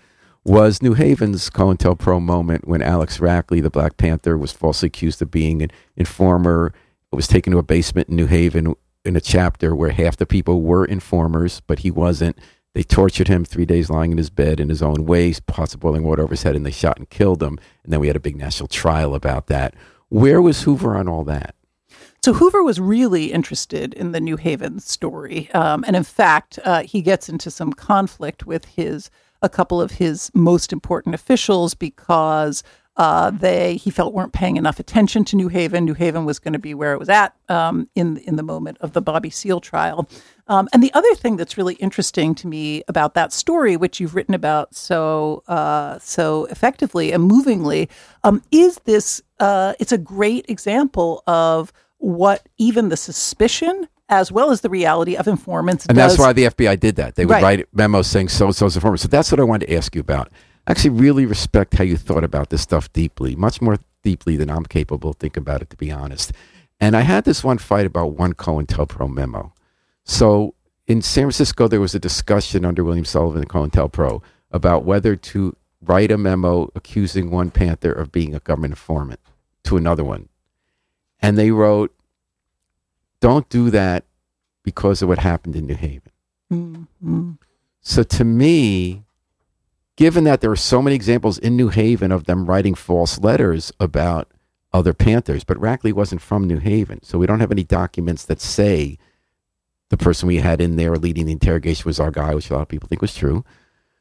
was 0.44 0.80
New 0.80 0.94
Haven's 0.94 1.50
COINTELPRO 1.50 2.22
moment 2.22 2.68
when 2.68 2.80
Alex 2.80 3.18
Rackley, 3.18 3.60
the 3.60 3.70
Black 3.70 3.96
Panther, 3.96 4.38
was 4.38 4.52
falsely 4.52 4.86
accused 4.86 5.20
of 5.20 5.30
being 5.30 5.60
an 5.60 5.70
informer, 5.96 6.72
It 7.12 7.16
was 7.16 7.26
taken 7.26 7.52
to 7.52 7.58
a 7.58 7.64
basement 7.64 8.08
in 8.08 8.16
New 8.16 8.26
Haven 8.26 8.74
in 9.04 9.16
a 9.16 9.20
chapter 9.20 9.74
where 9.74 9.90
half 9.90 10.16
the 10.16 10.26
people 10.26 10.62
were 10.62 10.84
informers, 10.84 11.62
but 11.66 11.80
he 11.80 11.90
wasn't. 11.90 12.38
They 12.76 12.82
tortured 12.82 13.28
him 13.28 13.46
three 13.46 13.64
days 13.64 13.88
lying 13.88 14.12
in 14.12 14.18
his 14.18 14.28
bed 14.28 14.60
in 14.60 14.68
his 14.68 14.82
own 14.82 15.06
waste, 15.06 15.46
pots 15.46 15.72
of 15.72 15.80
boiling 15.80 16.02
water 16.02 16.22
over 16.22 16.32
his 16.32 16.42
head, 16.42 16.54
and 16.56 16.66
they 16.66 16.70
shot 16.70 16.98
and 16.98 17.08
killed 17.08 17.42
him. 17.42 17.58
And 17.82 17.90
then 17.90 18.00
we 18.00 18.06
had 18.06 18.16
a 18.16 18.20
big 18.20 18.36
national 18.36 18.66
trial 18.66 19.14
about 19.14 19.46
that. 19.46 19.72
Where 20.10 20.42
was 20.42 20.64
Hoover 20.64 20.94
on 20.94 21.08
all 21.08 21.24
that? 21.24 21.54
So 22.22 22.34
Hoover 22.34 22.62
was 22.62 22.78
really 22.78 23.32
interested 23.32 23.94
in 23.94 24.12
the 24.12 24.20
New 24.20 24.36
Haven 24.36 24.78
story, 24.80 25.50
um, 25.52 25.84
and 25.86 25.96
in 25.96 26.02
fact, 26.02 26.58
uh, 26.66 26.82
he 26.82 27.00
gets 27.00 27.30
into 27.30 27.50
some 27.50 27.72
conflict 27.72 28.44
with 28.44 28.66
his 28.66 29.08
a 29.40 29.48
couple 29.48 29.80
of 29.80 29.92
his 29.92 30.30
most 30.34 30.70
important 30.70 31.14
officials 31.14 31.72
because 31.72 32.62
uh, 32.98 33.30
they 33.30 33.76
he 33.76 33.90
felt 33.90 34.12
weren't 34.12 34.34
paying 34.34 34.56
enough 34.56 34.78
attention 34.78 35.24
to 35.24 35.36
New 35.36 35.48
Haven. 35.48 35.86
New 35.86 35.94
Haven 35.94 36.26
was 36.26 36.38
going 36.38 36.52
to 36.52 36.58
be 36.58 36.74
where 36.74 36.92
it 36.92 36.98
was 36.98 37.08
at 37.08 37.34
um, 37.48 37.88
in 37.94 38.18
in 38.18 38.36
the 38.36 38.42
moment 38.42 38.76
of 38.82 38.92
the 38.92 39.00
Bobby 39.00 39.30
Seale 39.30 39.60
trial. 39.60 40.06
Um, 40.48 40.68
and 40.72 40.82
the 40.82 40.92
other 40.94 41.12
thing 41.16 41.36
that's 41.36 41.58
really 41.58 41.74
interesting 41.74 42.34
to 42.36 42.46
me 42.46 42.82
about 42.88 43.14
that 43.14 43.32
story, 43.32 43.76
which 43.76 43.98
you've 44.00 44.14
written 44.14 44.34
about 44.34 44.74
so 44.74 45.42
uh, 45.48 45.98
so 45.98 46.44
effectively 46.46 47.12
and 47.12 47.24
movingly, 47.24 47.88
um, 48.24 48.42
is 48.52 48.78
this. 48.84 49.20
Uh, 49.40 49.74
it's 49.80 49.92
a 49.92 49.98
great 49.98 50.46
example 50.48 51.22
of 51.26 51.72
what 51.98 52.48
even 52.58 52.88
the 52.88 52.96
suspicion 52.96 53.88
as 54.08 54.30
well 54.30 54.50
as 54.50 54.60
the 54.60 54.70
reality 54.70 55.16
of 55.16 55.26
informants. 55.26 55.84
And 55.86 55.96
does. 55.96 56.12
that's 56.12 56.20
why 56.20 56.32
the 56.32 56.44
FBI 56.44 56.78
did 56.78 56.96
that. 56.96 57.16
They 57.16 57.26
would 57.26 57.32
Right. 57.32 57.42
write 57.42 57.68
memos 57.72 58.06
saying 58.06 58.28
so 58.28 58.46
and 58.46 58.54
so 58.54 58.66
so's 58.66 58.76
informant. 58.76 59.00
So 59.00 59.08
that's 59.08 59.32
what 59.32 59.40
I 59.40 59.42
wanted 59.42 59.66
to 59.66 59.74
ask 59.74 59.94
you 59.94 60.00
about. 60.00 60.30
I 60.66 60.70
actually 60.70 60.90
really 60.90 61.26
respect 61.26 61.74
how 61.74 61.84
you 61.84 61.96
thought 61.96 62.22
about 62.24 62.50
this 62.50 62.62
stuff 62.62 62.92
deeply, 62.92 63.34
much 63.34 63.60
more 63.60 63.78
deeply 64.04 64.36
than 64.36 64.48
I'm 64.50 64.64
capable 64.64 65.10
of 65.10 65.16
thinking 65.16 65.40
about 65.40 65.62
it, 65.62 65.70
to 65.70 65.76
be 65.76 65.90
honest. 65.90 66.32
And 66.78 66.96
I 66.96 67.00
had 67.00 67.24
this 67.24 67.42
one 67.42 67.58
fight 67.58 67.86
about 67.86 68.12
one 68.12 68.34
COINTELPRO 68.34 69.08
memo. 69.12 69.52
So 70.06 70.54
in 70.86 71.02
San 71.02 71.24
Francisco, 71.24 71.68
there 71.68 71.80
was 71.80 71.94
a 71.94 71.98
discussion 71.98 72.64
under 72.64 72.84
William 72.84 73.04
Sullivan 73.04 73.42
and 73.42 73.50
COINTELPRO 73.50 74.22
about 74.52 74.84
whether 74.84 75.16
to 75.16 75.56
write 75.82 76.12
a 76.12 76.16
memo 76.16 76.70
accusing 76.74 77.30
one 77.30 77.50
Panther 77.50 77.92
of 77.92 78.12
being 78.12 78.34
a 78.34 78.40
government 78.40 78.72
informant 78.72 79.20
to 79.64 79.76
another 79.76 80.04
one. 80.04 80.28
And 81.20 81.36
they 81.36 81.50
wrote, 81.50 81.92
don't 83.20 83.48
do 83.48 83.68
that 83.70 84.04
because 84.62 85.02
of 85.02 85.08
what 85.08 85.18
happened 85.18 85.56
in 85.56 85.66
New 85.66 85.74
Haven. 85.74 86.12
Mhm. 86.52 87.38
So 87.80 88.02
to 88.04 88.24
me, 88.24 89.04
given 89.96 90.24
that 90.24 90.40
there 90.40 90.50
are 90.50 90.56
so 90.56 90.80
many 90.80 90.94
examples 90.94 91.38
in 91.38 91.56
New 91.56 91.68
Haven 91.68 92.12
of 92.12 92.24
them 92.24 92.46
writing 92.46 92.74
false 92.74 93.18
letters 93.18 93.72
about 93.80 94.30
other 94.72 94.92
Panthers, 94.92 95.42
but 95.42 95.56
Rackley 95.56 95.92
wasn't 95.92 96.20
from 96.20 96.46
New 96.46 96.58
Haven, 96.58 97.02
so 97.02 97.18
we 97.18 97.26
don't 97.26 97.40
have 97.40 97.52
any 97.52 97.64
documents 97.64 98.24
that 98.26 98.40
say 98.40 98.98
the 99.88 99.96
person 99.96 100.26
we 100.26 100.36
had 100.36 100.60
in 100.60 100.76
there 100.76 100.96
leading 100.96 101.26
the 101.26 101.32
interrogation 101.32 101.84
was 101.86 102.00
our 102.00 102.10
guy, 102.10 102.34
which 102.34 102.50
a 102.50 102.54
lot 102.54 102.62
of 102.62 102.68
people 102.68 102.88
think 102.88 103.02
was 103.02 103.14
true. 103.14 103.44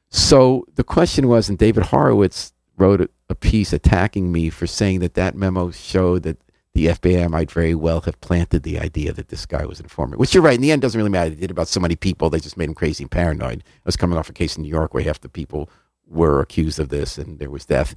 So 0.10 0.66
the 0.76 0.84
question 0.84 1.28
was, 1.28 1.50
and 1.50 1.58
David 1.58 1.84
Horowitz 1.84 2.54
wrote 2.78 3.02
a, 3.02 3.10
a 3.30 3.36
piece 3.36 3.74
attacking 3.74 4.32
me 4.32 4.50
for 4.50 4.68
saying 4.68 5.00
that 5.00 5.14
that 5.16 5.36
memo 5.36 5.72
showed 5.72 6.24
that 6.24 6.38
the 6.74 6.88
FBI 6.88 7.30
might 7.30 7.50
very 7.50 7.74
well 7.74 8.02
have 8.02 8.20
planted 8.20 8.64
the 8.64 8.80
idea 8.80 9.14
that 9.14 9.30
this 9.30 9.46
guy 9.46 9.66
was 9.66 9.80
an 9.80 9.86
informant. 9.86 10.20
Which 10.20 10.34
you're 10.34 10.44
right. 10.44 10.56
In 10.56 10.62
the 10.62 10.74
end, 10.74 10.82
doesn't 10.82 10.98
really 10.98 11.10
matter. 11.10 11.30
They 11.30 11.38
did 11.38 11.52
about 11.52 11.70
so 11.70 11.80
many 11.80 11.96
people. 11.96 12.30
They 12.30 12.42
just 12.42 12.58
made 12.58 12.68
him 12.68 12.76
crazy 12.76 13.06
and 13.06 13.12
paranoid. 13.12 13.64
I 13.66 13.82
was 13.86 13.96
coming 13.96 14.18
off 14.18 14.30
a 14.30 14.34
case 14.34 14.58
in 14.58 14.64
New 14.64 14.70
York 14.70 14.94
where 14.94 15.04
half 15.04 15.22
the 15.22 15.30
people 15.30 15.70
were 16.06 16.42
accused 16.42 16.80
of 16.80 16.90
this 16.90 17.18
and 17.18 17.40
there 17.40 17.50
was 17.50 17.66
death. 17.66 17.96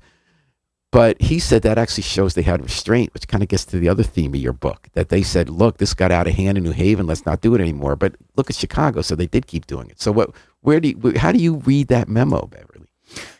But 0.90 1.20
he 1.20 1.38
said 1.38 1.62
that 1.62 1.76
actually 1.76 2.04
shows 2.04 2.32
they 2.32 2.42
had 2.42 2.62
restraint, 2.62 3.12
which 3.12 3.28
kind 3.28 3.42
of 3.42 3.48
gets 3.48 3.66
to 3.66 3.78
the 3.78 3.90
other 3.90 4.02
theme 4.02 4.32
of 4.32 4.40
your 4.40 4.54
book. 4.54 4.88
That 4.94 5.10
they 5.10 5.22
said, 5.22 5.50
look, 5.50 5.76
this 5.76 5.92
got 5.92 6.10
out 6.10 6.26
of 6.26 6.34
hand 6.34 6.56
in 6.56 6.64
New 6.64 6.72
Haven. 6.72 7.06
Let's 7.06 7.26
not 7.26 7.42
do 7.42 7.54
it 7.54 7.60
anymore. 7.60 7.94
But 7.94 8.14
look 8.36 8.48
at 8.48 8.56
Chicago. 8.56 9.02
So 9.02 9.14
they 9.14 9.26
did 9.26 9.46
keep 9.46 9.66
doing 9.66 9.90
it. 9.90 10.00
So 10.00 10.12
what? 10.12 10.30
Where 10.60 10.80
do 10.80 10.88
you, 10.88 11.12
how 11.16 11.30
do 11.30 11.38
you 11.38 11.56
read 11.56 11.88
that 11.88 12.08
memo, 12.08 12.46
Beverly? 12.46 12.88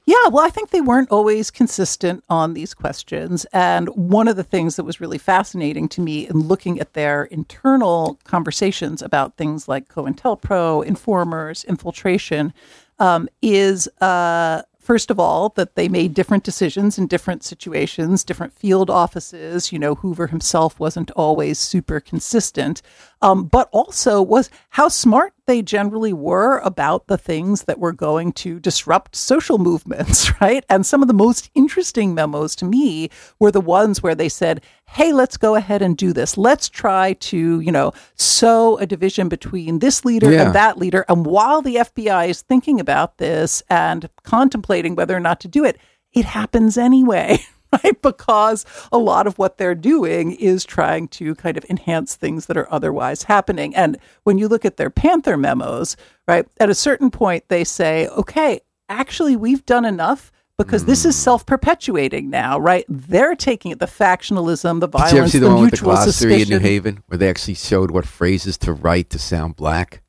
Yeah, 0.06 0.28
well, 0.30 0.44
I 0.44 0.48
think 0.48 0.70
they 0.70 0.80
weren't 0.80 1.10
always 1.10 1.50
consistent 1.50 2.24
on 2.30 2.54
these 2.54 2.72
questions. 2.72 3.44
And 3.52 3.88
one 3.90 4.26
of 4.26 4.36
the 4.36 4.44
things 4.44 4.76
that 4.76 4.84
was 4.84 5.00
really 5.00 5.18
fascinating 5.18 5.88
to 5.90 6.00
me 6.00 6.26
in 6.26 6.40
looking 6.48 6.80
at 6.80 6.94
their 6.94 7.24
internal 7.24 8.18
conversations 8.24 9.02
about 9.02 9.36
things 9.36 9.68
like 9.68 9.88
COINTELPRO, 9.88 10.84
informers, 10.86 11.64
infiltration, 11.64 12.54
um, 12.98 13.28
is 13.42 13.88
uh, 14.00 14.62
first 14.88 15.10
of 15.10 15.20
all 15.20 15.50
that 15.50 15.74
they 15.74 15.86
made 15.86 16.14
different 16.14 16.42
decisions 16.42 16.96
in 16.96 17.06
different 17.06 17.44
situations, 17.44 18.24
different 18.24 18.54
field 18.54 18.88
offices. 18.88 19.70
You 19.70 19.78
know, 19.78 19.96
Hoover 19.96 20.28
himself 20.28 20.80
wasn't 20.80 21.10
always 21.10 21.58
super 21.58 22.00
consistent, 22.00 22.80
um, 23.22 23.44
but 23.46 23.68
also 23.72 24.22
was 24.22 24.50
how 24.70 24.88
smart 24.88 25.32
they 25.46 25.62
generally 25.62 26.12
were 26.12 26.58
about 26.58 27.06
the 27.06 27.18
things 27.18 27.62
that 27.64 27.78
were 27.78 27.92
going 27.92 28.32
to 28.32 28.60
disrupt 28.60 29.16
social 29.16 29.58
movements, 29.68 30.30
right? 30.40 30.64
And 30.68 30.84
some 30.84 31.02
of 31.02 31.08
the 31.08 31.14
most 31.14 31.50
interesting 31.54 32.14
memos 32.14 32.54
to 32.56 32.64
me 32.64 33.10
were 33.38 33.50
the 33.50 33.60
ones 33.60 34.02
where 34.02 34.14
they 34.14 34.28
said, 34.28 34.62
hey, 34.86 35.12
let's 35.12 35.36
go 35.36 35.54
ahead 35.54 35.82
and 35.82 35.96
do 35.96 36.12
this. 36.12 36.36
Let's 36.38 36.68
try 36.68 37.14
to, 37.14 37.60
you 37.60 37.72
know, 37.72 37.92
sow 38.14 38.76
a 38.78 38.86
division 38.86 39.28
between 39.28 39.80
this 39.80 40.04
leader 40.04 40.30
Yeah. 40.30 40.46
and 40.46 40.54
that 40.54 40.78
leader. 40.78 41.04
And 41.08 41.26
while 41.26 41.60
the 41.62 41.76
FBI 41.76 42.28
is 42.28 42.42
thinking 42.42 42.78
about 42.80 43.18
this 43.18 43.62
and 43.68 44.08
contemplating 44.22 44.94
whether 44.94 45.16
or 45.16 45.20
not 45.20 45.40
to 45.40 45.48
do 45.48 45.64
it, 45.64 45.78
it 46.12 46.24
happens 46.24 46.78
anyway. 46.78 47.38
Right, 47.84 48.00
because 48.00 48.64
a 48.90 48.96
lot 48.96 49.26
of 49.26 49.38
what 49.38 49.58
they're 49.58 49.74
doing 49.74 50.32
is 50.32 50.64
trying 50.64 51.06
to 51.08 51.34
kind 51.34 51.58
of 51.58 51.66
enhance 51.68 52.16
things 52.16 52.46
that 52.46 52.56
are 52.56 52.66
otherwise 52.72 53.24
happening. 53.24 53.76
And 53.76 53.98
when 54.24 54.38
you 54.38 54.48
look 54.48 54.64
at 54.64 54.78
their 54.78 54.88
Panther 54.88 55.36
memos, 55.36 55.94
right, 56.26 56.46
at 56.58 56.70
a 56.70 56.74
certain 56.74 57.10
point 57.10 57.44
they 57.48 57.64
say, 57.64 58.08
okay, 58.08 58.60
actually, 58.88 59.36
we've 59.36 59.66
done 59.66 59.84
enough 59.84 60.32
because 60.56 60.86
this 60.86 61.04
is 61.04 61.14
hmm. 61.14 61.20
self 61.20 61.46
perpetuating 61.46 62.30
now, 62.30 62.58
right? 62.58 62.84
They're 62.88 63.36
taking 63.36 63.70
it, 63.70 63.78
the 63.78 63.86
factionalism, 63.86 64.80
the 64.80 64.88
violence, 64.88 65.10
Did 65.10 65.16
you 65.16 65.22
ever 65.22 65.28
see 65.28 65.38
the, 65.38 65.48
the 65.48 65.54
one 65.54 65.64
with 65.64 65.70
the 65.72 65.76
glossary 65.84 66.42
in 66.42 66.48
New. 66.48 66.58
Haven 66.58 67.02
where 67.06 67.18
they 67.18 67.30
actually 67.30 67.54
showed 67.54 67.90
what 67.90 68.06
phrases 68.06 68.58
to 68.58 68.72
write 68.72 69.10
to 69.10 69.18
sound 69.18 69.56
black? 69.56 70.02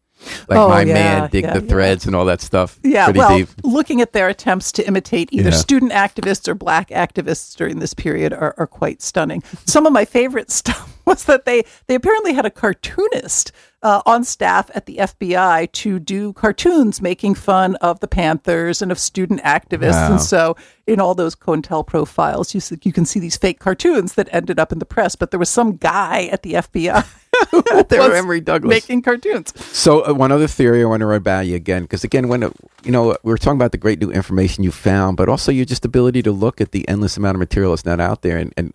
Like 0.47 0.59
Oh, 0.59 0.69
my 0.69 0.81
yeah, 0.81 0.93
man, 0.93 1.29
dig 1.29 1.43
yeah, 1.43 1.53
the 1.53 1.61
yeah. 1.63 1.69
threads 1.69 2.05
and 2.05 2.15
all 2.15 2.25
that 2.25 2.41
stuff. 2.41 2.79
Yeah, 2.83 3.09
well, 3.09 3.37
deep. 3.37 3.49
looking 3.63 4.01
at 4.01 4.13
their 4.13 4.27
attempts 4.27 4.71
to 4.73 4.87
imitate 4.87 5.29
either 5.31 5.51
student 5.51 5.91
activists 5.91 6.47
or 6.47 6.55
black 6.55 6.89
activists 6.89 7.55
during 7.55 7.79
this 7.79 7.93
period 7.93 8.33
are, 8.33 8.53
are 8.57 8.67
quite 8.67 9.01
stunning. 9.01 9.43
Some 9.65 9.85
of 9.85 9.93
my 9.93 10.05
favorite 10.05 10.51
stuff 10.59 10.97
was 11.05 11.25
that 11.25 11.45
they 11.45 11.63
they 11.87 11.95
apparently 11.95 12.33
had 12.33 12.45
a 12.45 12.51
cartoonist 12.51 13.51
uh, 13.81 14.01
on 14.05 14.23
staff 14.23 14.69
at 14.75 14.85
the 14.85 14.97
FBI 14.97 15.71
to 15.71 15.99
do 15.99 16.33
cartoons 16.33 17.01
making 17.01 17.35
fun 17.35 17.75
of 17.77 17.99
the 17.99 18.07
Panthers 18.07 18.81
and 18.81 18.91
of 18.91 18.99
student 18.99 19.41
activists. 19.43 19.93
Wow. 19.93 20.11
And 20.11 20.21
so, 20.21 20.55
in 20.85 20.99
all 20.99 21.15
those 21.15 21.35
COINTELPRO 21.35 22.07
files, 22.07 22.53
you, 22.53 22.61
you 22.83 22.91
can 22.91 23.05
see 23.05 23.19
these 23.19 23.37
fake 23.37 23.59
cartoons 23.59 24.15
that 24.15 24.27
ended 24.31 24.59
up 24.59 24.71
in 24.71 24.79
the 24.79 24.85
press. 24.85 25.15
But 25.15 25.31
there 25.31 25.39
was 25.39 25.49
some 25.49 25.77
guy 25.77 26.25
at 26.31 26.43
the 26.43 26.53
FBI. 26.53 27.07
They 27.89 27.99
was 27.99 28.13
Emory 28.13 28.41
Douglas. 28.41 28.69
making 28.69 29.01
cartoons. 29.01 29.53
So 29.65 30.05
uh, 30.05 30.13
one 30.13 30.31
other 30.31 30.47
theory 30.47 30.81
I 30.81 30.85
want 30.85 31.01
to 31.01 31.05
run 31.05 31.23
by 31.23 31.41
you 31.43 31.55
again, 31.55 31.83
because 31.83 32.03
again, 32.03 32.27
when 32.27 32.43
uh, 32.43 32.51
you 32.83 32.91
know 32.91 33.17
we 33.23 33.31
were 33.31 33.37
talking 33.37 33.57
about 33.57 33.71
the 33.71 33.77
great 33.77 33.99
new 33.99 34.11
information 34.11 34.63
you 34.63 34.71
found, 34.71 35.17
but 35.17 35.29
also 35.29 35.51
your 35.51 35.65
just 35.65 35.85
ability 35.85 36.21
to 36.23 36.31
look 36.31 36.61
at 36.61 36.71
the 36.71 36.87
endless 36.87 37.17
amount 37.17 37.35
of 37.35 37.39
material 37.39 37.71
that's 37.71 37.85
not 37.85 37.99
out 37.99 38.21
there 38.21 38.37
and, 38.37 38.53
and 38.57 38.73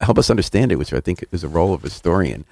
help 0.00 0.18
us 0.18 0.30
understand 0.30 0.72
it, 0.72 0.76
which 0.76 0.92
I 0.92 1.00
think 1.00 1.24
is 1.32 1.44
a 1.44 1.48
role 1.48 1.74
of 1.74 1.84
a 1.84 1.88
historian. 1.88 2.44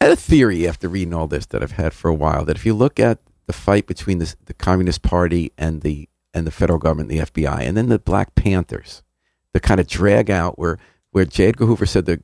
I 0.00 0.04
had 0.04 0.12
a 0.12 0.16
theory 0.16 0.66
after 0.66 0.88
reading 0.88 1.14
all 1.14 1.26
this 1.26 1.46
that 1.46 1.62
I've 1.62 1.72
had 1.72 1.94
for 1.94 2.08
a 2.08 2.14
while 2.14 2.44
that 2.44 2.56
if 2.56 2.66
you 2.66 2.74
look 2.74 2.98
at 3.00 3.18
the 3.46 3.52
fight 3.52 3.86
between 3.86 4.18
the, 4.18 4.34
the 4.46 4.54
Communist 4.54 5.02
Party 5.02 5.52
and 5.58 5.82
the 5.82 6.08
and 6.32 6.46
the 6.46 6.50
federal 6.50 6.78
government, 6.78 7.08
the 7.08 7.18
FBI, 7.18 7.60
and 7.60 7.76
then 7.76 7.88
the 7.88 7.98
Black 7.98 8.34
Panthers, 8.34 9.02
the 9.52 9.60
kind 9.60 9.80
of 9.80 9.86
drag 9.86 10.30
out 10.30 10.58
where 10.58 10.78
where 11.12 11.24
J. 11.24 11.48
Edgar 11.48 11.66
Hoover 11.66 11.86
said 11.86 12.06
the 12.06 12.22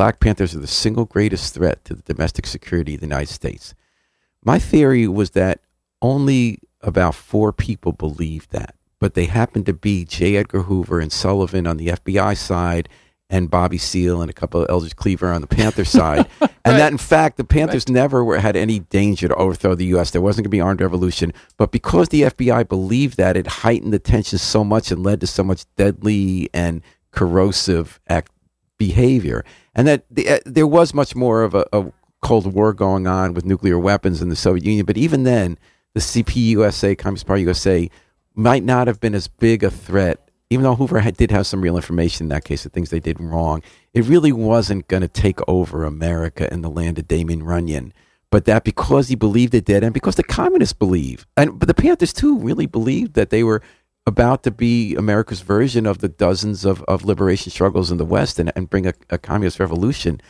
Black 0.00 0.18
Panthers 0.18 0.54
are 0.54 0.60
the 0.60 0.66
single 0.66 1.04
greatest 1.04 1.52
threat 1.52 1.84
to 1.84 1.92
the 1.92 2.00
domestic 2.00 2.46
security 2.46 2.94
of 2.94 3.00
the 3.00 3.06
United 3.06 3.28
States. 3.28 3.74
My 4.42 4.58
theory 4.58 5.06
was 5.06 5.32
that 5.32 5.60
only 6.00 6.60
about 6.80 7.14
four 7.14 7.52
people 7.52 7.92
believed 7.92 8.50
that, 8.52 8.76
but 8.98 9.12
they 9.12 9.26
happened 9.26 9.66
to 9.66 9.74
be 9.74 10.06
J. 10.06 10.38
Edgar 10.38 10.62
Hoover 10.62 11.00
and 11.00 11.12
Sullivan 11.12 11.66
on 11.66 11.76
the 11.76 11.88
FBI 11.88 12.34
side 12.34 12.88
and 13.28 13.50
Bobby 13.50 13.76
Seale 13.76 14.22
and 14.22 14.30
a 14.30 14.32
couple 14.32 14.62
of 14.62 14.70
Eldridge 14.70 14.96
Cleaver 14.96 15.30
on 15.30 15.42
the 15.42 15.46
Panther 15.46 15.84
side. 16.00 16.26
And 16.40 16.78
that, 16.78 16.92
in 16.92 16.96
fact, 16.96 17.36
the 17.36 17.44
Panthers 17.44 17.86
never 17.86 18.24
were, 18.24 18.38
had 18.38 18.56
any 18.56 18.78
danger 18.78 19.28
to 19.28 19.34
overthrow 19.34 19.74
the 19.74 19.84
U.S. 19.84 20.12
There 20.12 20.22
wasn't 20.22 20.44
going 20.44 20.50
to 20.50 20.56
be 20.56 20.62
armed 20.62 20.80
revolution. 20.80 21.34
But 21.58 21.72
because 21.72 22.08
the 22.08 22.22
FBI 22.22 22.66
believed 22.70 23.18
that, 23.18 23.36
it 23.36 23.46
heightened 23.46 23.92
the 23.92 23.98
tension 23.98 24.38
so 24.38 24.64
much 24.64 24.90
and 24.90 25.02
led 25.02 25.20
to 25.20 25.26
so 25.26 25.44
much 25.44 25.66
deadly 25.76 26.48
and 26.54 26.80
corrosive 27.10 28.00
act 28.08 28.32
behavior. 28.78 29.44
And 29.74 29.86
that 29.86 30.04
the, 30.10 30.28
uh, 30.28 30.38
there 30.44 30.66
was 30.66 30.92
much 30.94 31.14
more 31.14 31.42
of 31.42 31.54
a, 31.54 31.66
a 31.72 31.92
Cold 32.22 32.52
War 32.52 32.72
going 32.72 33.06
on 33.06 33.34
with 33.34 33.44
nuclear 33.44 33.78
weapons 33.78 34.20
in 34.20 34.28
the 34.28 34.36
Soviet 34.36 34.64
Union. 34.64 34.84
But 34.84 34.96
even 34.96 35.22
then, 35.22 35.58
the 35.94 36.00
CPUSA, 36.00 36.98
Communist 36.98 37.26
Party 37.26 37.42
USA, 37.42 37.90
might 38.34 38.62
not 38.62 38.86
have 38.86 39.00
been 39.00 39.14
as 39.14 39.28
big 39.28 39.62
a 39.64 39.70
threat 39.70 40.30
even 40.50 40.64
though 40.64 40.74
Hoover 40.74 40.98
had, 40.98 41.16
did 41.16 41.30
have 41.30 41.46
some 41.46 41.62
real 41.62 41.76
information 41.76 42.24
in 42.24 42.28
that 42.30 42.44
case 42.44 42.66
of 42.66 42.72
things 42.72 42.90
they 42.90 43.00
did 43.00 43.20
wrong, 43.20 43.62
it 43.94 44.04
really 44.04 44.32
wasn't 44.32 44.88
going 44.88 45.00
to 45.00 45.08
take 45.08 45.38
over 45.48 45.84
America 45.84 46.52
and 46.52 46.62
the 46.62 46.68
land 46.68 46.98
of 46.98 47.06
Damon 47.06 47.44
Runyon. 47.44 47.92
But 48.30 48.44
that 48.44 48.64
because 48.64 49.08
he 49.08 49.14
believed 49.14 49.54
it 49.54 49.64
did, 49.64 49.82
and 49.82 49.94
because 49.94 50.16
the 50.16 50.24
communists 50.24 50.72
believe, 50.72 51.26
and 51.36 51.58
but 51.58 51.66
the 51.66 51.74
Panthers 51.74 52.12
too 52.12 52.38
really 52.38 52.66
believed 52.66 53.14
that 53.14 53.30
they 53.30 53.42
were 53.42 53.62
about 54.06 54.42
to 54.44 54.50
be 54.50 54.94
America's 54.94 55.40
version 55.40 55.86
of 55.86 55.98
the 55.98 56.08
dozens 56.08 56.64
of, 56.64 56.82
of 56.84 57.04
liberation 57.04 57.50
struggles 57.50 57.90
in 57.90 57.98
the 57.98 58.04
West 58.04 58.38
and, 58.38 58.52
and 58.56 58.70
bring 58.70 58.86
a, 58.86 58.94
a 59.10 59.18
communist 59.18 59.60
revolution. 59.60 60.20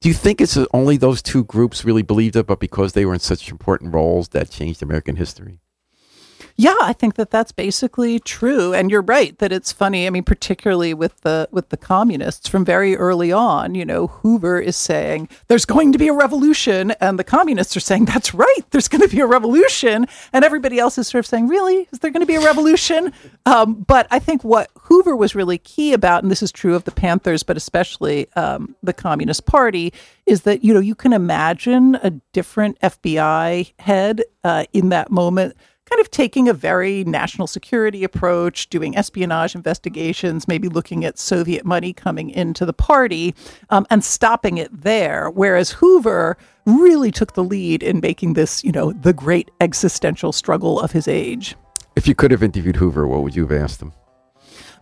Do 0.00 0.08
you 0.08 0.14
think 0.14 0.40
it's 0.40 0.58
only 0.72 0.96
those 0.96 1.22
two 1.22 1.44
groups 1.44 1.84
really 1.84 2.02
believed 2.02 2.36
it, 2.36 2.46
but 2.46 2.58
because 2.58 2.92
they 2.92 3.04
were 3.04 3.14
in 3.14 3.20
such 3.20 3.50
important 3.50 3.94
roles 3.94 4.28
that 4.30 4.50
changed 4.50 4.82
American 4.82 5.16
history? 5.16 5.60
Yeah, 6.60 6.76
I 6.82 6.92
think 6.92 7.14
that 7.14 7.30
that's 7.30 7.52
basically 7.52 8.18
true, 8.18 8.74
and 8.74 8.90
you're 8.90 9.00
right 9.00 9.38
that 9.38 9.50
it's 9.50 9.72
funny. 9.72 10.06
I 10.06 10.10
mean, 10.10 10.24
particularly 10.24 10.92
with 10.92 11.18
the 11.22 11.48
with 11.50 11.70
the 11.70 11.78
communists 11.78 12.48
from 12.48 12.66
very 12.66 12.94
early 12.96 13.32
on. 13.32 13.74
You 13.74 13.86
know, 13.86 14.08
Hoover 14.08 14.60
is 14.60 14.76
saying 14.76 15.30
there's 15.48 15.64
going 15.64 15.90
to 15.92 15.98
be 15.98 16.08
a 16.08 16.12
revolution, 16.12 16.90
and 17.00 17.18
the 17.18 17.24
communists 17.24 17.78
are 17.78 17.80
saying 17.80 18.04
that's 18.04 18.34
right, 18.34 18.60
there's 18.72 18.88
going 18.88 19.00
to 19.00 19.08
be 19.08 19.20
a 19.22 19.26
revolution, 19.26 20.06
and 20.34 20.44
everybody 20.44 20.78
else 20.78 20.98
is 20.98 21.08
sort 21.08 21.20
of 21.20 21.26
saying, 21.26 21.48
really, 21.48 21.88
is 21.92 22.00
there 22.00 22.10
going 22.10 22.20
to 22.20 22.26
be 22.26 22.36
a 22.36 22.44
revolution? 22.44 23.14
Um, 23.46 23.82
but 23.82 24.06
I 24.10 24.18
think 24.18 24.44
what 24.44 24.70
Hoover 24.82 25.16
was 25.16 25.34
really 25.34 25.56
key 25.58 25.92
about, 25.94 26.22
and 26.22 26.30
this 26.30 26.42
is 26.42 26.52
true 26.52 26.74
of 26.74 26.84
the 26.84 26.90
Panthers, 26.90 27.42
but 27.42 27.56
especially 27.56 28.28
um, 28.34 28.76
the 28.82 28.92
Communist 28.92 29.46
Party, 29.46 29.92
is 30.26 30.42
that 30.42 30.62
you 30.62 30.74
know 30.74 30.78
you 30.78 30.94
can 30.94 31.12
imagine 31.12 31.96
a 32.02 32.10
different 32.32 32.78
FBI 32.80 33.72
head 33.78 34.22
uh, 34.44 34.66
in 34.72 34.90
that 34.90 35.10
moment 35.10 35.56
kind 35.90 36.00
of 36.00 36.10
taking 36.10 36.48
a 36.48 36.54
very 36.54 37.04
national 37.04 37.46
security 37.46 38.04
approach, 38.04 38.68
doing 38.70 38.96
espionage 38.96 39.54
investigations, 39.54 40.46
maybe 40.46 40.68
looking 40.68 41.04
at 41.04 41.18
Soviet 41.18 41.64
money 41.64 41.92
coming 41.92 42.30
into 42.30 42.64
the 42.64 42.72
party, 42.72 43.34
um, 43.70 43.86
and 43.90 44.04
stopping 44.04 44.58
it 44.58 44.82
there. 44.82 45.30
Whereas 45.30 45.70
Hoover 45.72 46.36
really 46.66 47.10
took 47.10 47.34
the 47.34 47.44
lead 47.44 47.82
in 47.82 48.00
making 48.00 48.34
this, 48.34 48.62
you 48.62 48.72
know, 48.72 48.92
the 48.92 49.12
great 49.12 49.50
existential 49.60 50.32
struggle 50.32 50.80
of 50.80 50.92
his 50.92 51.08
age. 51.08 51.56
If 51.96 52.06
you 52.06 52.14
could 52.14 52.30
have 52.30 52.42
interviewed 52.42 52.76
Hoover, 52.76 53.06
what 53.06 53.22
would 53.22 53.34
you 53.34 53.46
have 53.46 53.52
asked 53.52 53.82
him? 53.82 53.92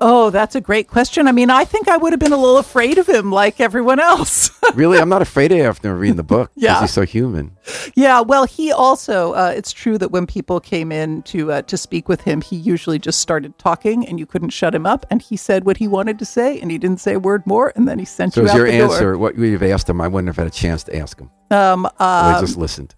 Oh, 0.01 0.31
that's 0.31 0.55
a 0.55 0.61
great 0.61 0.87
question. 0.87 1.27
I 1.27 1.33
mean, 1.33 1.51
I 1.51 1.65
think 1.65 1.89
I 1.89 1.97
would 1.97 2.13
have 2.13 2.21
been 2.21 2.33
a 2.33 2.37
little 2.37 2.59
afraid 2.59 2.99
of 2.99 3.09
him 3.09 3.33
like 3.33 3.61
everyone 3.61 3.99
else. 3.99 4.51
really? 4.75 4.99
I'm 4.99 5.09
not 5.09 5.23
afraid 5.23 5.51
of 5.51 5.59
him 5.59 5.67
after 5.67 5.95
reading 5.97 6.17
the 6.17 6.23
book. 6.23 6.53
Yeah. 6.55 6.81
He's 6.81 6.93
so 6.93 7.03
human. 7.03 7.57
Yeah, 7.97 8.21
well, 8.21 8.45
he 8.45 8.71
also, 8.71 9.33
uh, 9.33 9.53
it's 9.57 9.73
true 9.73 9.99
that 9.99 10.13
when 10.13 10.25
people 10.27 10.61
came 10.61 10.93
in 10.93 11.23
to, 11.23 11.51
uh, 11.51 11.63
to 11.63 11.77
speak 11.77 12.09
with 12.09 12.21
him, 12.21 12.41
he 12.43 12.55
usually 12.55 13.01
just 13.01 13.19
started 13.19 13.59
talking 13.59 14.07
and 14.07 14.21
you 14.21 14.27
couldn't 14.27 14.51
shut 14.51 14.73
him 14.73 14.87
up. 14.87 15.05
And 15.11 15.21
he 15.21 15.37
said 15.37 15.65
what 15.65 15.79
he 15.79 15.89
wanted 15.89 16.19
to 16.21 16.25
say 16.25 16.61
and 16.61 16.71
he 16.71 16.79
didn't 16.79 17.01
say 17.01 17.15
a 17.15 17.19
word 17.19 17.45
more. 17.45 17.73
And 17.75 17.89
then 17.89 17.99
he 17.99 18.05
sent 18.05 18.35
So 18.35 18.43
you 18.43 18.47
is 18.47 18.53
out 18.53 18.57
your 18.59 18.67
the 18.69 18.73
answer, 18.75 19.01
door. 19.01 19.19
what 19.19 19.37
you 19.37 19.51
have 19.53 19.63
asked 19.65 19.89
him, 19.91 20.01
I 20.01 20.07
wouldn't 20.07 20.29
have 20.29 20.37
had 20.37 20.47
a 20.47 20.51
chance 20.51 20.85
to 20.85 20.97
ask 20.97 21.19
him. 21.19 21.31
Um, 21.51 21.87
I 21.99 22.35
uh, 22.37 22.41
just 22.41 22.57
listened. 22.57 22.95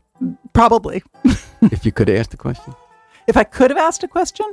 probably. 0.52 1.02
if 1.62 1.86
you 1.86 1.92
could 1.92 2.08
have 2.08 2.18
asked 2.18 2.32
the 2.32 2.36
question. 2.36 2.74
if 3.26 3.36
I 3.38 3.44
could 3.44 3.70
have 3.70 3.78
asked 3.78 4.02
a 4.02 4.08
question, 4.08 4.46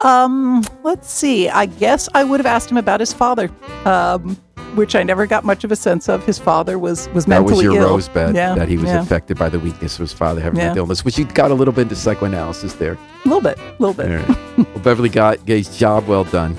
um, 0.00 0.64
let's 0.82 1.10
see. 1.10 1.48
I 1.48 1.66
guess 1.66 2.08
I 2.14 2.24
would 2.24 2.40
have 2.40 2.46
asked 2.46 2.70
him 2.70 2.76
about 2.76 3.00
his 3.00 3.12
father, 3.12 3.50
um, 3.84 4.36
which 4.74 4.94
I 4.96 5.02
never 5.02 5.26
got 5.26 5.44
much 5.44 5.64
of 5.64 5.72
a 5.72 5.76
sense 5.76 6.08
of. 6.08 6.24
His 6.26 6.38
father 6.38 6.78
was 6.78 7.08
was 7.10 7.26
mentally 7.26 7.64
ill. 7.66 7.68
That 7.68 7.68
mentally 7.68 7.68
was 7.68 7.74
your 7.74 7.82
ill. 7.88 7.94
rosebud, 7.94 8.34
Yeah, 8.36 8.54
that 8.54 8.68
he 8.68 8.76
was 8.76 8.86
yeah. 8.86 9.00
affected 9.02 9.38
by 9.38 9.48
the 9.48 9.58
weakness 9.60 9.94
of 9.94 10.00
his 10.00 10.12
father 10.12 10.40
having 10.40 10.60
Yeah. 10.60 10.74
illness, 10.76 11.04
which 11.04 11.18
you 11.18 11.24
got 11.24 11.50
a 11.50 11.54
little 11.54 11.72
bit 11.72 11.82
into 11.82 11.96
psychoanalysis 11.96 12.74
there. 12.74 12.98
a 13.24 13.28
little 13.28 13.40
bit, 13.40 13.58
a 13.58 13.74
little 13.82 13.94
bit. 13.94 14.10
Right. 14.28 14.58
well, 14.58 14.82
Beverly 14.82 15.08
got 15.08 15.46
Gay's 15.46 15.74
job 15.76 16.06
well 16.06 16.24
done. 16.24 16.56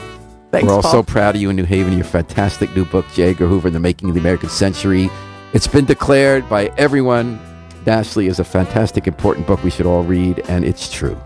Thanks, 0.52 0.68
We're 0.68 0.74
all 0.76 0.82
Paul. 0.82 0.92
so 0.92 1.04
proud 1.04 1.36
of 1.36 1.42
you 1.42 1.50
in 1.50 1.56
New 1.58 1.66
Haven. 1.66 1.94
Your 1.94 2.06
fantastic 2.06 2.74
new 2.76 2.86
book, 2.86 3.06
J. 3.14 3.32
Edgar 3.32 3.48
Hoover 3.48 3.68
and 3.68 3.76
the 3.76 3.80
Making 3.80 4.10
of 4.10 4.16
the 4.16 4.22
American 4.22 4.48
Century. 4.50 5.10
It's 5.54 5.68
been 5.68 5.86
declared 5.86 6.48
by 6.50 6.68
everyone, 6.78 7.40
Dashley, 7.84 8.28
is 8.30 8.40
a 8.40 8.44
fantastic, 8.46 9.06
important 9.08 9.46
book 9.48 9.62
we 9.64 9.70
should 9.70 9.86
all 9.86 10.04
read, 10.04 10.40
and 10.48 10.64
it's 10.66 10.90
true. 10.90 11.18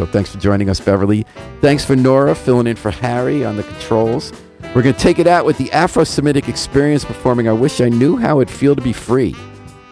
So 0.00 0.06
thanks 0.06 0.30
for 0.34 0.38
joining 0.38 0.70
us, 0.70 0.80
Beverly. 0.80 1.26
Thanks 1.60 1.84
for 1.84 1.94
Nora 1.94 2.34
filling 2.34 2.66
in 2.66 2.76
for 2.76 2.90
Harry 2.90 3.44
on 3.44 3.58
the 3.58 3.62
controls. 3.62 4.32
We're 4.74 4.80
going 4.80 4.94
to 4.94 4.98
take 4.98 5.18
it 5.18 5.26
out 5.26 5.44
with 5.44 5.58
the 5.58 5.70
Afro 5.72 6.04
Semitic 6.04 6.48
experience 6.48 7.04
performing 7.04 7.48
I 7.48 7.52
Wish 7.52 7.82
I 7.82 7.90
Knew 7.90 8.16
How 8.16 8.40
It'd 8.40 8.50
Feel 8.50 8.74
to 8.74 8.80
Be 8.80 8.94
Free 8.94 9.34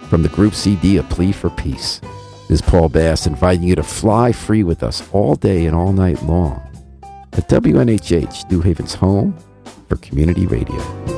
from 0.09 0.23
the 0.23 0.31
group 0.31 0.55
CD 0.55 0.97
A 0.97 1.03
Plea 1.03 1.31
for 1.31 1.51
Peace. 1.51 2.01
This 2.49 2.63
is 2.63 2.63
Paul 2.63 2.89
Bass 2.89 3.27
inviting 3.27 3.65
you 3.65 3.75
to 3.75 3.83
fly 3.83 4.33
free 4.33 4.65
with 4.65 4.83
us 4.83 5.07
all 5.13 5.37
day 5.37 5.67
and 5.67 5.77
all 5.77 5.93
night 5.93 6.23
long 6.23 6.63
at 7.35 7.47
WNHH, 7.51 8.51
New 8.51 8.63
Haven's 8.63 8.95
home 8.95 9.37
for 9.91 9.97
community 9.97 10.47
radio. 10.47 11.18